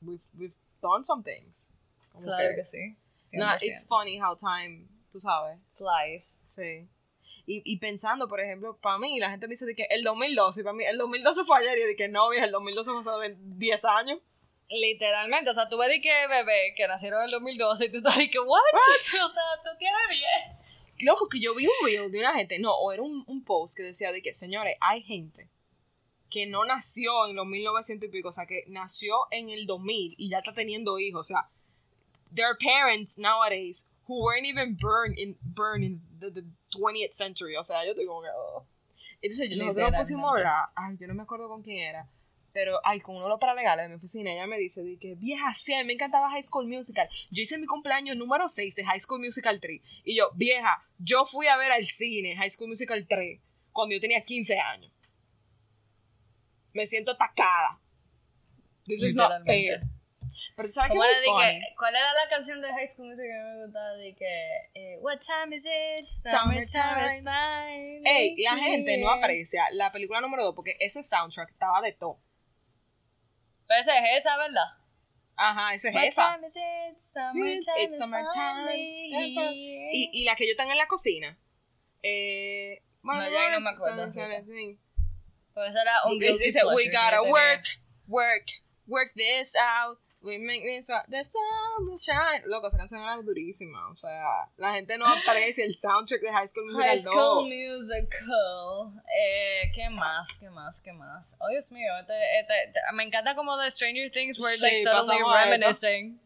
we've, 0.00 0.24
we've 0.38 0.54
done 0.80 1.04
some 1.04 1.22
things. 1.22 1.72
Como 2.12 2.24
Claro 2.24 2.54
que 2.56 2.64
sí. 2.64 2.96
Nah, 3.32 3.56
100%. 3.56 3.62
it's 3.62 3.86
funny 3.86 4.18
how 4.18 4.34
time, 4.34 4.88
tú 5.10 5.20
sabes. 5.20 5.58
Flies. 5.76 6.36
Sí. 6.40 6.88
Y, 7.46 7.60
y 7.64 7.78
pensando, 7.78 8.26
por 8.26 8.40
ejemplo, 8.40 8.78
para 8.78 8.98
mí, 8.98 9.18
la 9.18 9.28
gente 9.28 9.46
me 9.46 9.52
dice 9.52 9.66
de 9.66 9.74
que 9.74 9.86
el 9.90 10.02
2012, 10.02 10.60
y 10.60 10.64
para 10.64 10.72
mí 10.74 10.84
el 10.84 10.96
2012 10.96 11.44
fue 11.44 11.58
ayer, 11.58 11.78
y 11.78 11.82
de 11.82 11.96
que 11.96 12.08
no, 12.08 12.30
vieja, 12.30 12.46
el 12.46 12.52
2012 12.52 12.90
fue 13.02 13.24
hace 13.26 13.36
10 13.38 13.84
años. 13.84 14.18
Literalmente, 14.68 15.50
o 15.50 15.54
sea, 15.54 15.68
tú 15.68 15.76
ves 15.78 15.88
de 15.88 16.00
que 16.00 16.10
bebé 16.28 16.74
que 16.76 16.88
nacieron 16.88 17.20
en 17.20 17.26
el 17.26 17.30
2012 17.32 17.84
y 17.84 17.90
tú 17.90 17.98
estás 17.98 18.16
de 18.16 18.30
que, 18.30 18.38
what? 18.38 18.60
o 18.72 19.02
sea, 19.04 19.42
tú 19.62 19.70
tienes 19.78 20.08
bien. 20.08 20.58
Loco, 21.00 21.28
que 21.28 21.40
yo 21.40 21.54
vi 21.54 21.66
un 21.66 21.72
reel 21.84 22.10
de 22.10 22.20
una 22.20 22.34
gente, 22.34 22.58
no, 22.58 22.72
o 22.72 22.92
era 22.92 23.02
un, 23.02 23.24
un 23.26 23.44
post 23.44 23.76
que 23.76 23.82
decía 23.82 24.12
de 24.12 24.22
que, 24.22 24.32
señores, 24.32 24.76
hay 24.80 25.02
gente 25.02 25.50
que 26.30 26.46
no 26.46 26.64
nació 26.64 27.28
en 27.28 27.36
los 27.36 27.46
1900 27.46 28.08
y 28.08 28.10
pico, 28.10 28.30
o 28.30 28.32
sea, 28.32 28.46
que 28.46 28.64
nació 28.68 29.14
en 29.30 29.50
el 29.50 29.66
2000 29.66 30.14
y 30.18 30.28
ya 30.28 30.38
está 30.38 30.52
teniendo 30.52 30.98
hijos, 30.98 31.20
o 31.20 31.28
sea, 31.34 31.48
there 32.34 32.46
are 32.46 32.56
parents 32.56 33.18
nowadays 33.18 33.88
who 34.08 34.24
weren't 34.24 34.46
even 34.46 34.76
born 34.80 35.14
in, 35.16 35.36
born 35.42 35.82
in 35.82 36.00
the, 36.18 36.30
the 36.30 36.44
20th 36.76 37.12
century, 37.12 37.56
o 37.56 37.62
sea, 37.62 37.84
yo 37.84 37.92
estoy 37.92 38.06
como 38.06 38.22
que, 38.22 38.28
oh. 38.34 38.66
Entonces, 39.22 39.56
nosotros 39.56 39.90
nos 39.90 40.00
pusimos 40.00 40.24
a 40.24 40.36
hablar, 40.36 40.68
ay, 40.74 40.96
yo 40.98 41.06
no 41.06 41.14
me 41.14 41.22
acuerdo 41.22 41.48
con 41.48 41.62
quién 41.62 41.78
era, 41.78 42.08
pero, 42.54 42.80
ay, 42.84 43.00
con 43.00 43.16
uno 43.16 43.24
de 43.24 43.30
los 43.30 43.40
paralegales 43.40 43.84
de 43.84 43.88
mi 43.88 43.96
oficina, 43.96 44.32
ella 44.32 44.46
me 44.46 44.56
dice, 44.56 44.84
de 44.84 44.96
que, 44.96 45.16
vieja, 45.16 45.52
sí, 45.54 45.74
a 45.74 45.78
mí 45.78 45.86
me 45.86 45.94
encantaba 45.94 46.30
High 46.30 46.44
School 46.44 46.68
Musical. 46.68 47.08
Yo 47.32 47.42
hice 47.42 47.58
mi 47.58 47.66
cumpleaños 47.66 48.16
número 48.16 48.48
6 48.48 48.76
de 48.76 48.84
High 48.84 49.00
School 49.00 49.20
Musical 49.20 49.58
3. 49.58 49.82
Y 50.04 50.16
yo, 50.16 50.30
vieja, 50.36 50.86
yo 50.98 51.26
fui 51.26 51.48
a 51.48 51.56
ver 51.56 51.72
al 51.72 51.84
cine 51.84 52.36
High 52.36 52.50
School 52.50 52.68
Musical 52.68 53.04
3 53.08 53.40
cuando 53.72 53.96
yo 53.96 54.00
tenía 54.00 54.22
15 54.22 54.56
años. 54.56 54.92
Me 56.72 56.86
siento 56.86 57.10
atacada. 57.10 57.80
This 58.84 59.02
is 59.02 59.16
not 59.16 59.32
fair. 59.44 59.82
Pero 60.56 60.68
sabes 60.68 60.92
que 60.92 60.96
¿Cómo 60.96 61.04
era 61.04 61.18
muy 61.18 61.22
de 61.22 61.26
funny? 61.26 61.60
que, 61.60 61.74
¿Cuál 61.76 61.96
era 61.96 62.12
la 62.12 62.28
canción 62.30 62.62
de 62.62 62.68
High 62.68 62.88
School 62.94 63.08
Musical 63.08 63.30
que 63.32 63.56
me 63.56 63.64
gustaba? 63.64 63.90
De 63.94 64.14
que, 64.14 64.70
eh, 64.74 64.98
What 65.00 65.18
time 65.18 65.56
is 65.56 65.64
it? 65.64 66.06
Summertime. 66.06 66.68
Summertime 66.68 67.06
is 67.06 67.22
mine. 67.24 68.02
Ey, 68.04 68.36
la 68.44 68.56
gente 68.56 68.96
no 68.98 69.10
aprecia 69.10 69.64
la 69.72 69.90
película 69.90 70.20
número 70.20 70.44
2 70.44 70.54
porque 70.54 70.76
ese 70.78 71.02
soundtrack 71.02 71.50
estaba 71.50 71.80
de 71.80 71.92
todo. 71.94 72.20
Pero 73.66 73.80
esa 73.80 73.98
es 73.98 74.20
esa, 74.20 74.36
¿verdad? 74.36 74.78
Ajá, 75.36 75.74
esa 75.74 75.88
es 75.88 75.94
What 75.94 76.04
esa. 76.04 76.34
time 76.34 76.46
is 76.46 76.56
it? 76.56 76.96
Summertime 76.96 77.82
It's 77.82 77.98
summertime. 77.98 78.74
Y, 78.76 80.10
y 80.12 80.24
la 80.24 80.36
que 80.36 80.46
yo 80.46 80.52
están 80.52 80.70
en 80.70 80.78
la 80.78 80.86
cocina. 80.86 81.36
Eh, 82.02 82.82
No, 83.02 83.12
ahí 83.12 83.50
no 83.50 83.60
me 83.60 83.70
acuerdo, 83.70 84.12
Pues 84.12 85.70
esa 85.70 85.82
era 85.82 86.04
un 86.06 86.18
Dice, 86.18 86.64
we 86.66 86.86
gotta 86.86 87.16
yo 87.16 87.30
work, 87.30 87.64
work, 88.06 88.46
work 88.86 89.12
this 89.14 89.54
out. 89.56 89.98
We 90.24 90.38
make 90.38 90.62
this. 90.62 90.86
The 90.86 91.22
sun 91.22 91.86
will 91.86 91.98
shine. 91.98 92.42
Loco, 92.46 92.68
esa 92.68 92.78
canción 92.78 93.02
era 93.02 93.20
durísima. 93.20 93.90
O 93.90 93.96
sea, 93.96 94.48
la 94.56 94.72
gente 94.74 94.96
no 94.96 95.06
aprecia 95.06 95.64
el 95.64 95.74
soundtrack 95.74 96.22
de 96.22 96.32
High 96.32 96.48
School 96.48 96.66
Musical. 96.66 96.88
High 96.88 96.98
School 96.98 97.14
no. 97.14 97.42
Musical. 97.42 99.02
Eh, 99.06 99.70
¿Qué 99.74 99.90
más? 99.90 100.28
¿Qué 100.40 100.48
más? 100.48 100.80
¿Qué 100.80 100.92
más? 100.92 101.36
Oh, 101.38 101.48
Dios 101.48 101.70
mío. 101.72 101.92
Este, 102.00 102.14
este, 102.40 102.54
este- 102.66 102.80
me 102.94 103.04
encanta 103.04 103.34
como 103.34 103.56
de 103.58 103.70
Stranger 103.70 104.10
Things 104.10 104.38
like 104.38 104.58
Sí, 104.58 104.82
suddenly 104.84 105.22
reminiscing. 105.22 106.20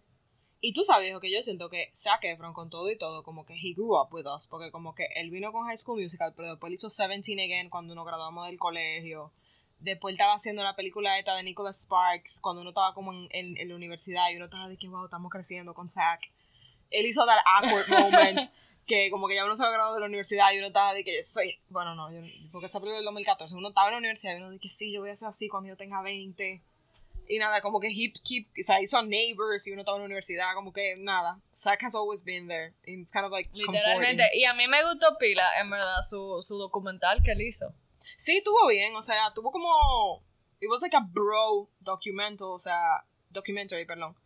Y 0.60 0.72
tú 0.72 0.82
sabes, 0.82 1.14
que 1.20 1.32
yo 1.32 1.42
siento 1.42 1.68
que 1.68 1.90
Zac 1.94 2.24
Efron 2.24 2.52
con 2.52 2.68
todo 2.68 2.90
y 2.90 2.98
todo, 2.98 3.22
como 3.22 3.44
que 3.44 3.54
he 3.54 3.74
grew 3.74 3.96
up 3.96 4.12
with 4.12 4.26
us. 4.26 4.48
Porque 4.48 4.70
como 4.72 4.94
que 4.94 5.06
él 5.16 5.30
vino 5.30 5.52
con 5.52 5.66
High 5.66 5.76
School 5.76 6.02
Musical, 6.02 6.34
pero 6.36 6.50
después 6.50 6.72
hizo 6.72 6.88
17 6.88 7.42
Again 7.42 7.70
cuando 7.70 7.94
nos 7.94 8.06
graduamos 8.06 8.46
del 8.46 8.58
colegio. 8.58 9.32
Después 9.80 10.12
estaba 10.14 10.34
haciendo 10.34 10.62
la 10.62 10.74
película 10.74 11.18
esta 11.18 11.34
de 11.36 11.42
Nicholas 11.44 11.82
Sparks 11.82 12.40
cuando 12.40 12.62
uno 12.62 12.70
estaba 12.70 12.94
como 12.94 13.12
en, 13.12 13.28
en- 13.30 13.56
en 13.56 13.68
la 13.68 13.74
universidad 13.76 14.30
y 14.30 14.36
uno 14.36 14.46
estaba 14.46 14.68
de 14.68 14.76
que, 14.76 14.88
wow, 14.88 15.04
estamos 15.04 15.30
creciendo 15.30 15.72
con 15.74 15.88
Zac. 15.88 16.30
Él 16.90 17.06
hizo 17.06 17.24
that 17.26 17.38
awkward 17.44 17.88
moment 17.88 18.40
que 18.86 19.10
como 19.10 19.28
que 19.28 19.34
ya 19.34 19.44
uno 19.44 19.54
se 19.54 19.62
había 19.62 19.74
graduado 19.74 19.94
de 19.96 20.00
la 20.00 20.06
universidad 20.06 20.50
y 20.52 20.58
uno 20.58 20.68
estaba 20.68 20.94
de 20.94 21.04
que 21.04 21.14
yo 21.16 21.22
soy, 21.22 21.58
bueno, 21.68 21.94
no, 21.94 22.10
yo, 22.10 22.20
porque 22.50 22.66
esa 22.66 22.80
película 22.80 22.96
del 22.96 23.04
2014, 23.04 23.54
uno 23.54 23.68
estaba 23.68 23.88
en 23.88 23.92
la 23.92 23.98
universidad 23.98 24.32
y 24.34 24.38
uno 24.38 24.50
de 24.50 24.58
que 24.58 24.70
sí, 24.70 24.90
yo 24.90 25.00
voy 25.02 25.10
a 25.10 25.16
ser 25.16 25.28
así 25.28 25.46
cuando 25.48 25.68
yo 25.68 25.76
tenga 25.76 26.00
20. 26.02 26.62
Y 27.30 27.38
nada, 27.38 27.60
como 27.60 27.78
que 27.78 27.90
hip, 27.90 28.14
keep, 28.24 28.46
o 28.58 28.64
sea, 28.64 28.80
hizo 28.80 29.02
Neighbors 29.02 29.66
y 29.66 29.72
uno 29.72 29.82
estaba 29.82 29.98
en 29.98 30.02
la 30.02 30.06
universidad, 30.06 30.54
como 30.54 30.72
que 30.72 30.96
nada. 30.96 31.38
Zack 31.54 31.82
has 31.84 31.94
always 31.94 32.24
been 32.24 32.48
there. 32.48 32.72
And 32.86 33.02
it's 33.02 33.12
kind 33.12 33.26
of 33.26 33.30
like 33.30 33.50
Literalmente. 33.52 34.24
Y 34.34 34.46
a 34.46 34.54
mí 34.54 34.66
me 34.66 34.82
gustó 34.82 35.18
pila, 35.18 35.44
en 35.60 35.68
verdad, 35.68 36.00
su, 36.08 36.40
su 36.40 36.56
documental 36.56 37.22
que 37.22 37.32
él 37.32 37.42
hizo. 37.42 37.74
Sí, 38.18 38.42
tuvo 38.44 38.66
bien, 38.66 38.94
o 38.96 39.02
sea, 39.02 39.32
tuvo 39.32 39.52
como. 39.52 40.22
It 40.60 40.68
was 40.68 40.82
like 40.82 40.96
a 40.96 41.00
bro 41.00 41.68
documental, 41.80 42.48
o 42.48 42.58
sea, 42.58 43.04
documentary, 43.30 43.84
perdón. 43.86 44.16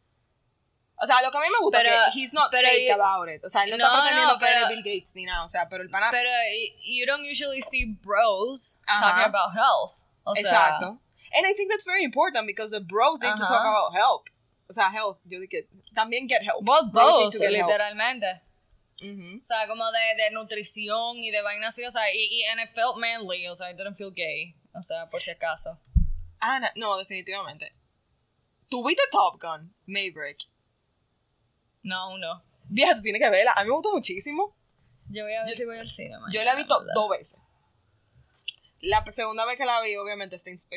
O 0.97 1.07
sea, 1.07 1.21
lo 1.21 1.31
que 1.31 1.37
a 1.37 1.41
mí 1.43 1.49
me 1.51 1.59
gusta 1.61 1.83
Pero- 1.83 1.91
es 2.09 2.15
que 2.15 2.21
he's 2.21 2.33
not 2.33 2.51
pero 2.51 2.67
fake 2.69 2.89
yo- 2.89 2.95
about 2.95 3.29
it. 3.29 3.45
O 3.45 3.49
sea, 3.51 3.65
él 3.65 3.71
no, 3.71 3.77
No, 3.77 3.85
está 3.85 4.01
pretendiendo 4.01 4.33
no, 4.33 4.39
que 4.39 4.47
pero- 4.47 4.61
es 4.63 4.69
Bill 4.69 4.83
Gates 4.83 5.15
ni 5.15 5.25
nada, 5.25 5.45
o 5.45 5.49
sea, 5.49 5.69
pero 5.69 5.83
el 5.83 5.91
pana. 5.91 6.09
Pero 6.11 6.31
you 6.85 7.05
don't 7.07 7.23
usually 7.31 7.61
see 7.61 7.85
bros 8.03 8.79
talking 8.87 9.25
about 9.25 9.53
health. 9.55 10.05
O 10.25 10.35
sea, 10.35 10.43
Exacto. 10.43 10.87
And 11.37 11.47
I 11.47 11.55
think 11.55 11.71
that's 11.71 11.85
very 11.85 12.03
important 12.05 12.47
because 12.47 12.71
the 12.73 12.81
bros 12.81 13.21
need 13.21 13.37
to 13.37 13.45
Ajá. 13.45 13.49
talk 13.49 13.65
about 13.65 13.93
help. 13.95 14.29
O 14.69 14.73
sea, 14.73 14.91
health. 14.91 15.19
Yo 15.25 15.39
dije, 15.41 15.67
también 15.95 16.29
get 16.29 16.43
help. 16.43 16.65
Both, 16.65 16.93
both, 16.93 17.33
to 17.33 17.39
get 17.39 17.53
help. 17.53 17.69
O 19.01 19.45
sea, 19.45 19.67
como 19.67 19.91
de, 19.91 20.23
de 20.23 20.31
nutrición 20.33 21.17
y 21.17 21.31
de 21.31 21.43
vainas 21.43 21.75
así, 21.75 21.85
o 21.85 21.91
sea, 21.91 22.13
y, 22.15 22.25
y 22.31 22.45
and 22.45 22.61
it 22.61 22.71
felt 22.75 22.97
manly, 22.97 23.49
o 23.49 23.57
sea, 23.57 23.71
it 23.71 23.77
didn't 23.77 23.97
feel 23.97 24.13
gay, 24.15 24.55
o 24.75 24.83
sea, 24.83 25.09
por 25.11 25.21
si 25.21 25.31
acaso. 25.31 25.79
Ana, 26.39 26.73
no, 26.77 26.97
definitivamente. 26.99 27.73
¿Tuviste 28.69 29.03
Top 29.11 29.41
Gun? 29.41 29.75
Maverick. 29.87 30.49
No, 31.83 32.17
no. 32.19 32.43
Vieja, 32.65 32.95
tú 32.95 33.03
tienes 33.03 33.21
que 33.21 33.29
verla. 33.29 33.53
A 33.57 33.65
mí 33.65 33.69
me 33.69 33.75
gustó 33.75 33.93
muchísimo. 33.93 34.57
Yo 35.11 35.25
voy 35.25 35.35
a 35.35 35.45
ver 35.45 35.57
si 35.57 35.65
voy 35.65 35.79
al 35.79 35.91
cine 35.91 36.19
mañana, 36.19 36.33
Yo 36.33 36.45
la 36.45 36.53
he 36.53 36.57
visto 36.57 36.79
¿verdad? 36.79 36.95
dos 36.95 37.11
veces. 37.11 37.41
La 38.81 39.05
segunda 39.11 39.45
vez 39.47 39.57
que 39.59 39.65
la 39.65 39.81
vi, 39.83 39.95
obviamente, 39.97 40.37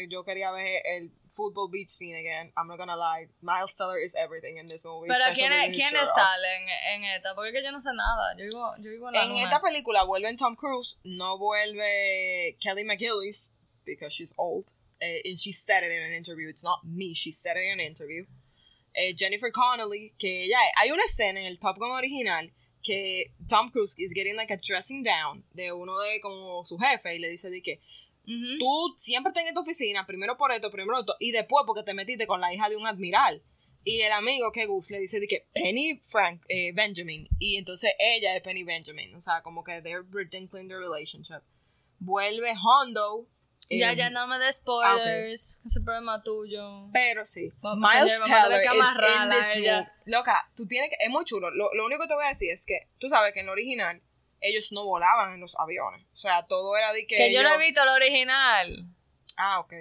yo 0.09 0.23
quería 0.23 0.51
ver 0.51 0.81
el 0.85 1.11
Football 1.35 1.67
Beach 1.69 1.89
scene 1.89 2.15
again. 2.15 2.51
I'm 2.57 2.67
not 2.67 2.77
gonna 2.77 2.95
lie. 2.95 3.27
Miles 3.41 3.73
Teller 3.77 3.97
is 3.99 4.15
everything 4.15 4.57
in 4.57 4.67
this 4.67 4.85
movie. 4.85 5.07
Pero 5.09 5.25
¿quiénes, 5.33 5.75
¿quiénes 5.75 6.07
salen 6.15 6.67
en 6.93 7.03
esta? 7.03 7.35
Porque 7.35 7.51
que 7.51 7.61
yo 7.61 7.71
no 7.71 7.79
sé 7.79 7.91
nada. 7.93 8.35
Yo 8.37 8.45
vivo, 8.45 8.71
yo 8.79 8.89
vivo 8.91 9.07
en 9.09 9.13
la 9.13 9.23
En 9.23 9.29
nube. 9.29 9.43
esta 9.43 9.59
película 9.61 10.03
vuelven 10.05 10.37
Tom 10.37 10.55
Cruise, 10.55 10.97
no 11.03 11.37
vuelve 11.37 12.57
Kelly 12.61 12.83
McGillis, 12.83 13.53
because 13.85 14.13
she's 14.13 14.33
old. 14.37 14.71
eh, 15.01 15.19
and 15.25 15.37
she 15.37 15.51
said 15.51 15.83
it 15.83 15.91
in 15.91 16.01
an 16.03 16.13
interview. 16.13 16.47
It's 16.47 16.63
not 16.63 16.79
me, 16.85 17.13
she 17.13 17.29
said 17.31 17.57
it 17.57 17.63
in 17.63 17.79
an 17.79 17.85
interview. 17.85 18.25
Eh, 18.95 19.11
Jennifer 19.13 19.51
Connelly, 19.51 20.13
que 20.17 20.45
ella 20.45 20.57
hay 20.77 20.89
una 20.89 21.03
escena 21.03 21.37
en 21.41 21.45
el 21.47 21.57
Top 21.57 21.77
Gun 21.77 21.91
original 21.91 22.49
que 22.81 23.25
Tom 23.49 23.69
Cruise 23.71 23.93
is 23.99 24.13
getting 24.13 24.37
like 24.37 24.51
a 24.51 24.57
dressing 24.57 25.03
down 25.03 25.43
de 25.53 25.69
uno 25.71 25.99
de 25.99 26.21
como 26.21 26.63
su 26.63 26.77
jefe 26.77 27.15
y 27.15 27.19
le 27.19 27.27
dice 27.29 27.49
de 27.49 27.61
que 27.61 27.81
Tú 28.59 28.93
siempre 28.97 29.29
estás 29.29 29.45
en 29.45 29.53
tu 29.53 29.61
oficina, 29.61 30.05
primero 30.05 30.37
por 30.37 30.51
esto, 30.51 30.71
primero 30.71 30.99
esto, 30.99 31.15
y 31.19 31.31
después 31.31 31.63
porque 31.65 31.83
te 31.83 31.93
metiste 31.93 32.25
con 32.27 32.41
la 32.41 32.53
hija 32.53 32.69
de 32.69 32.75
un 32.77 32.87
admiral. 32.87 33.43
Y 33.87 34.01
el 34.01 34.11
amigo 34.13 34.51
que 34.51 34.65
Gus 34.65 34.89
le 34.89 34.99
dice 34.99 35.19
de 35.19 35.27
que 35.27 35.47
Penny 35.53 35.99
Frank 36.01 36.41
eh, 36.49 36.71
Benjamin, 36.73 37.27
y 37.37 37.57
entonces 37.57 37.91
ella 37.99 38.35
es 38.35 38.41
Penny 38.41 38.63
Benjamin, 38.63 39.13
o 39.13 39.21
sea, 39.21 39.43
como 39.43 39.63
que 39.63 39.79
they're 39.83 40.03
rekindling 40.11 40.67
their 40.67 40.79
relationship. 40.79 41.43
Vuelve 41.99 42.51
Hondo. 42.61 43.27
eh, 43.69 43.79
Ya, 43.79 43.93
ya, 43.93 44.09
no 44.09 44.25
me 44.27 44.37
des 44.39 44.55
spoilers. 44.57 45.59
Ese 45.65 45.81
problema 45.81 46.21
tuyo. 46.23 46.89
Pero 46.93 47.25
sí, 47.25 47.51
Vamos, 47.61 47.89
Miles 47.93 48.21
Teller 48.23 48.63
in 48.65 49.29
this 49.29 49.55
movie. 49.57 49.87
Loca, 50.05 50.49
tú 50.55 50.65
tienes 50.67 50.89
que, 50.89 50.97
es 50.99 51.09
muy 51.11 51.23
chulo. 51.25 51.51
Lo, 51.51 51.69
lo 51.73 51.85
único 51.85 52.01
que 52.03 52.07
te 52.07 52.15
voy 52.15 52.25
a 52.25 52.29
decir 52.29 52.51
es 52.51 52.65
que 52.65 52.89
tú 52.99 53.07
sabes 53.07 53.33
que 53.33 53.39
en 53.41 53.45
el 53.45 53.51
original 53.51 54.01
ellos 54.47 54.71
no 54.71 54.85
volaban 54.85 55.33
en 55.33 55.39
los 55.41 55.57
aviones. 55.59 56.03
O 56.11 56.15
sea, 56.15 56.45
todo 56.47 56.75
era 56.77 56.93
de 56.93 57.05
que. 57.07 57.17
Que 57.17 57.33
yo 57.33 57.41
no 57.43 57.49
ellos- 57.49 57.61
he 57.61 57.65
visto 57.65 57.81
el 57.83 57.89
original. 57.89 58.85
Ah, 59.37 59.59
ok. 59.59 59.73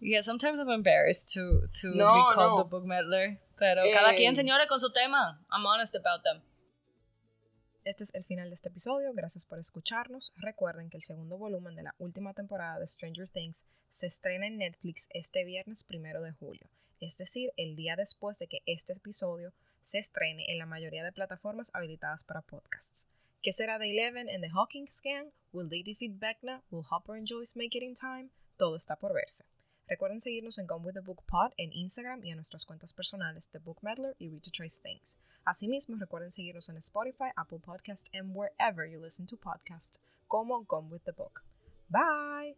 Yeah, 0.00 0.22
sometimes 0.22 0.58
I'm 0.58 0.70
embarrassed 0.70 1.32
to, 1.34 1.66
to 1.80 1.88
No, 1.94 2.12
be 2.14 2.34
called 2.34 2.58
no. 2.58 2.62
the 2.64 2.68
book 2.68 2.84
meddler. 2.84 3.40
Pero 3.56 3.82
cada 3.92 4.12
Eh. 4.12 4.16
quien, 4.16 4.34
señores, 4.36 4.66
con 4.66 4.80
su 4.80 4.92
tema. 4.92 5.40
I'm 5.50 5.64
honest 5.64 5.94
about 5.94 6.22
them. 6.24 6.42
Este 7.84 8.02
es 8.02 8.14
el 8.14 8.24
final 8.24 8.48
de 8.48 8.54
este 8.54 8.70
episodio, 8.70 9.12
gracias 9.12 9.44
por 9.46 9.58
escucharnos. 9.58 10.32
Recuerden 10.36 10.88
que 10.90 10.96
el 10.96 11.02
segundo 11.02 11.36
volumen 11.36 11.74
de 11.76 11.82
la 11.82 11.94
última 11.98 12.32
temporada 12.32 12.78
de 12.78 12.86
Stranger 12.86 13.28
Things 13.28 13.66
se 13.88 14.06
estrena 14.06 14.46
en 14.46 14.56
Netflix 14.56 15.08
este 15.12 15.44
viernes 15.44 15.84
primero 15.84 16.22
de 16.22 16.32
julio, 16.32 16.66
es 17.00 17.18
decir, 17.18 17.52
el 17.58 17.76
día 17.76 17.94
después 17.96 18.38
de 18.38 18.48
que 18.48 18.60
este 18.64 18.94
episodio 18.94 19.52
se 19.82 19.98
estrene 19.98 20.46
en 20.48 20.58
la 20.58 20.64
mayoría 20.66 21.04
de 21.04 21.12
plataformas 21.12 21.70
habilitadas 21.74 22.24
para 22.24 22.40
podcasts. 22.40 23.06
¿Qué 23.44 23.52
será 23.52 23.78
de 23.78 23.90
Eleven 23.90 24.30
en 24.30 24.40
The 24.40 24.48
Hawkins 24.54 25.02
Gang? 25.04 25.30
¿Will 25.52 25.68
they 25.68 25.82
defeat 25.82 26.18
Vecna? 26.18 26.62
¿Will 26.70 26.86
Hopper 26.90 27.14
and 27.14 27.26
Joyce 27.26 27.54
make 27.54 27.76
it 27.76 27.82
in 27.82 27.92
time? 27.92 28.30
Todo 28.56 28.74
está 28.74 28.96
por 28.96 29.12
verse. 29.12 29.44
Recuerden 29.86 30.18
seguirnos 30.18 30.58
en 30.58 30.66
Gone 30.66 30.82
with 30.82 30.94
the 30.94 31.02
Book 31.02 31.22
Pod 31.26 31.52
en 31.58 31.70
Instagram 31.74 32.24
y 32.24 32.30
en 32.30 32.36
nuestras 32.36 32.64
cuentas 32.64 32.94
personales 32.94 33.50
The 33.50 33.58
Book 33.58 33.80
Meddler 33.82 34.16
y 34.18 34.30
Read 34.30 34.40
to 34.44 34.50
Trace 34.50 34.80
Things. 34.82 35.18
Asimismo, 35.44 35.98
recuerden 35.98 36.30
seguirnos 36.30 36.70
en 36.70 36.78
Spotify, 36.78 37.32
Apple 37.36 37.58
Podcasts 37.58 38.08
and 38.14 38.34
wherever 38.34 38.86
you 38.86 38.98
listen 38.98 39.26
to 39.26 39.36
podcasts 39.36 40.00
como 40.26 40.64
Gone 40.64 40.88
with 40.90 41.02
the 41.04 41.12
Book. 41.12 41.44
Bye! 41.90 42.56